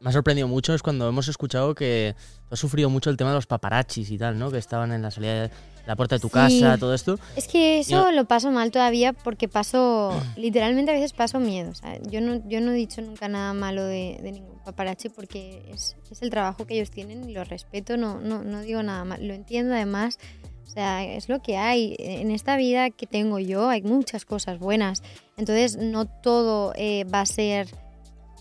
me 0.00 0.08
ha 0.08 0.12
sorprendido 0.12 0.48
mucho 0.48 0.72
es 0.74 0.82
cuando 0.82 1.06
hemos 1.08 1.28
escuchado 1.28 1.74
que 1.74 2.14
has 2.50 2.58
sufrido 2.58 2.88
mucho 2.88 3.10
el 3.10 3.16
tema 3.18 3.30
de 3.30 3.36
los 3.36 3.46
paparazzis 3.46 4.10
y 4.10 4.16
tal, 4.16 4.38
¿no? 4.38 4.50
Que 4.50 4.56
estaban 4.58 4.92
en 4.92 5.02
la 5.02 5.10
salida 5.10 5.42
de 5.42 5.50
la 5.86 5.94
puerta 5.94 6.16
de 6.16 6.20
tu 6.20 6.28
Sí. 6.28 6.32
casa, 6.34 6.78
todo 6.78 6.94
esto. 6.94 7.18
Es 7.36 7.46
que 7.46 7.80
eso 7.80 7.90
Yo- 8.06 8.10
lo 8.10 8.24
paso 8.24 8.50
mal 8.50 8.70
todavía 8.70 9.12
porque 9.12 9.46
paso, 9.46 10.10
literalmente 10.38 10.90
a 10.90 10.94
veces 10.94 11.12
paso 11.12 11.38
miedo. 11.38 11.70
o 11.70 11.74
sea, 11.74 11.98
yo, 12.02 12.22
no, 12.22 12.40
yo 12.48 12.62
no 12.62 12.70
he 12.72 12.74
dicho 12.76 13.02
nunca 13.02 13.28
nada 13.28 13.52
malo 13.52 13.84
de, 13.84 14.18
de 14.22 14.32
ningún 14.32 14.58
paparazzi 14.64 15.10
porque 15.10 15.62
es, 15.70 15.96
es 16.10 16.22
el 16.22 16.30
trabajo 16.30 16.66
que 16.66 16.74
ellos 16.76 16.90
tienen 16.90 17.28
y 17.28 17.34
lo 17.34 17.44
respeto, 17.44 17.98
no, 17.98 18.20
no, 18.20 18.42
no 18.42 18.62
digo 18.62 18.82
nada 18.82 19.04
mal. 19.04 19.26
Lo 19.28 19.34
entiendo 19.34 19.74
además, 19.74 20.18
o 20.66 20.70
sea, 20.70 21.04
es 21.04 21.28
lo 21.28 21.42
que 21.42 21.58
hay. 21.58 21.94
En 21.98 22.30
esta 22.30 22.56
vida 22.56 22.88
que 22.88 23.06
tengo 23.06 23.38
yo 23.38 23.68
hay 23.68 23.82
muchas 23.82 24.24
cosas 24.24 24.58
buenas. 24.58 25.02
Entonces 25.36 25.76
no 25.76 26.06
todo 26.06 26.72
eh, 26.76 27.04
va 27.04 27.20
a 27.20 27.26
ser 27.26 27.68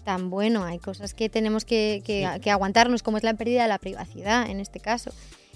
tan 0.03 0.29
bueno. 0.29 0.63
Hay 0.63 0.79
cosas 0.79 1.13
que 1.13 1.29
tenemos 1.29 1.65
que, 1.65 2.01
que- 2.05 2.27
que 2.41 2.51
aguantarnos, 2.51 3.03
como 3.03 3.17
es 3.17 3.23
la 3.23 3.33
pérdida 3.35 3.63
de 3.63 3.69
la 3.69 3.77
privacidad 3.79 4.49
en 4.49 4.59
este 4.59 4.79
caso. 4.79 5.11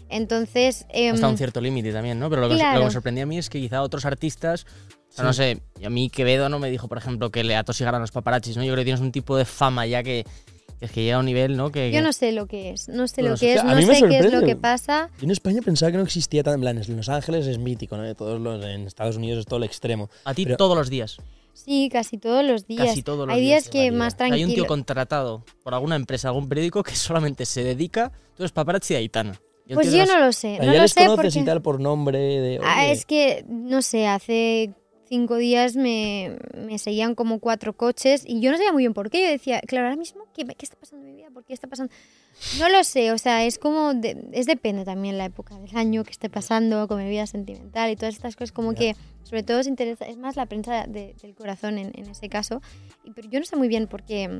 Entonces... 0.09 0.85
em, 0.89 1.15
Hasta 1.15 1.27
un 1.27 1.37
cierto 1.37 1.59
límite 1.61 1.91
también, 1.91 2.19
¿no? 2.19 2.29
Pero 2.29 2.41
lo 2.41 2.47
que, 2.49 2.53
lo 2.55 2.59
que 2.59 2.63
claro. 2.65 2.85
me 2.85 2.91
sorprendía 2.91 3.23
a 3.23 3.27
mí 3.27 3.37
es 3.37 3.49
que 3.49 3.59
quizá 3.59 3.81
otros 3.81 4.05
artistas, 4.05 4.65
o 5.09 5.15
sea, 5.15 5.23
no 5.25 5.33
sé, 5.33 5.61
a 5.83 5.89
mí 5.89 6.09
Quevedo 6.09 6.49
no 6.49 6.59
me 6.59 6.69
dijo, 6.69 6.87
por 6.87 6.97
ejemplo, 6.97 7.31
que 7.31 7.43
le 7.43 7.55
atosigaran 7.55 8.01
los 8.01 8.11
paparazzis, 8.11 8.57
¿no? 8.57 8.63
Yo 8.63 8.73
creo 8.73 8.81
que 8.81 8.85
tienes 8.85 9.01
un 9.01 9.11
tipo 9.11 9.35
de 9.37 9.45
fama 9.45 9.85
ya 9.87 10.03
que, 10.03 10.25
es 10.81 10.91
que 10.91 11.03
llega 11.03 11.15
a 11.15 11.19
un 11.19 11.25
nivel, 11.25 11.55
¿no? 11.57 11.71
Que, 11.71 11.91
Yo 11.91 12.01
no 12.01 12.13
sé 12.13 12.31
lo 12.31 12.45
que 12.45 12.71
es, 12.71 12.89
no 12.89 13.07
sé 13.07 13.23
lo 13.23 13.37
que 13.37 13.53
es, 13.53 13.61
a 13.61 13.63
no 13.63 13.75
mí 13.75 13.85
me 13.85 13.95
sé 13.95 14.07
qué 14.07 14.19
es 14.19 14.31
lo 14.31 14.41
que 14.43 14.55
pasa. 14.55 15.09
Yo 15.17 15.23
en 15.25 15.31
España 15.31 15.61
pensaba 15.63 15.91
que 15.91 15.97
no 15.97 16.03
existía 16.03 16.43
tan 16.43 16.55
en 16.55 16.61
plan, 16.61 16.77
en 16.85 16.97
Los 16.97 17.09
Ángeles 17.09 17.47
es 17.47 17.57
mítico, 17.57 17.95
¿no? 17.97 18.03
De 18.03 18.13
todos 18.15 18.39
los, 18.39 18.63
en 18.65 18.85
Estados 18.85 19.15
Unidos 19.15 19.39
es 19.39 19.45
todo 19.45 19.57
el 19.57 19.63
extremo. 19.63 20.09
a 20.25 20.33
ti 20.33 20.43
pero- 20.43 20.57
todos 20.57 20.77
los 20.77 20.89
días. 20.89 21.17
Sí, 21.53 21.89
casi 21.91 22.17
todos 22.17 22.43
los 22.43 22.67
días. 22.67 22.87
Casi 22.87 23.03
todos 23.03 23.27
los 23.27 23.35
Hay 23.35 23.41
días 23.41 23.63
días, 23.63 23.71
que 23.71 23.91
más 23.91 24.15
O 24.15 24.17
sea, 24.17 24.25
Hay 24.25 24.31
un 24.31 24.37
tío 24.37 24.45
tranquilo. 24.47 24.67
contratado 24.67 25.45
por 25.63 25.73
alguna 25.73 25.95
empresa, 25.95 26.29
algún 26.29 26.49
periódico 26.49 26.83
que 26.83 26.95
solamente 26.95 27.45
se 27.45 27.63
dedica, 27.63 28.11
tú 28.35 28.43
eres 28.43 28.51
paparazzi 28.51 28.93
de 28.95 28.99
Aitana. 28.99 29.39
Pues 29.73 29.93
yo 29.93 30.05
no 30.05 30.19
lo 30.19 30.33
sé, 30.33 30.57
no 30.57 30.63
Allá 30.63 30.73
lo 30.73 30.81
les 30.81 30.91
sé 30.91 31.05
conoces 31.05 31.35
y 31.35 31.39
porque 31.39 31.45
tal 31.49 31.61
por 31.61 31.79
nombre 31.79 32.19
de... 32.19 32.59
Ah, 32.63 32.85
es 32.87 33.05
que 33.05 33.45
no 33.47 33.81
sé, 33.81 34.07
hace 34.07 34.73
cinco 35.13 35.37
días 35.37 35.75
me, 35.75 36.37
me 36.57 36.79
seguían 36.79 37.13
como 37.13 37.37
cuatro 37.39 37.73
coches 37.73 38.23
y 38.25 38.39
yo 38.41 38.49
no 38.51 38.57
sabía 38.57 38.73
muy 38.73 38.81
bien 38.81 38.95
por 38.95 39.11
qué. 39.11 39.21
Yo 39.21 39.29
decía, 39.29 39.61
claro, 39.61 39.85
ahora 39.85 39.95
mismo, 39.95 40.23
¿qué, 40.35 40.43
qué 40.45 40.65
está 40.65 40.75
pasando 40.75 41.05
en 41.05 41.11
mi 41.11 41.17
vida? 41.17 41.29
¿Por 41.31 41.43
qué 41.45 41.53
está 41.53 41.67
pasando? 41.67 41.93
No 42.57 42.67
lo 42.67 42.83
sé, 42.83 43.11
o 43.11 43.17
sea, 43.19 43.45
es 43.45 43.59
como, 43.59 43.93
de- 43.93 44.17
es 44.31 44.47
depende 44.47 44.85
también 44.85 45.19
la 45.19 45.25
época 45.25 45.55
del 45.59 45.75
año 45.77 46.03
que 46.03 46.09
esté 46.09 46.31
pasando, 46.31 46.87
con 46.87 46.97
mi 47.03 47.07
vida 47.07 47.27
sentimental 47.27 47.91
y 47.91 47.95
todas 47.95 48.15
estas 48.15 48.35
cosas, 48.35 48.51
como 48.51 48.73
Ya. 48.73 48.79
que 48.79 48.95
sobre 49.23 49.43
todo 49.43 49.61
se 49.61 49.69
interesa, 49.69 50.05
es 50.05 50.17
más 50.17 50.35
la 50.35 50.47
prensa 50.47 50.87
de- 50.87 51.13
del 51.21 51.35
corazón 51.35 51.77
en, 51.77 51.91
en 51.93 52.09
ese 52.09 52.29
caso, 52.29 52.59
y, 53.03 53.11
pero 53.11 53.29
yo 53.29 53.39
no 53.39 53.45
sé 53.45 53.55
muy 53.55 53.67
bien 53.67 53.85
por 53.85 54.01
qué, 54.03 54.39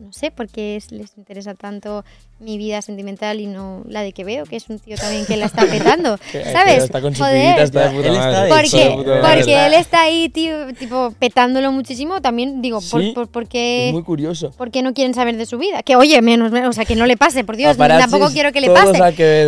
no 0.00 0.12
sé 0.12 0.30
por 0.30 0.48
qué 0.48 0.76
es- 0.76 0.90
les 0.90 1.16
interesa 1.18 1.54
tanto 1.54 2.04
mi 2.40 2.56
vida 2.58 2.80
sentimental 2.82 3.40
y 3.40 3.46
no 3.46 3.82
la 3.86 4.02
de 4.02 4.12
Quevedo, 4.12 4.46
que 4.46 4.56
es 4.56 4.68
un 4.68 4.78
tío 4.78 4.96
también 4.96 5.26
que 5.26 5.36
la 5.36 5.46
está 5.46 5.66
petando, 5.66 6.16
¿sabes? 6.52 6.78
que 6.78 6.84
Está 6.84 7.00
con 7.00 7.14
Joder. 7.14 7.42
pibita, 7.56 7.62
está 7.62 7.88
de 7.88 7.90
puta 7.96 8.08
Él 8.08 8.14
está 8.14 8.26
madre. 8.30 8.42
de 8.42 8.48
Porque, 8.48 8.66
está 8.66 8.78
de 8.78 8.96
puta 8.96 9.10
madre. 9.22 9.36
porque 9.38 9.66
él 9.66 9.74
está 9.74 10.00
ahí, 10.02 10.28
tío, 10.30 10.74
tipo, 10.74 11.14
petándolo 11.18 11.70
muchísimo. 11.72 12.20
También 12.22 12.62
digo, 12.62 12.80
por, 12.90 13.02
Sí, 13.02 13.12
por, 13.14 13.28
por 13.28 13.42
Es 13.44 13.48
qué, 13.50 13.90
muy 13.92 14.02
curioso. 14.02 14.50
por 14.52 14.70
qué 14.70 14.82
no 14.82 14.94
quieren 14.94 15.14
saber 15.14 15.36
de 15.36 15.46
su 15.46 15.58
vida? 15.58 15.82
Que 15.82 15.94
oye, 15.96 16.20
menos, 16.22 16.50
menos, 16.52 16.70
o 16.70 16.72
sea, 16.72 16.84
que 16.84 16.96
no 16.96 17.06
le 17.06 17.16
pase, 17.16 17.44
por 17.44 17.56
Dios, 17.56 17.76
Paparazzis, 17.76 18.10
tampoco 18.10 18.32
quiero 18.32 18.50
que 18.52 18.60
le 18.60 18.70
pase. 18.70 18.98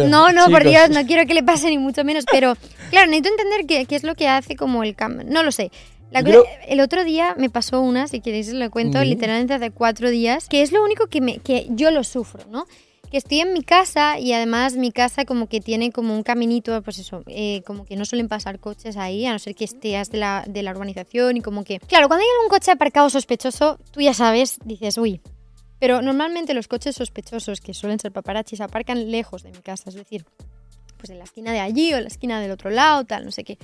No, 0.08 0.30
no, 0.32 0.46
por. 0.50 0.62
Dios, 0.68 0.90
no 0.90 1.04
quiero 1.06 1.26
que 1.26 1.34
le 1.34 1.42
pase 1.42 1.68
ni 1.70 1.78
mucho 1.78 2.04
menos. 2.04 2.24
Pero, 2.30 2.54
claro, 2.90 3.06
necesito 3.10 3.30
entender 3.30 3.66
qué, 3.66 3.86
qué 3.86 3.96
es 3.96 4.02
lo 4.02 4.14
que 4.14 4.28
hace 4.28 4.56
como 4.56 4.82
el 4.82 4.94
cambio. 4.94 5.26
No 5.28 5.42
lo 5.42 5.50
sé. 5.52 5.70
La 6.10 6.20
Yo 6.20 6.26
cosa- 6.26 6.50
creo- 6.56 6.68
El 6.68 6.80
otro 6.80 7.04
día 7.04 7.34
me 7.38 7.50
pasó 7.50 7.80
una, 7.80 8.06
si 8.08 8.20
queréis 8.20 8.48
os 8.48 8.54
lo 8.54 8.70
cuento, 8.70 9.02
literalmente 9.04 9.54
hace 9.54 9.70
cuatro 9.70 10.10
días, 10.10 10.48
que 10.48 10.62
es 10.62 10.70
lo 10.72 10.82
único 10.84 11.06
que, 11.08 11.20
me, 11.20 11.38
que 11.38 11.66
yo 11.70 11.90
lo 11.90 12.04
sufro, 12.04 12.44
¿no? 12.50 12.66
Que 13.10 13.18
estoy 13.18 13.40
en 13.40 13.52
mi 13.52 13.62
casa 13.62 14.18
y 14.18 14.32
además 14.32 14.74
mi 14.76 14.90
casa 14.90 15.24
como 15.24 15.48
que 15.48 15.60
tiene 15.60 15.92
como 15.92 16.14
un 16.14 16.22
caminito, 16.22 16.82
pues 16.82 16.98
eso, 16.98 17.22
eh, 17.28 17.62
como 17.66 17.84
que 17.84 17.96
no 17.96 18.04
suelen 18.04 18.28
pasar 18.28 18.58
coches 18.58 18.96
ahí, 18.96 19.24
a 19.26 19.32
no 19.32 19.38
ser 19.38 19.54
que 19.54 19.64
estés 19.64 20.10
de 20.10 20.18
la, 20.18 20.44
de 20.48 20.62
la 20.62 20.72
urbanización 20.72 21.36
y 21.36 21.40
como 21.40 21.62
que... 21.64 21.78
Claro, 21.80 22.08
cuando 22.08 22.22
hay 22.24 22.28
algún 22.38 22.48
coche 22.50 22.70
aparcado 22.72 23.08
sospechoso, 23.10 23.78
tú 23.92 24.00
ya 24.00 24.14
sabes, 24.14 24.58
dices, 24.64 24.98
uy. 24.98 25.20
Pero 25.78 26.00
normalmente 26.02 26.54
los 26.54 26.66
coches 26.66 26.96
sospechosos, 26.96 27.60
que 27.60 27.74
suelen 27.74 27.98
ser 27.98 28.10
paparazzis, 28.10 28.60
aparcan 28.60 29.10
lejos 29.10 29.42
de 29.42 29.50
mi 29.52 29.58
casa, 29.58 29.90
es 29.90 29.94
decir, 29.96 30.24
pues 30.96 31.10
en 31.10 31.18
la 31.18 31.24
esquina 31.24 31.52
de 31.52 31.60
allí 31.60 31.92
o 31.92 31.96
en 31.98 32.04
la 32.04 32.08
esquina 32.08 32.40
del 32.40 32.50
otro 32.52 32.70
lado, 32.70 33.04
tal, 33.04 33.24
no 33.24 33.30
sé 33.30 33.44
qué. 33.44 33.58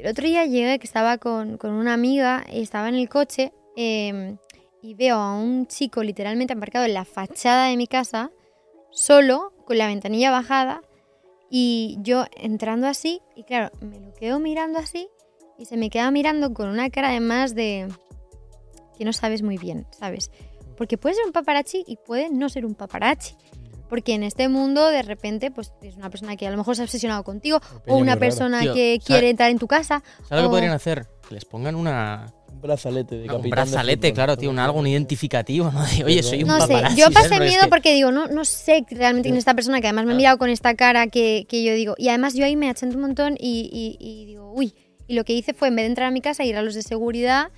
El 0.00 0.08
otro 0.08 0.26
día 0.26 0.46
llegué 0.46 0.78
que 0.78 0.86
estaba 0.86 1.18
con, 1.18 1.58
con 1.58 1.72
una 1.72 1.92
amiga 1.92 2.46
y 2.50 2.62
estaba 2.62 2.88
en 2.88 2.94
el 2.94 3.10
coche 3.10 3.52
eh, 3.76 4.34
y 4.80 4.94
veo 4.94 5.16
a 5.16 5.34
un 5.34 5.66
chico 5.66 6.02
literalmente 6.02 6.54
aparcado 6.54 6.86
en 6.86 6.94
la 6.94 7.04
fachada 7.04 7.66
de 7.66 7.76
mi 7.76 7.86
casa, 7.86 8.30
solo, 8.90 9.52
con 9.66 9.76
la 9.76 9.88
ventanilla 9.88 10.30
bajada, 10.30 10.80
y 11.50 11.98
yo 12.00 12.24
entrando 12.34 12.86
así, 12.86 13.20
y 13.36 13.42
claro, 13.44 13.76
me 13.82 14.00
lo 14.00 14.14
quedo 14.14 14.38
mirando 14.38 14.78
así, 14.78 15.08
y 15.58 15.66
se 15.66 15.76
me 15.76 15.90
queda 15.90 16.10
mirando 16.10 16.54
con 16.54 16.70
una 16.70 16.88
cara 16.88 17.10
además 17.10 17.54
de 17.54 17.86
que 18.96 19.04
no 19.04 19.12
sabes 19.12 19.42
muy 19.42 19.58
bien, 19.58 19.86
¿sabes? 19.90 20.30
Porque 20.78 20.96
puede 20.96 21.16
ser 21.16 21.26
un 21.26 21.32
paparazzi 21.32 21.84
y 21.86 21.96
puede 21.96 22.30
no 22.30 22.48
ser 22.48 22.64
un 22.64 22.74
paparazzi. 22.74 23.36
Porque 23.90 24.14
en 24.14 24.22
este 24.22 24.48
mundo, 24.48 24.88
de 24.88 25.02
repente, 25.02 25.50
pues 25.50 25.72
es 25.82 25.96
una 25.96 26.08
persona 26.08 26.36
que 26.36 26.46
a 26.46 26.50
lo 26.50 26.56
mejor 26.56 26.76
se 26.76 26.82
ha 26.82 26.84
obsesionado 26.86 27.22
contigo, 27.24 27.60
peña 27.84 27.94
o 27.94 27.98
una 27.98 28.16
persona 28.16 28.60
Tío, 28.60 28.72
que 28.72 28.96
¿sabe- 29.00 29.04
quiere 29.04 29.30
entrar 29.30 29.50
en 29.50 29.58
tu 29.58 29.66
casa. 29.66 30.02
¿Sabes 30.28 30.44
lo 30.44 30.48
que 30.48 30.52
podrían 30.54 30.72
hacer? 30.72 31.06
Que 31.28 31.34
les 31.34 31.44
pongan 31.44 31.74
una, 31.74 32.32
Un 32.52 32.60
brazalete 32.62 33.16
de 33.16 33.22
un 33.22 33.26
capitán 33.28 33.42
de 33.42 33.50
brazalete, 33.50 34.12
claro, 34.12 34.36
tío, 34.36 34.48
un, 34.50 34.58
algo, 34.58 34.78
un 34.78 34.86
identificativo, 34.86 35.70
¿no? 35.70 35.84
De, 35.84 36.04
oye, 36.04 36.22
soy 36.22 36.42
un 36.42 36.48
No 36.48 36.66
sé, 36.66 36.74
yo 36.96 37.10
pasé 37.10 37.38
miedo 37.40 37.62
que- 37.64 37.68
porque 37.68 37.92
digo, 37.94 38.12
no, 38.12 38.26
no 38.28 38.44
sé 38.44 38.84
realmente 38.90 39.26
quién 39.28 39.34
es 39.36 39.40
esta 39.40 39.54
persona, 39.54 39.80
que 39.80 39.88
además 39.88 40.04
me 40.04 40.12
he 40.12 40.14
Claro. 40.14 40.18
mirado 40.18 40.38
con 40.38 40.50
esta 40.50 40.74
cara 40.74 41.08
que, 41.08 41.46
que 41.48 41.62
yo 41.64 41.72
digo. 41.74 41.94
Y 41.98 42.08
además 42.08 42.34
yo 42.34 42.44
ahí 42.44 42.56
me 42.56 42.70
achento 42.70 42.96
un 42.96 43.02
montón 43.02 43.34
y, 43.38 43.68
y- 43.72 43.96
y 43.98 44.24
digo, 44.26 44.52
uy. 44.54 44.72
Y 45.08 45.14
lo 45.14 45.24
que 45.24 45.32
hice 45.32 45.54
fue, 45.54 45.66
en 45.68 45.74
vez 45.76 45.82
de 45.84 45.88
entrar 45.88 46.06
a 46.06 46.10
mi 46.12 46.20
casa, 46.20 46.44
ir 46.44 46.56
a 46.56 46.62
los 46.62 46.74
de 46.76 46.82
seguridad 46.82 47.48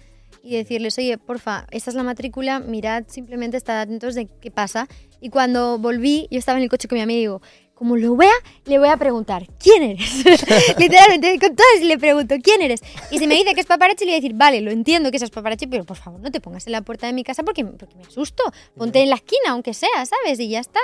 y 0.43 0.57
decirles, 0.57 0.99
oye, 0.99 1.19
porfa, 1.19 1.67
esta 1.71 1.91
es 1.91 1.97
la 1.97 2.03
matrícula, 2.03 2.61
mirad, 2.61 3.05
simplemente 3.09 3.57
estad 3.57 3.81
atentos 3.81 4.15
de 4.15 4.27
qué 4.41 4.51
pasa. 4.51 4.89
Y 5.21 5.31
cuando 5.31 5.79
volví, 5.79 6.29
yo 6.31 6.39
estaba 6.39 6.59
en 6.59 6.65
el 6.65 6.71
coche 6.71 6.89
con 6.89 6.99
mi 6.99 7.15
digo, 7.15 7.41
como 7.75 7.97
lo 7.97 8.15
vea, 8.15 8.33
le 8.67 8.79
voy 8.79 8.89
a 8.89 8.97
preguntar, 8.97 9.47
¿quién 9.59 9.83
eres? 9.83 10.25
Literalmente, 10.79 11.39
con 11.41 11.57
todas 11.57 11.83
le 11.83 11.99
pregunto, 11.99 12.37
¿quién 12.43 12.63
eres? 12.63 12.81
Y 13.11 13.19
si 13.19 13.27
me 13.27 13.35
dice 13.35 13.55
que 13.55 13.61
es 13.61 13.67
paparazzi, 13.67 14.05
le 14.05 14.13
voy 14.13 14.19
a 14.19 14.21
decir, 14.21 14.35
vale, 14.35 14.61
lo 14.61 14.71
entiendo 14.71 15.11
que 15.11 15.19
seas 15.19 15.31
paparazzi, 15.31 15.67
pero 15.67 15.85
por 15.85 15.97
favor 15.97 16.21
no 16.21 16.31
te 16.31 16.41
pongas 16.41 16.67
en 16.67 16.73
la 16.73 16.83
puerta 16.83 17.09
de 17.09 17.13
mi 17.13 17.25
casa 17.25 17.43
porque, 17.43 17.65
porque 17.65 17.97
me 17.97 18.03
asusto. 18.03 18.45
Ponte 18.77 19.03
en 19.03 19.11
la 19.11 19.17
esquina, 19.17 19.51
aunque 19.51 19.75
sea, 19.75 20.07
¿sabes? 20.07 20.39
Y 20.39 20.49
ya 20.49 20.61
está. 20.61 20.81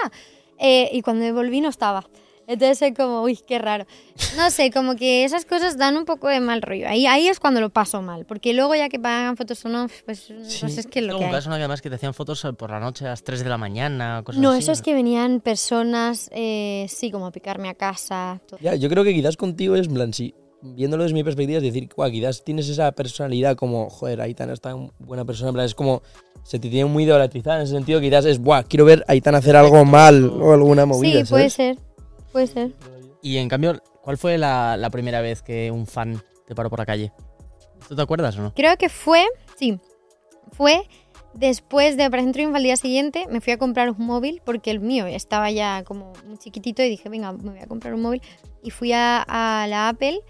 Eh, 0.58 0.90
y 0.92 1.02
cuando 1.02 1.32
volví 1.32 1.60
no 1.60 1.68
estaba. 1.68 2.04
Entonces 2.48 2.80
es 2.82 2.94
como, 2.96 3.22
uy, 3.22 3.38
qué 3.46 3.58
raro. 3.58 3.86
No 4.36 4.50
sé, 4.50 4.70
como 4.70 4.96
que 4.96 5.24
esas 5.24 5.44
cosas 5.44 5.76
dan 5.76 5.96
un 5.98 6.06
poco 6.06 6.28
de 6.28 6.40
mal 6.40 6.62
rollo. 6.62 6.88
Ahí, 6.88 7.06
ahí 7.06 7.28
es 7.28 7.38
cuando 7.38 7.60
lo 7.60 7.68
paso 7.68 8.00
mal, 8.02 8.24
porque 8.24 8.54
luego 8.54 8.74
ya 8.74 8.88
que 8.88 8.98
pagan 8.98 9.36
fotos 9.36 9.62
o 9.66 9.68
no, 9.68 9.86
pues 10.06 10.30
no 10.30 10.42
Sí. 10.44 10.68
sé, 10.70 10.80
es 10.80 10.86
que 10.86 11.02
lo 11.02 11.08
Tengo 11.08 11.18
que 11.18 11.24
un 11.26 11.28
hay. 11.30 11.36
caso, 11.36 11.50
¿no? 11.50 11.56
que 11.56 11.60
además 11.62 11.82
que 11.82 11.90
te 11.90 11.96
hacían 11.96 12.14
fotos 12.14 12.44
por 12.58 12.70
la 12.70 12.80
noche 12.80 13.04
a 13.04 13.10
las 13.10 13.22
3 13.22 13.44
de 13.44 13.50
la 13.50 13.58
mañana, 13.58 14.22
cosas 14.24 14.40
No, 14.40 14.52
así. 14.52 14.60
eso 14.62 14.72
es 14.72 14.80
que 14.82 14.94
venían 14.94 15.40
personas, 15.40 16.30
eh, 16.32 16.86
sí, 16.88 17.10
como 17.10 17.26
a 17.26 17.30
picarme 17.32 17.68
a 17.68 17.74
casa. 17.74 18.40
todo. 18.48 18.58
Ya, 18.62 18.74
yo 18.74 18.88
creo 18.88 19.04
que 19.04 19.12
quizás 19.12 19.36
contigo 19.36 19.76
es, 19.76 19.86
en 19.86 19.94
plan, 19.94 20.14
sí, 20.14 20.34
viéndolo 20.62 21.02
desde 21.02 21.14
mi 21.14 21.22
perspectiva, 21.24 21.58
es 21.58 21.62
decir, 21.64 21.88
"Guau, 21.94 22.10
quizás 22.10 22.42
tienes 22.42 22.68
esa 22.70 22.90
personalidad 22.92 23.56
como, 23.56 23.90
joder, 23.90 24.22
Aitana 24.22 24.54
es 24.54 24.60
tan 24.62 24.90
buena 24.98 25.24
persona, 25.26 25.50
en 25.50 25.54
plan, 25.54 25.66
es 25.66 25.74
como, 25.74 26.02
se 26.44 26.58
te 26.58 26.70
tiene 26.70 26.86
muy 26.88 27.04
idolatrizada 27.04 27.58
en 27.58 27.62
ese 27.64 27.74
sentido, 27.74 28.00
quizás 28.00 28.24
es, 28.24 28.38
buah, 28.38 28.62
quiero 28.62 28.86
ver 28.86 29.04
a 29.06 29.12
Aitana 29.12 29.38
hacer 29.38 29.54
algo 29.54 29.84
mal 29.84 30.24
o 30.30 30.54
alguna 30.54 30.86
movida, 30.86 31.20
Sí, 31.24 31.30
puede 31.30 31.50
¿sabes? 31.50 31.52
ser, 31.52 31.78
puede 32.32 32.46
ser. 32.46 32.72
Y 33.22 33.38
en 33.38 33.48
cambio, 33.48 33.82
¿cuál 34.02 34.16
fue 34.18 34.38
la, 34.38 34.76
la 34.76 34.90
primera 34.90 35.20
vez 35.20 35.42
que 35.42 35.70
un 35.70 35.86
fan 35.86 36.22
te 36.46 36.54
paró 36.54 36.70
por 36.70 36.78
la 36.78 36.86
calle? 36.86 37.12
¿Tú 37.88 37.96
te 37.96 38.02
acuerdas 38.02 38.36
o 38.38 38.42
no? 38.42 38.54
Creo 38.54 38.76
que 38.76 38.88
fue, 38.88 39.24
sí, 39.56 39.78
fue 40.52 40.82
después 41.34 41.96
de 41.96 42.06
Operación 42.06 42.32
Triunfo 42.32 42.56
al 42.56 42.62
día 42.62 42.76
siguiente, 42.76 43.26
me 43.30 43.40
fui 43.40 43.52
a 43.52 43.58
comprar 43.58 43.90
un 43.90 44.04
móvil 44.04 44.42
porque 44.44 44.70
el 44.70 44.80
mío 44.80 45.06
estaba 45.06 45.50
ya 45.50 45.84
como 45.84 46.12
muy 46.26 46.38
chiquitito 46.38 46.82
y 46.82 46.88
dije, 46.88 47.08
venga, 47.08 47.32
me 47.32 47.50
voy 47.52 47.60
a 47.60 47.66
comprar 47.66 47.94
un 47.94 48.02
móvil. 48.02 48.22
Y 48.62 48.70
fui 48.70 48.92
a, 48.92 49.22
a 49.22 49.66
la 49.68 49.88
Apple 49.88 50.20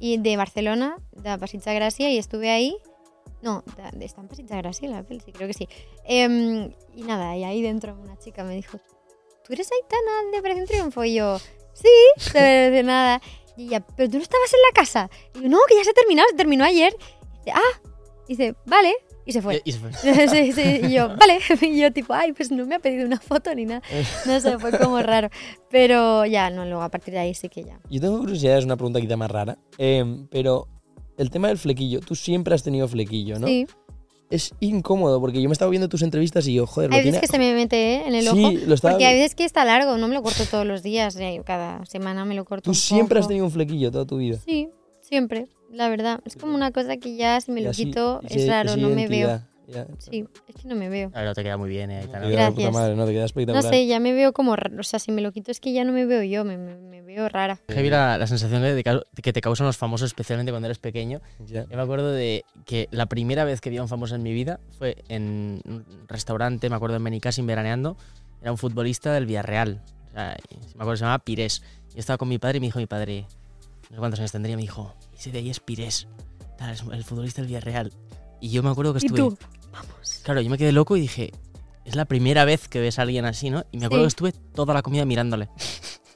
y 0.00 0.18
de 0.18 0.36
Barcelona, 0.36 0.96
de 1.12 1.38
Pasitza 1.38 1.72
Gracia, 1.72 2.10
y 2.10 2.18
estuve 2.18 2.50
ahí. 2.50 2.76
No, 3.42 3.62
de- 3.76 3.98
de- 3.98 4.04
está 4.04 4.20
en 4.20 4.28
Pasitza 4.28 4.56
Gracia 4.56 4.88
la 4.88 4.98
Apple, 4.98 5.20
sí, 5.24 5.30
creo 5.32 5.46
que 5.46 5.54
sí. 5.54 5.68
Em, 6.04 6.72
y 6.94 7.02
nada, 7.02 7.36
y 7.36 7.44
ahí 7.44 7.62
dentro 7.62 7.94
una 7.94 8.16
chica 8.18 8.42
me 8.42 8.54
dijo, 8.56 8.78
¿tú 9.48 9.54
eres 9.54 9.68
Aitana 9.72 10.30
de 10.30 10.38
Operación 10.38 10.66
Triunfo? 10.66 11.02
Y 11.04 11.14
yo, 11.14 11.38
sí, 11.72 11.88
de, 12.34 12.40
de 12.70 12.82
nada. 12.84 13.20
Y 13.56 13.64
ella, 13.64 13.80
pero 13.96 14.08
tú 14.08 14.18
no 14.18 14.22
estabas 14.22 14.52
en 14.52 14.60
la 14.68 14.80
casa. 14.80 15.10
Y 15.34 15.42
yo, 15.42 15.48
no, 15.48 15.58
que 15.68 15.74
ya 15.74 15.82
se 15.82 15.90
ha 15.90 15.94
terminado, 15.94 16.28
se 16.28 16.36
terminó 16.36 16.64
ayer. 16.64 16.94
Y 16.94 17.38
dice, 17.46 17.52
ah, 17.54 17.80
y 18.28 18.36
dice, 18.36 18.54
vale, 18.66 18.94
y 19.26 19.32
se 19.32 19.42
fue. 19.42 19.56
Y- 19.64 19.70
y 19.70 19.72
se 19.72 19.78
fue. 19.80 19.92
sí, 20.28 20.52
sí, 20.52 20.80
y 20.84 20.92
yo, 20.92 21.08
vale, 21.16 21.40
y 21.62 21.80
yo 21.80 21.92
tipo, 21.92 22.14
ay, 22.14 22.32
pues 22.34 22.50
no 22.52 22.64
me 22.66 22.76
ha 22.76 22.78
pedido 22.78 23.04
una 23.06 23.18
foto 23.18 23.52
ni 23.54 23.64
nada. 23.64 23.82
No 24.26 24.38
sé, 24.38 24.58
fue 24.58 24.78
como 24.78 25.02
raro. 25.02 25.28
Pero 25.70 26.24
ya, 26.26 26.50
no, 26.50 26.64
luego 26.66 26.82
a 26.82 26.88
partir 26.90 27.14
de 27.14 27.20
ahí 27.20 27.34
sí 27.34 27.48
que 27.48 27.64
ya. 27.64 27.80
Yo 27.90 28.00
tengo 28.00 28.18
curiosidad, 28.20 28.58
es 28.58 28.64
una 28.64 28.76
pregunta 28.76 29.00
quizá 29.00 29.16
más 29.16 29.30
rara, 29.30 29.58
eh, 29.78 30.04
pero 30.30 30.68
el 31.16 31.30
tema 31.30 31.48
del 31.48 31.58
flequillo, 31.58 31.98
tú 32.00 32.14
siempre 32.14 32.54
has 32.54 32.62
tenido 32.62 32.86
flequillo, 32.86 33.38
¿no? 33.40 33.46
Sí, 33.48 33.66
Es 34.30 34.52
incómodo, 34.60 35.20
porque 35.20 35.40
yo 35.40 35.48
me 35.48 35.54
estaba 35.54 35.70
viendo 35.70 35.88
tus 35.88 36.02
entrevistas 36.02 36.46
y 36.46 36.54
yo, 36.54 36.66
joder, 36.66 36.90
hay 36.92 36.98
veces 36.98 37.12
tiene... 37.12 37.20
que 37.20 37.26
se 37.28 37.38
me 37.38 37.54
mete 37.54 37.94
¿eh? 37.94 38.02
en 38.06 38.14
el 38.14 38.24
Sí, 38.24 38.44
ojo. 38.44 38.66
lo 38.66 38.74
estaba- 38.74 38.92
Porque 38.92 39.06
hay 39.06 39.14
veces 39.16 39.34
que 39.34 39.44
está 39.44 39.64
largo, 39.64 39.96
no 39.96 40.06
me 40.06 40.14
lo 40.14 40.22
corto 40.22 40.44
todos 40.50 40.66
los 40.66 40.82
días, 40.82 41.16
eh, 41.16 41.40
cada 41.46 41.84
semana 41.86 42.24
me 42.26 42.34
lo 42.34 42.44
corto. 42.44 42.64
Tú 42.64 42.70
un 42.70 42.74
siempre 42.74 43.18
has 43.20 43.26
tenido 43.28 43.46
un 43.46 43.50
flequillo 43.50 43.90
toda 43.90 44.04
tu 44.04 44.18
vida. 44.18 44.38
Sí, 44.44 44.68
siempre, 45.00 45.46
la 45.72 45.88
verdad. 45.88 46.20
Es 46.26 46.36
como 46.36 46.54
una 46.54 46.72
cosa 46.72 46.98
que 46.98 47.16
ya 47.16 47.40
si 47.40 47.52
me 47.52 47.62
lo 47.62 47.70
así- 47.70 47.86
quito 47.86 48.20
es 48.28 48.46
raro, 48.46 48.76
no 48.76 48.90
me 48.90 49.08
veo. 49.08 49.40
Ya. 49.68 49.86
Sí, 49.98 50.26
es 50.48 50.54
que 50.62 50.66
no 50.68 50.74
me 50.74 50.88
veo. 50.88 51.10
A 51.14 51.22
ver, 51.22 51.34
te 51.34 51.42
queda 51.42 51.56
muy 51.56 51.68
bien, 51.68 51.90
eh, 51.90 52.00
Te 52.00 52.06
Aitana. 52.06 52.28
queda 52.28 52.44
de 52.46 52.50
puta 52.50 52.62
Gracias. 52.62 52.72
madre, 52.74 52.96
¿no? 52.96 53.04
Te 53.06 53.10
queda 53.12 53.20
No 53.20 53.26
espectacular. 53.26 53.72
sé, 53.72 53.86
ya 53.86 54.00
me 54.00 54.12
veo 54.12 54.32
como, 54.32 54.52
o 54.54 54.82
sea, 54.82 54.98
si 54.98 55.12
me 55.12 55.20
lo 55.22 55.30
quito 55.32 55.50
es 55.50 55.60
que 55.60 55.72
ya 55.72 55.84
no 55.84 55.92
me 55.92 56.04
veo 56.06 56.22
yo, 56.22 56.44
me, 56.44 56.56
me- 56.58 56.76
me 56.76 57.02
veo 57.02 57.28
rara. 57.28 57.58
Heavy 57.68 57.90
la, 57.90 58.18
la 58.18 58.26
sensación 58.26 58.62
que 58.62 58.74
te, 58.82 58.84
cau- 58.90 59.04
que 59.22 59.32
te 59.32 59.40
causan 59.40 59.66
los 59.66 59.76
famosos, 59.76 60.06
especialmente 60.08 60.52
cuando 60.52 60.66
eres 60.66 60.78
pequeño. 60.78 61.20
Ya. 61.46 61.64
Yo 61.68 61.76
me 61.76 61.82
acuerdo 61.82 62.12
de 62.12 62.44
que 62.66 62.88
la 62.90 63.06
primera 63.06 63.44
vez 63.44 63.60
que 63.60 63.70
vi 63.70 63.76
a 63.78 63.82
un 63.82 63.88
famoso 63.88 64.14
en 64.14 64.22
mi 64.22 64.32
vida 64.32 64.60
fue 64.78 64.96
en 65.08 65.60
un 65.64 65.84
restaurante, 66.08 66.68
me 66.70 66.76
acuerdo 66.76 66.96
en 66.96 67.04
Benicassim 67.04 67.46
veraneando. 67.46 67.96
Era 68.42 68.52
un 68.52 68.58
futbolista 68.58 69.12
del 69.12 69.26
Villarreal. 69.26 69.80
O 70.08 70.10
sea, 70.12 70.36
y- 70.50 70.54
me 70.56 70.82
acuerdo 70.82 70.92
que 70.92 70.96
se 70.98 71.04
llamaba 71.04 71.18
Pires. 71.24 71.62
Yo 71.94 71.98
estaba 72.00 72.18
con 72.18 72.28
mi 72.28 72.38
padre 72.38 72.58
y 72.58 72.60
me 72.60 72.66
dijo 72.68 72.78
mi 72.78 72.86
padre, 72.86 73.26
no 73.90 73.96
sé 73.96 73.98
cuántos 73.98 74.20
años 74.20 74.32
tendría, 74.32 74.54
me 74.56 74.62
dijo, 74.62 74.94
ese 75.18 75.32
de 75.32 75.38
ahí 75.38 75.50
es 75.50 75.60
Pires. 75.60 76.06
Tal, 76.58 76.72
es 76.74 76.82
el 76.92 77.04
futbolista 77.04 77.40
del 77.40 77.48
Villarreal. 77.48 77.92
Y 78.40 78.50
yo 78.50 78.62
me 78.62 78.70
acuerdo 78.70 78.92
que 78.94 79.00
¿Y 79.02 79.06
estuve... 79.06 79.18
tú? 79.20 79.38
Claro, 80.22 80.40
yo 80.40 80.50
me 80.50 80.58
quedé 80.58 80.72
loco 80.72 80.96
y 80.96 81.00
dije, 81.00 81.32
es 81.84 81.94
la 81.96 82.04
primera 82.04 82.44
vez 82.44 82.68
que 82.68 82.80
ves 82.80 82.98
a 82.98 83.02
alguien 83.02 83.24
así, 83.24 83.50
¿no? 83.50 83.64
Y 83.72 83.78
me 83.78 83.86
acuerdo 83.86 84.04
Sí. 84.04 84.16
que 84.16 84.28
estuve 84.28 84.32
toda 84.54 84.74
la 84.74 84.82
comida 84.82 85.04
mirándole. 85.04 85.48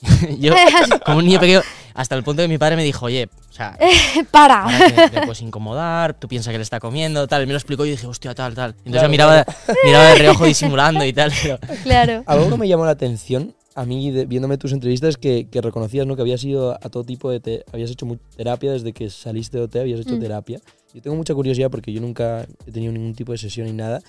yo, 0.38 0.52
como 1.06 1.18
un 1.18 1.26
niño 1.26 1.40
pequeño, 1.40 1.61
hasta 1.94 2.14
el 2.14 2.22
punto 2.24 2.42
que 2.42 2.48
mi 2.48 2.58
padre 2.58 2.76
me 2.76 2.85
dijo, 2.85 3.06
oye, 3.06 3.28
o 3.48 3.52
sea, 3.52 3.78
¡Para! 4.30 4.62
ahora 4.64 4.78
te, 4.90 5.11
te 5.11 5.20
puedes 5.22 5.40
incomodar, 5.42 6.14
tú 6.18 6.28
piensas 6.28 6.50
que 6.52 6.58
le 6.58 6.62
está 6.62 6.80
comiendo, 6.80 7.26
tal. 7.28 7.42
Y 7.42 7.46
me 7.46 7.52
lo 7.52 7.58
explicó 7.58 7.87
y 7.87 7.90
dije, 7.90 8.06
hostia, 8.06 8.35
tal, 8.35 8.54
tal. 8.54 8.70
Entonces 8.85 8.92
Claro, 8.92 9.06
yo 9.06 9.11
miraba, 9.11 9.46
miraba 9.85 10.04
de 10.08 10.14
reojo 10.16 10.44
disimulando 10.44 11.04
y 11.04 11.12
tal. 11.12 11.32
Pero, 11.42 11.58
claro. 11.85 12.22
Algo 12.26 12.50
que 12.50 12.56
me 12.56 12.68
llamó 12.68 12.85
la 12.85 12.92
atención 12.92 13.54
a 13.74 13.87
mí 13.87 14.11
de- 14.11 14.26
viéndome 14.26 14.58
tus 14.58 14.72
entrevistas 14.72 15.16
que, 15.16 15.48
que 15.50 15.62
reconocías 15.62 16.06
¿no? 16.06 16.14
que 16.16 16.20
habías 16.20 16.44
ido 16.44 16.72
a 16.74 16.88
todo 16.90 17.04
tipo 17.04 17.30
de... 17.30 17.40
te- 17.40 17.64
habías 17.72 17.90
hecho 17.90 18.06
terapia 18.37 18.72
desde 18.72 18.92
que 18.92 19.08
saliste 19.08 19.56
de 19.56 19.64
OT, 19.64 19.76
habías 19.76 20.00
hecho 20.00 20.16
Mm. 20.16 20.20
terapia. 20.20 20.61
Yo 20.94 21.00
tengo 21.00 21.16
mucha 21.16 21.35
curiosidad 21.35 21.70
porque 21.70 21.92
yo 21.92 22.00
nunca 22.00 22.46
he 22.66 22.72
tenido 22.72 22.92
ningún 22.92 23.14
tipo 23.14 23.33
de 23.33 23.38
sesión 23.38 23.66
ni 23.66 23.72
nada 23.72 24.02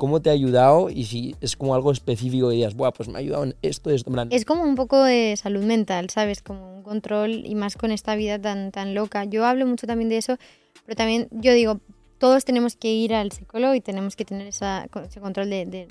cómo 0.00 0.22
te 0.22 0.30
ha 0.30 0.32
ayudado 0.32 0.88
y 0.88 1.04
si 1.04 1.36
es 1.42 1.56
como 1.56 1.74
algo 1.74 1.92
específico 1.92 2.48
que 2.48 2.54
digas, 2.54 2.74
Buah, 2.74 2.90
pues 2.90 3.10
me 3.10 3.16
ha 3.16 3.18
ayudado 3.18 3.44
en 3.44 3.54
esto, 3.60 3.90
esto. 3.90 4.10
plan, 4.10 4.28
Es 4.32 4.46
como 4.46 4.62
un 4.64 4.74
poco 4.74 5.04
de 5.04 5.36
salud 5.36 5.62
mental, 5.62 6.08
¿sabes? 6.08 6.40
Como 6.40 6.74
un 6.74 6.82
control 6.82 7.44
y 7.44 7.54
más 7.54 7.76
con 7.76 7.92
esta 7.92 8.16
vida 8.16 8.38
tan, 8.40 8.72
tan 8.72 8.94
loca. 8.94 9.24
Yo 9.24 9.44
hablo 9.44 9.66
mucho 9.66 9.86
también 9.86 10.08
de 10.08 10.16
eso, 10.16 10.38
pero 10.86 10.96
también 10.96 11.28
yo 11.32 11.52
digo, 11.52 11.80
todos 12.16 12.46
tenemos 12.46 12.76
que 12.76 12.94
ir 12.94 13.12
al 13.12 13.30
psicólogo 13.30 13.74
y 13.74 13.82
tenemos 13.82 14.16
que 14.16 14.24
tener 14.24 14.46
ese 14.46 15.20
control 15.20 15.50
de 15.50 15.86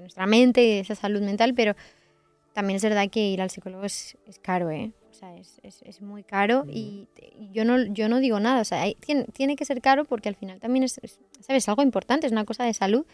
nuestra 0.00 0.26
mente 0.26 0.62
y 0.62 0.68
de 0.68 0.80
esa 0.80 0.94
salud 0.94 1.20
mental, 1.20 1.52
pero 1.54 1.74
también 2.52 2.76
es 2.76 2.82
verdad 2.84 3.10
que 3.10 3.28
ir 3.28 3.42
al 3.42 3.50
psicólogo 3.50 3.84
es, 3.84 4.16
es 4.28 4.38
caro, 4.38 4.70
¿eh? 4.70 4.92
Sea, 5.20 5.36
es, 5.36 5.60
es- 5.62 5.82
es 5.82 6.00
muy 6.00 6.22
caro 6.24 6.64
y 6.66 7.06
te- 7.14 7.30
y 7.38 7.50
yo 7.52 7.64
no, 7.66 7.78
yo 7.92 8.08
no 8.08 8.20
digo 8.20 8.40
nada. 8.40 8.62
O 8.62 8.64
sea, 8.64 8.80
hay- 8.82 8.94
tiene, 8.94 9.24
tiene 9.24 9.54
que 9.54 9.64
ser 9.66 9.80
caro 9.82 10.04
porque 10.06 10.28
al 10.30 10.34
final 10.34 10.58
también 10.60 10.82
es, 10.84 10.98
es, 11.02 11.18
¿sabes? 11.40 11.68
algo 11.68 11.82
importante, 11.82 12.26
es 12.26 12.32
una 12.32 12.44
cosa 12.46 12.64
de 12.64 12.72
salud. 12.74 13.04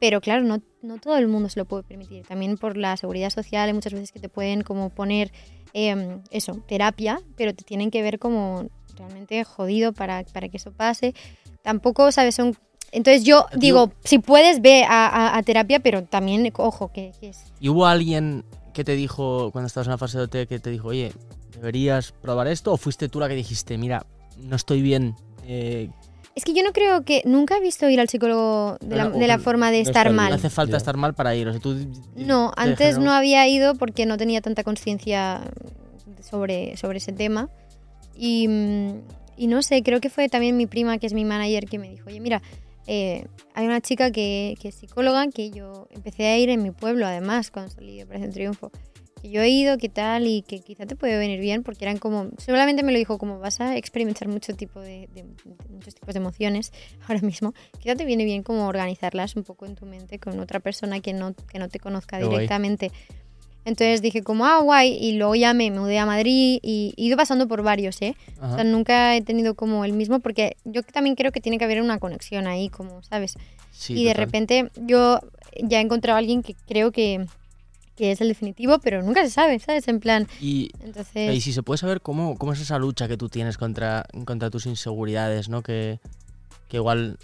Pero 0.00 0.20
claro, 0.20 0.42
no, 0.42 0.60
no 0.82 0.98
todo 0.98 1.16
el 1.18 1.28
mundo 1.28 1.48
se 1.50 1.60
lo 1.60 1.66
puede 1.66 1.82
permitir. 1.84 2.26
También 2.26 2.56
por 2.56 2.76
la 2.76 2.96
seguridad 2.96 3.30
social 3.30 3.68
hay 3.68 3.74
muchas 3.74 3.92
veces 3.92 4.10
que 4.12 4.18
te 4.18 4.28
pueden 4.30 4.62
como 4.62 4.88
poner 4.90 5.30
em, 5.72 6.20
eso, 6.30 6.54
terapia, 6.66 7.20
pero 7.36 7.54
te 7.54 7.62
tienen 7.64 7.90
que 7.92 8.02
ver 8.02 8.18
como 8.18 8.66
realmente 8.96 9.44
jodido 9.44 9.92
para, 9.92 10.24
para 10.24 10.48
que 10.48 10.56
eso 10.56 10.72
pase. 10.72 11.14
Tampoco, 11.62 12.10
¿sabes? 12.12 12.34
Son... 12.34 12.56
Entonces 12.92 13.22
yo 13.24 13.46
digo, 13.56 13.92
si 14.02 14.18
puedes, 14.18 14.60
ve 14.62 14.82
a, 14.84 15.06
a- 15.06 15.36
a 15.38 15.42
terapia, 15.44 15.78
pero 15.80 16.02
también, 16.02 16.50
ojo, 16.56 16.90
que, 16.92 17.12
que 17.20 17.28
es... 17.28 17.44
¿Y 17.60 17.68
hubo 17.68 17.86
alguien 17.86 18.42
que 18.72 18.84
te 18.84 18.94
dijo, 18.94 19.50
cuando 19.52 19.66
estabas 19.66 19.86
en 19.86 19.92
la 19.92 19.98
fase 19.98 20.18
de 20.18 20.24
OT, 20.24 20.46
que 20.48 20.58
te 20.58 20.70
dijo, 20.70 20.88
oye, 20.88 21.12
deberías 21.52 22.12
probar 22.12 22.46
esto? 22.48 22.72
¿O 22.72 22.76
fuiste 22.76 23.08
tú 23.08 23.20
la 23.20 23.28
que 23.28 23.34
dijiste, 23.34 23.76
mira, 23.78 24.06
no 24.38 24.56
estoy 24.56 24.82
bien? 24.82 25.14
eh, 25.46 25.88
Es 26.36 26.44
que 26.44 26.54
yo 26.54 26.62
no 26.62 26.72
creo 26.72 27.04
que... 27.04 27.22
Nunca 27.24 27.56
he 27.56 27.60
visto 27.60 27.88
ir 27.88 28.00
al 28.00 28.08
psicólogo 28.08 28.76
de 28.80 28.96
la, 28.96 29.08
de 29.10 29.26
la 29.26 29.38
forma 29.38 29.70
de 29.70 29.82
no 29.82 29.88
estar 29.90 30.10
mal. 30.12 30.30
no 30.30 30.36
hace 30.36 30.50
falta 30.50 30.76
estar 30.76 30.96
mal 30.96 31.14
para 31.14 31.34
ir. 31.34 31.48
O 31.48 31.52
sea, 31.52 31.60
tú, 31.60 31.74
No, 32.16 32.52
te 32.54 32.60
antes 32.62 32.78
generó- 32.94 33.00
no 33.04 33.12
había 33.12 33.46
ido 33.48 33.74
porque 33.74 34.06
no 34.06 34.16
tenía 34.16 34.40
tanta 34.40 34.62
conciencia 34.64 35.42
sobre, 36.22 36.76
sobre 36.76 36.98
ese 36.98 37.12
tema. 37.12 37.48
Y, 38.16 38.46
mm, 38.48 38.90
y 39.36 39.46
no 39.46 39.62
sé, 39.62 39.82
creo 39.82 40.00
que 40.00 40.10
fue 40.10 40.28
también 40.28 40.56
mi 40.56 40.66
prima, 40.66 40.98
que 40.98 41.06
es 41.06 41.14
mi 41.14 41.24
manager, 41.24 41.66
que 41.66 41.78
me 41.78 41.88
dijo, 41.90 42.08
oye, 42.08 42.20
mira, 42.20 42.42
eh, 42.86 43.26
hay 43.54 43.66
una 43.66 43.80
chica 43.80 44.10
que, 44.10 44.56
que 44.60 44.68
es 44.68 44.74
psicóloga, 44.74 45.28
que 45.28 45.50
yo 45.50 45.86
empecé 45.90 46.26
a 46.26 46.38
ir 46.38 46.48
en 46.50 46.62
mi 46.62 46.70
pueblo, 46.70 47.06
además, 47.06 47.50
cuando 47.50 47.70
salí 47.72 47.96
de 47.98 48.04
Operación 48.04 48.32
Triunfo. 48.32 48.70
Que 49.22 49.28
yo 49.30 49.42
he 49.42 49.50
ido, 49.50 49.76
qué 49.76 49.90
tal, 49.90 50.26
y 50.26 50.40
que 50.40 50.60
quizá 50.60 50.86
te 50.86 50.96
puede 50.96 51.18
venir 51.18 51.40
bien, 51.40 51.62
porque 51.62 51.84
eran 51.84 51.98
como, 51.98 52.30
solamente 52.38 52.82
me 52.82 52.90
lo 52.90 52.96
dijo, 52.96 53.18
como 53.18 53.38
vas 53.38 53.60
a 53.60 53.76
experimentar 53.76 54.28
mucho 54.28 54.54
tipo 54.54 54.80
de, 54.80 55.10
de- 55.14 55.24
de- 55.24 55.68
muchos 55.68 55.94
tipos 55.94 56.14
de 56.14 56.20
emociones 56.20 56.72
ahora 57.06 57.20
mismo, 57.20 57.52
quizá 57.80 57.94
te 57.96 58.06
viene 58.06 58.24
bien 58.24 58.42
como 58.42 58.66
organizarlas 58.66 59.36
un 59.36 59.42
poco 59.44 59.66
en 59.66 59.74
tu 59.74 59.84
mente 59.84 60.18
con 60.18 60.40
otra 60.40 60.60
persona 60.60 61.00
que 61.00 61.12
no, 61.12 61.34
que 61.34 61.58
no 61.58 61.68
te 61.68 61.78
conozca 61.80 62.18
guay. 62.28 62.46
Entonces 63.64 64.00
dije 64.00 64.22
como, 64.22 64.46
ah, 64.46 64.60
guay, 64.60 64.96
y 65.00 65.12
luego 65.12 65.34
ya 65.34 65.52
me 65.52 65.70
mudé 65.70 65.98
a 65.98 66.06
Madrid 66.06 66.58
y 66.62 66.94
he 66.96 67.02
ido 67.02 67.16
pasando 67.16 67.46
por 67.46 67.62
varios, 67.62 68.00
¿eh? 68.00 68.16
O 68.40 68.54
sea, 68.54 68.64
nunca 68.64 69.14
he 69.16 69.22
tenido 69.22 69.54
como 69.54 69.84
el 69.84 69.92
mismo, 69.92 70.20
porque 70.20 70.56
yo 70.64 70.82
también 70.82 71.14
creo 71.14 71.30
que 71.30 71.40
tiene 71.40 71.58
que 71.58 71.64
haber 71.64 71.82
una 71.82 71.98
conexión 71.98 72.46
ahí, 72.46 72.68
como, 72.70 73.02
¿sabes? 73.02 73.36
Sí, 73.70 73.94
y 73.94 74.04
de 74.04 74.14
repente 74.14 74.70
yo 74.76 75.20
ya 75.62 75.78
he 75.78 75.82
encontrado 75.82 76.16
a 76.16 76.18
alguien 76.18 76.42
que 76.42 76.54
creo 76.66 76.90
que, 76.90 77.26
que 77.96 78.12
es 78.12 78.20
el 78.22 78.28
definitivo, 78.28 78.78
pero 78.78 79.02
nunca 79.02 79.22
se 79.22 79.30
sabe, 79.30 79.58
¿sabes? 79.58 79.86
En 79.88 80.00
plan, 80.00 80.26
Y, 80.40 80.70
entonces... 80.82 81.34
y 81.34 81.40
si 81.42 81.52
se 81.52 81.62
puede 81.62 81.78
saber 81.78 82.00
cómo, 82.00 82.38
cómo 82.38 82.54
es 82.54 82.60
esa 82.60 82.78
lucha 82.78 83.08
que 83.08 83.18
tú 83.18 83.28
tienes 83.28 83.58
contra, 83.58 84.06
contra 84.24 84.48
tus 84.48 84.64
inseguridades, 84.64 85.50
¿no? 85.50 85.62
Que, 85.62 86.00
que 86.68 86.78
igual 86.78 87.18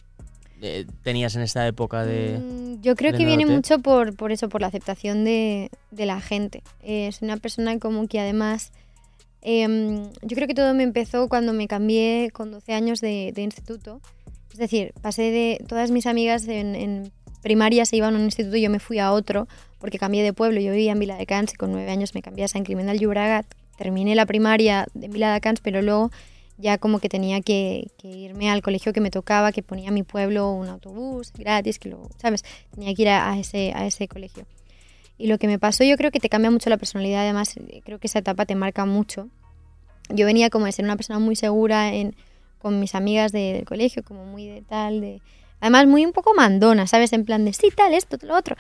eh, 0.63 0.87
tenías 1.03 1.35
en 1.37 1.43
esta 1.43 1.67
época 1.67 2.05
de... 2.05 2.39
Mm, 2.39 2.81
Yo 2.83 2.95
creo 2.97 3.13
de 3.13 3.19
que 3.19 3.25
viene 3.25 3.47
mucho 3.47 3.79
por, 3.81 4.15
por 4.17 4.33
eso, 4.33 4.49
por 4.49 4.61
la 4.61 4.67
aceptación 4.69 5.25
de, 5.25 5.71
de 5.91 6.07
la 6.07 6.21
gente. 6.21 6.63
Eh, 6.83 7.11
soy 7.13 7.27
una 7.27 7.37
persona 7.37 7.79
como 7.79 8.07
que 8.09 8.21
además... 8.21 8.73
em, 9.43 10.11
yo 10.23 10.35
creo 10.35 10.49
que 10.49 10.55
todo 10.55 10.75
me 10.75 10.83
empezó 10.83 11.29
cuando 11.29 11.53
me 11.53 11.69
cambié 11.69 12.31
con 12.33 12.51
12 12.51 12.73
años 12.73 13.01
de, 13.01 13.33
de 13.35 13.43
instituto. 13.43 14.01
Es 14.53 14.59
decir, 14.59 14.93
pasé 15.03 15.31
de... 15.31 15.65
Todas 15.69 15.91
mis 15.91 16.07
amigas 16.07 16.49
en, 16.49 16.75
en 16.75 17.13
primaria 17.43 17.85
se 17.85 17.97
iban 17.97 18.15
a 18.15 18.19
un 18.19 18.25
instituto 18.25 18.57
y 18.57 18.63
yo 18.63 18.71
me 18.71 18.81
fui 18.81 18.99
a 18.99 19.13
otro 19.13 19.47
porque 19.79 19.99
cambié 19.99 20.23
de 20.25 20.33
pueblo. 20.33 20.61
Yo 20.61 20.73
vivía 20.73 20.93
en 20.93 20.99
Viladecans 20.99 21.53
y 21.53 21.57
con 21.57 21.71
9 21.73 21.91
años 21.91 22.15
me 22.15 22.23
cambié 22.23 22.45
a 22.45 22.49
San 22.49 22.65
Climent 22.65 22.89
del 22.89 22.99
Llobregat. 22.99 23.47
Terminé 23.77 24.15
la 24.15 24.25
primaria 24.25 24.87
en 25.01 25.11
Viladecans, 25.13 25.61
pero 25.61 25.83
luego 25.83 26.11
ya 26.59 26.79
como 26.79 26.99
que 27.01 27.09
tenía 27.09 27.41
que, 27.41 27.91
que 27.99 28.09
irme 28.09 28.51
al 28.51 28.63
colegio 28.63 28.93
que 28.93 29.01
me 29.01 29.11
tocaba, 29.11 29.53
que 29.53 29.63
ponía 29.63 29.89
a 29.89 29.93
mi 29.93 30.03
pueblo 30.03 30.51
un 30.51 30.69
autobús 30.69 31.33
gratis, 31.33 31.79
que 31.79 31.89
luego, 31.91 32.09
¿sabes? 32.19 32.45
Tenía 32.75 32.95
que 32.95 33.03
ir 33.03 33.09
a, 33.09 33.31
a 33.33 33.39
ese, 33.39 33.73
a 33.75 33.87
ese 33.87 34.09
colegio. 34.09 34.47
Y 35.19 35.29
lo 35.29 35.39
que 35.39 35.47
me 35.47 35.59
pasó, 35.59 35.85
yo 35.85 35.97
creo 35.97 36.11
que 36.11 36.21
te 36.21 36.29
cambia 36.29 36.51
mucho 36.51 36.69
la 36.71 36.77
personalidad, 36.77 37.23
además, 37.23 37.57
eh, 37.57 37.81
creo 37.85 37.99
que 37.99 38.07
esa 38.07 38.19
etapa 38.19 38.45
te 38.47 38.55
marca 38.55 38.85
mucho. 38.85 39.29
Yo 40.09 40.25
venía 40.27 40.51
como 40.51 40.67
de 40.67 40.73
ser 40.73 40.85
una 40.85 40.97
persona 40.97 41.19
muy 41.19 41.37
segura 41.37 41.93
en, 41.95 42.15
con 42.59 42.79
mis 42.81 42.95
amigas 42.95 43.33
de- 43.33 43.53
del 43.55 43.65
colegio, 43.65 44.03
como 44.03 44.25
muy 44.25 44.47
de 44.47 44.63
tal, 44.63 45.01
de... 45.01 45.21
Además, 45.61 45.87
muy 45.87 46.05
un 46.05 46.13
poco 46.13 46.35
mandona, 46.35 46.87
¿sabes? 46.87 47.13
En 47.15 47.25
plan 47.25 47.45
de 47.47 47.53
sí, 47.55 47.69
tal, 47.75 47.95
esto, 47.95 48.19
lo 48.23 48.37
otro. 48.37 48.57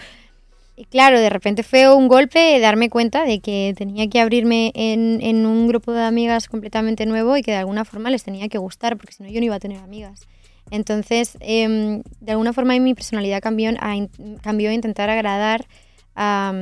Y 0.78 0.84
claro, 0.84 1.18
de 1.18 1.30
repente 1.30 1.62
fue 1.62 1.92
un 1.94 2.06
golpe 2.06 2.60
darme 2.60 2.90
cuenta 2.90 3.24
de 3.24 3.40
que 3.40 3.72
tenía 3.76 4.08
que 4.08 4.20
abrirme 4.20 4.72
en, 4.74 5.20
en 5.22 5.46
un 5.46 5.66
grupo 5.68 5.92
de 5.92 6.02
amigas 6.02 6.48
completamente 6.48 7.06
nuevo 7.06 7.34
y 7.36 7.42
que 7.42 7.52
de 7.52 7.56
alguna 7.58 7.86
forma 7.86 8.10
les 8.10 8.24
tenía 8.24 8.48
que 8.48 8.58
gustar, 8.58 8.98
porque 8.98 9.14
si 9.14 9.22
no 9.22 9.30
yo 9.30 9.40
no 9.40 9.46
iba 9.46 9.54
a 9.54 9.60
tener 9.60 9.78
amigas. 9.78 10.26
Entonces, 10.70 11.38
em, 11.40 12.02
de 12.20 12.32
alguna 12.32 12.52
forma 12.52 12.78
mi 12.78 12.92
personalidad 12.92 13.40
cambió 13.40 13.70
a, 13.78 13.94
cambió 14.42 14.68
a 14.68 14.74
intentar 14.74 15.08
agradar 15.08 15.64
a, 16.14 16.52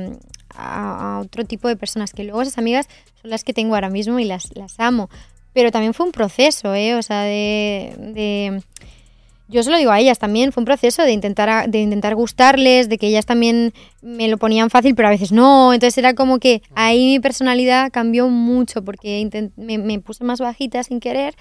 a- 0.55 1.15
a 1.17 1.19
otro 1.19 1.43
tipo 1.43 1.67
de 1.67 1.75
personas, 1.75 2.13
que 2.13 2.23
luego 2.23 2.41
esas 2.41 2.57
amigas 2.57 2.87
son 3.21 3.31
las 3.31 3.43
que 3.43 3.53
tengo 3.53 3.75
ahora 3.75 3.89
mismo 3.89 4.17
y 4.19 4.23
las, 4.25 4.55
las 4.55 4.79
amo. 4.79 5.09
Pero 5.53 5.71
también 5.71 5.93
fue 5.93 6.05
un 6.05 6.11
proceso, 6.13 6.73
¿eh? 6.75 6.95
O 6.95 7.01
sea, 7.01 7.21
de, 7.23 7.95
de- 7.97 8.61
Yo 9.47 9.61
se 9.61 9.69
lo 9.69 9.77
digo 9.77 9.91
a 9.91 9.99
ellas 9.99 10.17
también, 10.17 10.51
fue 10.51 10.61
un 10.61 10.65
proceso 10.65 11.03
de 11.03 11.11
intentar, 11.11 11.69
de 11.69 11.79
intentar 11.79 12.15
gustarles, 12.15 12.89
de 12.89 12.97
que 12.97 13.07
ellas 13.07 13.25
también 13.25 13.73
me 14.01 14.27
lo 14.27 14.37
ponían 14.37 14.69
fácil, 14.69 14.95
pero 14.95 15.07
a 15.07 15.11
veces 15.11 15.31
no. 15.31 15.73
Entonces 15.73 15.97
era 15.97 16.15
como 16.15 16.39
que 16.39 16.63
ahí 16.73 17.13
mi 17.13 17.19
personalidad 17.19 17.91
cambió 17.91 18.27
mucho 18.27 18.83
porque 18.83 19.29
me 19.55 19.99
puse 19.99 20.23
más 20.23 20.39
bajita 20.39 20.83
sin 20.83 20.99
querer 20.99 21.35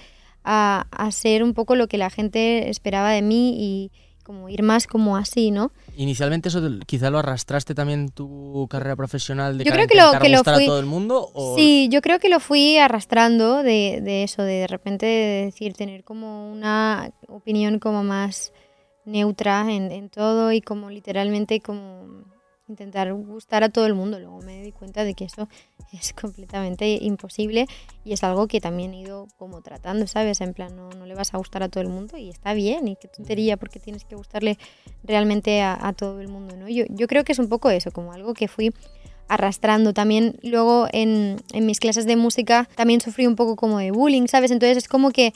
a, 0.44 0.86
a 0.90 1.10
ser 1.10 1.42
un 1.42 1.54
poco 1.54 1.74
lo 1.74 1.88
que 1.88 1.98
la 1.98 2.10
gente 2.10 2.68
esperaba 2.68 3.10
de 3.10 3.22
mí 3.22 3.54
y 3.58 3.90
como 4.24 4.48
ir 4.48 4.62
más 4.64 4.86
como 4.88 5.16
así, 5.16 5.52
¿no? 5.52 5.70
Inicialmente 5.96 6.48
eso 6.48 6.60
quizá 6.86 7.10
lo 7.10 7.18
arrastraste 7.20 7.74
también 7.74 8.08
tu 8.08 8.66
carrera 8.68 8.96
profesional 8.96 9.56
de 9.58 9.64
Yo 9.64 9.72
creo 9.72 9.86
que 9.86 9.96
lo- 9.96 10.18
que 10.18 10.28
lo 10.30 10.42
fui- 10.42 10.64
a 10.64 10.66
todo 10.66 10.80
el 10.80 10.86
mundo 10.86 11.30
o 11.34 11.54
Sí, 11.56 11.88
yo 11.92 12.00
creo 12.02 12.18
que 12.18 12.28
lo 12.28 12.40
fui 12.40 12.78
arrastrando 12.78 13.62
de, 13.62 14.00
de 14.02 14.24
eso, 14.24 14.42
de 14.42 14.54
de 14.54 14.66
repente 14.66 15.06
de 15.06 15.44
decir, 15.44 15.74
tener 15.74 16.02
como 16.02 16.50
una 16.50 17.12
opinión 17.28 17.78
como 17.78 18.02
más 18.02 18.52
neutra 19.04 19.70
en, 19.70 19.92
en 19.92 20.08
todo 20.08 20.50
y 20.52 20.60
como 20.62 20.90
literalmente 20.90 21.60
como 21.60 22.24
intentar 22.68 23.12
gustar 23.12 23.62
a 23.64 23.68
todo 23.68 23.86
el 23.86 23.94
mundo. 23.94 24.18
Luego 24.18 24.40
me 24.40 24.62
di 24.62 24.72
cuenta 24.72 25.04
de 25.04 25.14
que 25.14 25.24
eso 25.24 25.48
es 25.92 26.12
completamente 26.12 26.98
imposible 27.00 27.66
y 28.04 28.12
es 28.12 28.24
algo 28.24 28.46
que 28.48 28.60
también 28.60 28.94
he 28.94 29.00
ido 29.00 29.28
como 29.38 29.60
tratando, 29.62 30.06
¿sabes? 30.06 30.40
En 30.40 30.54
plan, 30.54 30.74
no, 30.74 30.90
no 30.90 31.06
le 31.06 31.14
vas 31.14 31.34
a 31.34 31.38
gustar 31.38 31.62
a 31.62 31.68
todo 31.68 31.82
el 31.82 31.88
mundo 31.90 32.16
y 32.16 32.30
está 32.30 32.54
bien 32.54 32.88
y 32.88 32.96
qué 32.96 33.08
tontería 33.08 33.56
porque 33.56 33.80
tienes 33.80 34.04
que 34.04 34.16
gustarle 34.16 34.58
realmente 35.02 35.60
a, 35.60 35.78
a 35.86 35.92
todo 35.92 36.20
el 36.20 36.28
mundo, 36.28 36.56
¿no? 36.56 36.68
Yo, 36.68 36.84
yo 36.88 37.06
creo 37.06 37.24
que 37.24 37.32
es 37.32 37.38
un 37.38 37.48
poco 37.48 37.70
eso, 37.70 37.90
como 37.90 38.12
algo 38.12 38.34
que 38.34 38.48
fui 38.48 38.72
arrastrando. 39.28 39.92
También 39.94 40.36
luego 40.42 40.86
en, 40.92 41.36
en 41.52 41.66
mis 41.66 41.80
clases 41.80 42.06
de 42.06 42.16
música 42.16 42.68
también 42.74 43.00
sufrí 43.00 43.26
un 43.26 43.36
poco 43.36 43.56
como 43.56 43.78
de 43.78 43.90
bullying, 43.90 44.26
¿sabes? 44.26 44.50
Entonces 44.50 44.76
es 44.78 44.88
como 44.88 45.10
que 45.10 45.32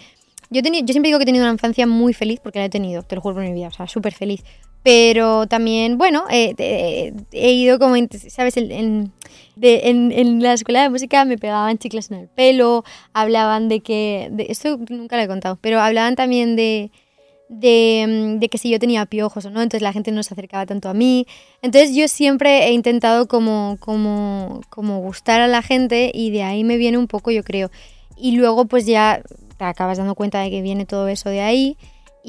yo, 0.50 0.60
teni- 0.62 0.80
yo 0.84 0.92
siempre 0.92 1.08
digo 1.08 1.18
que 1.18 1.22
he 1.24 1.26
tenido 1.26 1.44
una 1.44 1.52
infancia 1.52 1.86
muy 1.86 2.12
feliz 2.14 2.40
porque 2.42 2.58
la 2.58 2.66
he 2.66 2.70
tenido, 2.70 3.02
te 3.02 3.14
lo 3.16 3.20
juro 3.20 3.36
por 3.36 3.44
mi 3.44 3.52
vida, 3.52 3.68
o 3.68 3.72
sea, 3.72 3.86
súper 3.88 4.14
feliz. 4.14 4.42
Pero 4.88 5.46
también, 5.46 5.98
bueno, 5.98 6.24
eh, 6.30 6.54
eh, 6.56 7.12
he 7.32 7.52
ido 7.52 7.78
como, 7.78 7.94
¿sabes? 8.30 8.56
En, 8.56 8.72
en, 8.72 9.12
de- 9.54 10.24
la 10.40 10.54
escuela 10.54 10.80
de 10.80 10.88
música 10.88 11.26
me 11.26 11.36
pegaban 11.36 11.76
chicles 11.76 12.10
en 12.10 12.20
el 12.20 12.28
pelo, 12.28 12.84
hablaban 13.12 13.68
de 13.68 13.80
que, 13.80 14.30
esto 14.48 14.78
nunca 14.88 15.18
lo 15.18 15.22
he 15.24 15.28
contado, 15.28 15.58
pero 15.60 15.78
hablaban 15.78 16.16
también 16.16 16.56
de, 16.56 16.90
de, 17.50 18.06
mm, 18.08 18.38
de 18.38 18.48
que 18.48 18.56
si 18.56 18.70
yo 18.70 18.78
tenía 18.78 19.04
piojos 19.04 19.44
o 19.44 19.50
no, 19.50 19.60
entonces 19.60 19.82
la 19.82 19.92
gente 19.92 20.10
no 20.10 20.22
se 20.22 20.32
acercaba 20.32 20.64
tanto 20.64 20.88
a 20.88 20.94
mí. 20.94 21.26
Entonces 21.60 21.94
yo 21.94 22.08
siempre 22.08 22.68
he 22.68 22.72
intentado 22.72 23.28
como, 23.28 23.76
como, 23.80 24.62
como 24.70 25.00
gustar 25.00 25.42
a 25.42 25.48
la 25.48 25.60
gente 25.60 26.10
y 26.14 26.30
de 26.30 26.44
ahí 26.44 26.64
me 26.64 26.78
viene 26.78 26.96
un 26.96 27.08
poco, 27.08 27.30
yo 27.30 27.42
creo. 27.44 27.70
Y 28.16 28.36
luego 28.38 28.64
pues 28.64 28.86
ya 28.86 29.20
te 29.58 29.64
acabas 29.64 29.98
dando 29.98 30.14
cuenta 30.14 30.40
de 30.40 30.48
que 30.48 30.62
viene 30.62 30.86
todo 30.86 31.08
eso 31.08 31.28
de 31.28 31.42
ahí 31.42 31.76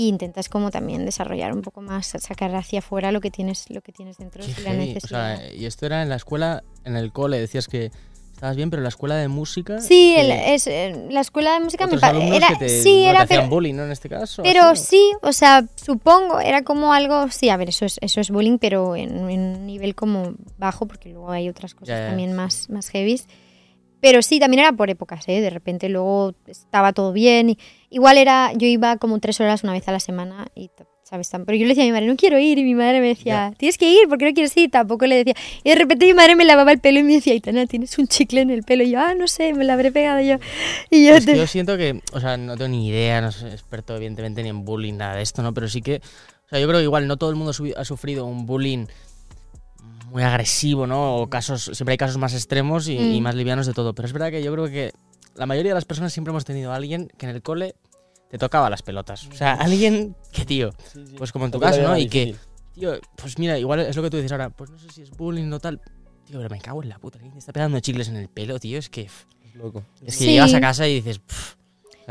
e 0.06 0.08
intentas 0.08 0.50
como 0.50 0.72
también 0.72 1.06
desarrollar 1.06 1.54
un 1.54 1.62
poco 1.62 1.82
más, 1.82 2.08
sacar 2.08 2.56
hacia 2.56 2.80
afuera 2.80 3.12
lo 3.12 3.22
que 3.22 3.32
tienes, 3.32 3.66
lo 3.70 3.82
que 3.82 3.92
tienes 3.92 4.18
dentro 4.18 4.44
y 4.44 4.48
la 4.48 4.54
heavy. 4.72 4.84
O 4.84 4.86
necesidad. 4.94 5.38
sea, 5.38 5.54
y 5.54 5.66
esto 5.66 5.86
era 5.86 6.02
en 6.04 6.10
la 6.10 6.16
escuela, 6.16 6.64
en 6.86 6.96
el 6.96 7.12
cole, 7.12 7.40
decías 7.40 7.68
que 7.68 7.92
estabas 8.34 8.56
bien, 8.56 8.70
pero 8.70 8.82
la 8.82 8.88
escuela 8.88 9.16
de 9.16 9.28
música... 9.28 9.82
Sí, 9.82 10.16
el- 10.18 10.32
es, 10.32 10.66
eh, 10.68 11.08
la 11.10 11.20
escuela 11.20 11.54
de 11.54 11.60
música 11.60 11.86
me 11.88 11.96
otros 11.98 12.14
era, 12.34 12.48
que 12.48 12.56
te, 12.56 12.70
sí, 12.84 13.04
no 13.04 13.10
era, 13.10 13.20
te 13.20 13.24
hacían 13.26 13.40
pero, 13.42 13.50
bullying, 13.50 13.74
¿no? 13.76 13.84
En 13.84 13.92
este 13.92 14.08
caso. 14.08 14.44
pero 14.44 14.64
así, 14.64 14.86
sí, 14.86 15.12
o 15.22 15.34
sea, 15.34 15.66
supongo, 15.76 16.40
era 16.40 16.64
como 16.64 16.94
algo, 16.94 17.30
sí, 17.32 17.50
a 17.50 17.58
ver, 17.58 17.68
eso 17.68 17.84
es, 17.86 17.98
eso 18.02 18.22
es 18.22 18.30
bullying, 18.32 18.58
pero 18.58 18.96
en, 18.96 19.30
en 19.30 19.42
un 19.42 19.66
nivel 19.66 19.94
como 19.96 20.36
bajo, 20.58 20.88
porque 20.88 21.10
luego 21.10 21.30
hay 21.32 21.50
otras 21.50 21.74
cosas 21.76 22.00
ya. 22.00 22.08
también 22.08 22.32
más, 22.34 22.70
más 22.70 22.88
heavies. 22.90 23.28
Pero 24.02 24.22
sí, 24.22 24.40
también 24.40 24.62
era 24.62 24.72
por 24.72 24.90
épocas, 24.90 25.28
¿eh? 25.28 25.42
De 25.42 25.50
repente 25.50 25.90
luego 25.90 26.34
estaba 26.48 26.94
todo 26.94 27.12
bien. 27.12 27.50
y- 27.50 27.58
igual 27.90 28.18
era, 28.18 28.52
yo 28.54 28.68
iba 28.68 28.98
como 28.98 29.20
tres 29.20 29.40
horas 29.40 29.64
una 29.64 29.74
vez 29.74 29.88
a 29.88 29.92
la 29.92 30.00
semana 30.00 30.48
y, 30.56 30.70
¿sabes? 31.04 31.30
Pero 31.32 31.54
yo 31.58 31.64
le 31.64 31.70
decía 31.70 31.84
a 31.84 31.86
mi 31.88 31.92
madre, 31.92 32.06
no 32.08 32.16
quiero 32.16 32.38
ir. 32.38 32.58
Y 32.60 32.64
mi 32.64 32.76
madre 32.76 33.02
me 33.02 33.08
decía, 33.08 33.54
tienes 33.58 33.78
que 33.78 33.90
ir, 33.92 34.08
porque 34.08 34.26
no 34.26 34.34
quieres 34.34 34.56
ir? 34.58 34.70
Tampoco 34.70 35.06
le 35.08 35.16
decía. 35.24 35.34
Y 35.64 35.70
de 35.70 35.76
repente 35.76 36.06
mi 36.06 36.14
madre 36.14 36.36
me 36.36 36.46
lavaba 36.46 36.72
el 36.72 36.80
pelo 36.80 37.00
y 37.00 37.04
me 37.04 37.14
decía, 37.14 37.34
Aitana, 37.34 37.66
tienes 37.66 37.98
un 37.98 38.08
chicle 38.08 38.42
en 38.42 38.52
el 38.52 38.62
pelo. 38.64 38.84
Y 38.84 38.92
yo, 38.92 39.00
ah, 39.00 39.16
no 39.16 39.28
sé, 39.28 39.54
me 39.54 39.66
lo 39.66 39.74
habré 39.74 39.92
pegado 39.92 40.22
yo. 40.22 40.36
Y 40.92 41.08
yo, 41.08 41.16
Es 41.16 41.26
que 41.26 41.32
te- 41.34 41.38
yo 41.40 41.48
siento 41.48 41.78
que, 41.78 42.02
o 42.14 42.20
sea, 42.20 42.38
no 42.38 42.56
tengo 42.58 42.70
ni 42.70 42.88
idea, 42.90 43.22
no 43.22 43.32
soy 43.32 43.50
experto 43.52 43.96
evidentemente 43.96 44.44
ni 44.44 44.50
en 44.50 44.64
bullying, 44.66 44.94
nada 44.98 45.16
de 45.16 45.24
esto, 45.24 45.42
¿no? 45.42 45.54
Pero 45.54 45.68
sí 45.68 45.82
que, 45.82 45.96
o 46.46 46.50
sea, 46.50 46.60
yo 46.60 46.68
creo 46.68 46.80
que 46.80 46.84
igual 46.86 47.08
no 47.08 47.18
todo 47.18 47.32
el 47.32 47.36
mundo 47.38 47.54
ha 47.76 47.86
sufrido 47.86 48.26
un 48.26 48.46
bullying 48.46 48.86
muy 50.12 50.24
agresivo, 50.24 50.88
¿no? 50.88 51.18
O 51.18 51.28
casos, 51.30 51.70
siempre 51.74 51.94
hay 51.94 51.98
casos 51.98 52.18
más 52.18 52.34
extremos 52.34 52.88
y, 52.88 52.94
y 52.98 53.20
Mm. 53.20 53.24
más 53.24 53.36
livianos 53.36 53.68
de 53.68 53.74
todo. 53.74 53.94
Pero 53.94 54.08
es 54.08 54.14
verdad 54.14 54.32
que 54.32 54.42
yo 54.44 54.52
creo 54.54 54.68
que 54.68 54.92
la 55.40 55.46
mayoría 55.46 55.72
de 55.72 55.76
las 55.76 55.86
personas 55.86 56.14
siempre 56.14 56.30
hemos 56.32 56.46
tenido 56.46 56.72
a 56.72 56.76
alguien 56.76 57.08
que 57.18 57.26
en 57.26 57.36
el 57.36 57.42
cole 57.42 57.76
te 58.30 58.38
tocaba 58.38 58.70
las 58.70 58.84
pelotas. 58.84 59.26
O 59.28 59.34
sea, 59.34 59.54
alguien 59.54 60.16
que, 60.32 60.46
tío, 60.46 60.72
pues 61.18 61.32
como 61.32 61.46
en 61.46 61.52
tu 61.52 61.60
caso, 61.60 61.82
¿no? 61.82 61.98
Y 61.98 62.08
que, 62.08 62.36
tío, 62.74 63.00
pues 63.16 63.40
mira, 63.40 63.58
igual 63.58 63.80
es 63.80 63.96
lo 63.96 64.04
que 64.04 64.10
tú 64.10 64.18
dices 64.18 64.32
ahora, 64.34 64.50
pues 64.52 64.70
no 64.70 64.78
sé 64.78 64.88
si 64.92 65.02
es 65.02 65.10
bullying 65.12 65.52
o 65.52 65.60
tal. 65.60 65.80
Tío, 66.26 66.38
pero 66.38 66.50
me 66.50 66.60
cago 66.62 66.84
en 66.84 66.90
la 66.90 67.00
puta, 67.00 67.18
alguien 67.18 67.34
te 67.34 67.40
está 67.40 67.52
pegando 67.54 67.80
chicles 67.80 68.08
en 68.10 68.18
el 68.18 68.28
pelo, 68.30 68.60
tío, 68.60 68.78
es 68.78 68.90
que... 68.90 69.04
Es 69.04 69.56
loco. 69.56 69.84
es 70.06 70.16
que 70.18 70.26
Sí. 70.26 70.32
llegas 70.32 70.54
a 70.54 70.62
casa 70.62 70.88
y 70.88 70.96
dices, 70.96 71.18
"Pff", 71.20 71.56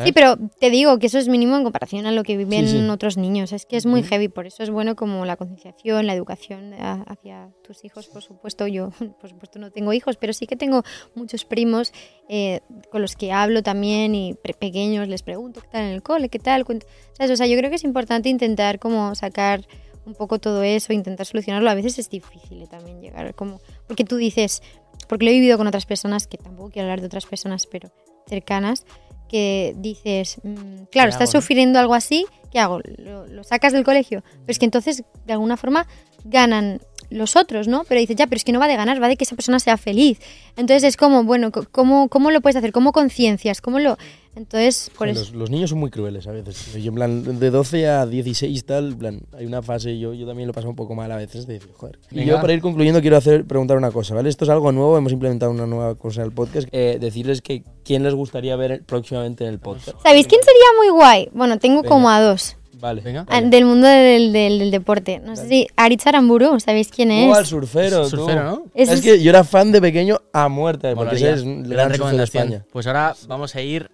Sí, 0.05 0.13
pero 0.13 0.37
te 0.61 0.71
digo 0.71 0.99
que 0.99 1.07
eso 1.07 1.19
es 1.19 1.29
mínimo 1.29 1.57
en 1.57 1.63
comparación 1.65 2.07
a 2.07 2.13
lo 2.13 2.23
que 2.23 2.37
viven 2.37 2.67
Sí, 2.67 2.81
sí. 2.81 2.89
otros 2.89 3.17
niños. 3.17 3.53
Es 3.53 3.67
que 3.67 3.77
es 3.77 3.87
muy 3.87 4.03
heavy, 4.03 4.29
por 4.29 4.47
eso 4.47 4.63
es 4.63 4.71
bueno 4.71 4.97
como 4.97 5.25
la 5.25 5.37
concienciación, 5.37 6.07
la 6.07 6.15
educación 6.15 6.75
a- 6.75 7.03
hacia 7.09 7.51
tus 7.63 7.85
hijos, 7.85 8.07
por 8.09 8.23
supuesto. 8.23 8.67
Yo, 8.67 8.91
por 9.21 9.29
supuesto, 9.31 9.59
no 9.59 9.71
tengo 9.71 9.93
hijos, 9.93 10.17
pero 10.17 10.33
sí 10.33 10.47
que 10.47 10.57
tengo 10.57 10.83
muchos 11.15 11.45
primos 11.45 11.93
eh, 12.29 12.61
con 12.91 13.03
los 13.03 13.17
que 13.17 13.33
hablo 13.33 13.63
también 13.63 14.15
y 14.15 14.35
pre- 14.35 14.55
pequeños 14.55 15.09
les 15.09 15.23
pregunto 15.23 15.61
qué 15.61 15.69
tal 15.69 15.83
en 15.85 15.91
el 15.93 16.03
cole, 16.03 16.29
qué 16.29 16.39
tal. 16.39 16.65
¿Sabes? 17.13 17.33
O 17.33 17.37
sea, 17.37 17.47
yo 17.47 17.57
creo 17.57 17.71
que 17.71 17.77
es 17.77 17.85
importante 17.85 18.29
intentar 18.29 18.79
como 18.79 19.15
sacar 19.15 19.67
un 20.07 20.15
poco 20.15 20.39
todo 20.39 20.63
eso, 20.63 20.93
intentar 20.93 21.27
solucionarlo. 21.27 21.69
A 21.69 21.75
veces 21.75 21.99
es 21.99 22.09
difícil 22.09 22.63
eh, 22.63 22.67
también 22.67 23.01
llegar 23.01 23.35
como... 23.35 23.61
Porque 23.87 24.05
tú 24.05 24.17
dices, 24.17 24.63
porque 25.09 25.25
lo 25.27 25.31
he 25.31 25.35
vivido 25.35 25.59
con 25.59 25.67
otras 25.67 25.85
personas, 25.87 26.27
que 26.27 26.39
tampoco 26.39 26.71
quiero 26.71 26.87
hablar 26.87 27.01
de 27.01 27.07
otras 27.07 27.27
personas, 27.27 27.67
pero 27.67 27.91
cercanas, 28.27 28.85
que 29.29 29.75
dices, 29.77 30.39
mm, 30.43 30.85
claro, 30.91 31.09
¿Qué 31.09 31.15
estás 31.15 31.31
hago, 31.35 31.41
sufriendo 31.41 31.79
algo 31.79 31.95
así, 31.95 32.27
¿qué 32.51 32.59
hago? 32.59 32.81
¿Lo, 32.99 33.27
lo 33.27 33.45
sacas 33.45 33.73
del 33.73 33.85
colegio? 33.85 34.23
Pero 34.23 34.45
es 34.49 34.59
que 34.59 34.65
entonces, 34.65 35.05
de 35.27 35.33
alguna 35.33 35.57
forma, 35.57 35.87
ganan 36.25 36.81
los 37.11 37.37
otros, 37.37 37.69
¿no? 37.69 37.85
Pero 37.85 38.01
dices, 38.01 38.17
ya, 38.17 38.27
pero 38.27 38.37
es 38.37 38.45
que 38.45 38.53
no 38.53 38.61
va 38.61 38.69
de 38.69 38.77
ganar, 38.77 39.03
va 39.03 39.09
de 39.09 39.17
que 39.17 39.25
esa 39.25 39.35
persona 39.37 39.59
sea 39.61 39.77
feliz. 39.77 40.19
Entonces 40.57 40.85
es 40.85 40.97
como, 40.97 41.25
bueno, 41.25 41.51
¿cómo, 41.51 42.09
cómo 42.09 42.31
lo 42.31 42.41
puedes 42.41 42.57
hacer? 42.57 42.73
¿Cómo 42.73 42.93
conciencias? 42.93 43.61
¿Cómo 43.61 43.79
lo...? 43.79 43.97
Entonces, 44.39 44.91
por 44.97 45.09
eso... 45.09 45.21
los, 45.21 45.35
los 45.35 45.51
niños 45.51 45.71
son 45.71 45.79
muy 45.81 45.91
crueles 45.91 46.27
a 46.27 46.33
veces. 46.33 46.73
Yo, 46.75 46.89
en 46.89 46.95
plan, 46.95 47.39
de 47.41 47.51
12 47.51 47.89
a 47.89 48.07
16 48.07 48.65
tal, 48.65 48.93
en 48.93 48.99
plan, 48.99 49.21
hay 49.37 49.45
una 49.45 49.61
fase, 49.63 49.99
yo, 49.99 50.15
yo 50.15 50.27
también 50.27 50.47
lo 50.47 50.55
paso 50.55 50.69
un 50.71 50.77
poco 50.77 50.95
mal 50.95 51.13
a 51.13 51.17
veces, 51.17 51.47
de 51.47 51.55
decir, 51.55 51.71
joder. 51.77 51.99
Y 52.11 52.25
yo 52.25 52.41
para 52.41 52.53
ir 52.55 52.61
concluyendo 52.61 53.01
quiero 53.03 53.17
hacer, 53.17 53.45
preguntar 53.45 53.77
una 53.77 53.91
cosa, 53.91 54.15
¿vale? 54.15 54.29
Esto 54.31 54.45
es 54.45 54.51
algo 54.51 54.73
nuevo, 54.73 54.97
hemos 54.97 55.13
implementado 55.13 55.53
una 55.53 55.67
nueva 55.67 55.95
cosa 55.97 56.23
en 56.23 56.29
el 56.29 56.33
podcast. 56.33 56.69
Eh, 56.73 56.99
decirles 57.01 57.43
que 57.43 57.63
quién 57.85 58.03
les 58.05 58.15
gustaría 58.15 58.57
ver 58.57 58.83
próximamente 58.85 59.45
en 59.45 59.51
el 59.51 59.59
podcast. 59.59 60.01
¿Sabéis 60.03 60.27
quién 60.27 60.41
sería 60.43 60.67
muy 60.79 60.89
guay? 60.91 61.29
Bueno, 61.33 61.59
tengo 61.59 61.83
Venga. 61.83 61.89
como 61.89 62.09
a 62.09 62.21
dos. 62.23 62.55
Vale. 62.81 63.01
Venga. 63.01 63.27
Ah, 63.29 63.41
Del 63.41 63.65
mundo 63.65 63.89
del, 63.89 64.33
del- 64.33 64.61
del 64.61 64.71
deporte. 64.71 65.19
No 65.19 65.35
sé 65.35 65.49
si 65.49 65.67
Aritz 65.75 66.07
Aramburu, 66.07 66.61
¿sabéis 66.61 66.89
quién 66.93 67.11
es? 67.11 67.29
Oh, 67.29 67.35
al 67.35 67.45
surfero, 67.45 68.03
tú. 68.09 68.11
Surfero, 68.19 68.45
¿no? 68.45 68.63
Es 68.73 68.89
es- 68.89 69.01
que 69.01 69.21
yo 69.21 69.31
era 69.31 69.43
fan 69.43 69.73
de 69.73 69.81
pequeño 69.81 70.21
a 70.33 70.49
muerte, 70.49 70.95
porque 70.95 71.17
es 71.17 71.43
Gran 71.43 71.63
gran 71.65 71.65
surfero 71.65 71.77
de 71.77 71.89
recomendación. 71.89 72.43
España. 72.45 72.65
Pues 72.73 72.87
ahora 72.87 73.17
vamos 73.27 73.57
a 73.57 73.61
ir 73.63 73.91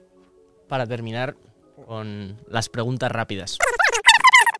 para 0.68 0.86
terminar 0.86 1.34
con 1.86 2.36
las 2.48 2.68
preguntas 2.68 3.10
rápidas. 3.10 3.58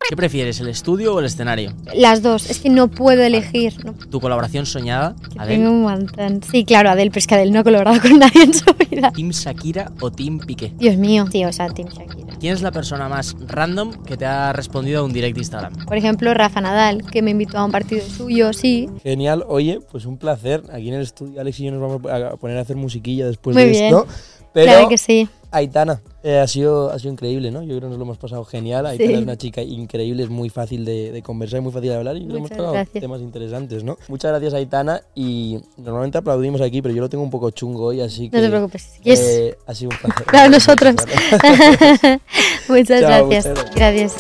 ¿Qué 0.07 0.17
prefieres, 0.17 0.61
el 0.61 0.69
estudio 0.69 1.15
o 1.15 1.21
el 1.21 1.25
escenario? 1.25 1.73
Las 1.95 2.21
dos. 2.21 2.51
Es 2.51 2.59
que 2.59 2.69
no 2.69 2.89
puedo 2.89 3.23
elegir. 3.23 3.83
No, 3.87 3.95
Tu 3.95 4.21
colaboración 4.21 4.67
soñada, 4.67 5.17
que 5.33 5.39
Adele, 5.41 5.57
tengo 5.65 5.71
un 5.71 5.83
montón. 5.83 6.43
Sí, 6.43 6.67
claro, 6.67 6.91
Adel, 6.91 7.09
pero 7.09 7.21
es 7.21 7.27
que 7.27 7.35
Adel 7.37 7.53
no 7.53 7.61
ha 7.61 7.65
colaborado 7.65 7.99
con 8.03 8.19
nadie 8.19 8.43
en 8.43 8.53
su 8.53 8.67
vida. 8.91 9.11
Team 9.13 9.31
Shakira 9.31 9.91
o 10.03 10.11
Team 10.13 10.41
Piqué. 10.41 10.75
Dios 10.77 10.97
mío. 10.99 11.25
Sí, 11.33 11.43
o 11.47 11.53
sea, 11.55 11.69
Team 11.69 11.89
Shakira. 11.89 12.35
¿Quién 12.39 12.53
es 12.53 12.61
la 12.61 12.71
persona 12.71 13.09
más 13.09 13.35
random 13.49 14.05
que 14.05 14.19
te 14.19 14.27
ha 14.27 14.53
respondido 14.53 15.01
a 15.01 15.05
un 15.05 15.13
direct 15.15 15.37
de 15.37 15.41
Instagram? 15.41 15.87
Por 15.87 15.97
ejemplo, 15.97 16.35
Rafa 16.35 16.61
Nadal, 16.61 17.03
que 17.11 17.23
me 17.23 17.31
invitó 17.31 17.57
a 17.57 17.65
un 17.65 17.73
partido 17.73 18.05
suyo, 18.07 18.53
sí. 18.53 18.91
Genial, 19.03 19.43
oye, 19.49 19.81
pues 19.91 20.05
un 20.05 20.19
placer. 20.19 20.65
Aquí 20.71 20.89
en 20.89 20.95
el 20.97 21.03
estudio, 21.03 21.41
Alex 21.41 21.61
y 21.61 21.65
yo 21.65 21.73
nos 21.73 21.81
vamos 21.81 22.13
a 22.13 22.37
poner 22.37 22.59
a 22.59 22.61
hacer 22.61 22.77
musiquilla 22.77 23.27
después 23.27 23.55
Muy 23.55 23.65
de 23.65 23.71
bien. 23.71 23.85
esto. 23.87 24.07
Pero 24.53 24.67
Claro 24.71 24.89
que 24.91 24.99
sí. 24.99 25.29
Aitana, 25.57 26.01
eh, 26.23 26.39
ha, 26.39 26.47
sido, 26.49 26.91
ha 26.91 26.99
sido 26.99 27.13
increíble, 27.13 27.51
¿no? 27.51 27.63
Yo 27.63 27.69
creo 27.77 27.81
que 27.83 27.87
nos 27.89 27.99
lo 27.99 28.03
hemos 28.05 28.19
pasado 28.19 28.45
genial. 28.45 28.87
Aitana 28.87 29.09
Sí. 29.09 29.15
es 29.15 29.23
una 29.23 29.37
chica 29.37 29.63
increíble, 29.63 30.23
es 30.25 30.29
muy 30.31 30.49
fácil 30.51 30.85
de, 30.85 31.13
de 31.13 31.23
conversar, 31.23 31.61
muy 31.61 31.73
fácil 31.73 31.91
de 31.91 31.97
hablar 31.97 32.17
y 32.17 32.25
nos 32.25 32.37
hemos 32.39 32.51
tocado 32.51 32.73
gracias. 32.73 33.01
temas 33.01 33.21
interesantes, 33.21 33.85
¿no? 33.85 33.97
Muchas 34.09 34.31
gracias, 34.33 34.55
Aitana. 34.55 35.03
Y 35.15 35.59
normalmente 35.77 36.19
aplaudimos 36.19 36.61
aquí, 36.61 36.83
pero 36.83 36.95
yo 36.95 37.01
lo 37.03 37.09
tengo 37.09 37.23
un 37.25 37.31
poco 37.31 37.51
chungo 37.51 37.85
hoy, 37.87 38.01
así 38.01 38.31
que. 38.31 38.37
No 38.37 38.43
te 38.43 38.49
preocupes. 38.51 38.89
Eh, 39.05 39.57
ha 39.67 39.75
sido 39.75 39.91
un 39.91 39.97
placer. 39.99 40.27
Claro, 40.27 40.51
nosotros. 40.51 40.95
Muchas 42.69 43.01
Chao, 43.01 43.29
gracias. 43.29 43.47
muchas 43.49 43.75
Gracias. 43.75 44.15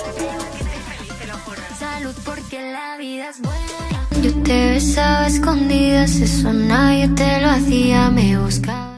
Yo 4.22 4.32
te 4.42 4.70
besaba 4.70 5.26
escondidas, 5.26 6.16
eso 6.16 6.52
nadie 6.52 7.08
te 7.08 7.40
lo 7.40 7.48
hacía, 7.48 8.10
me 8.10 8.38
buscaba. 8.38 8.93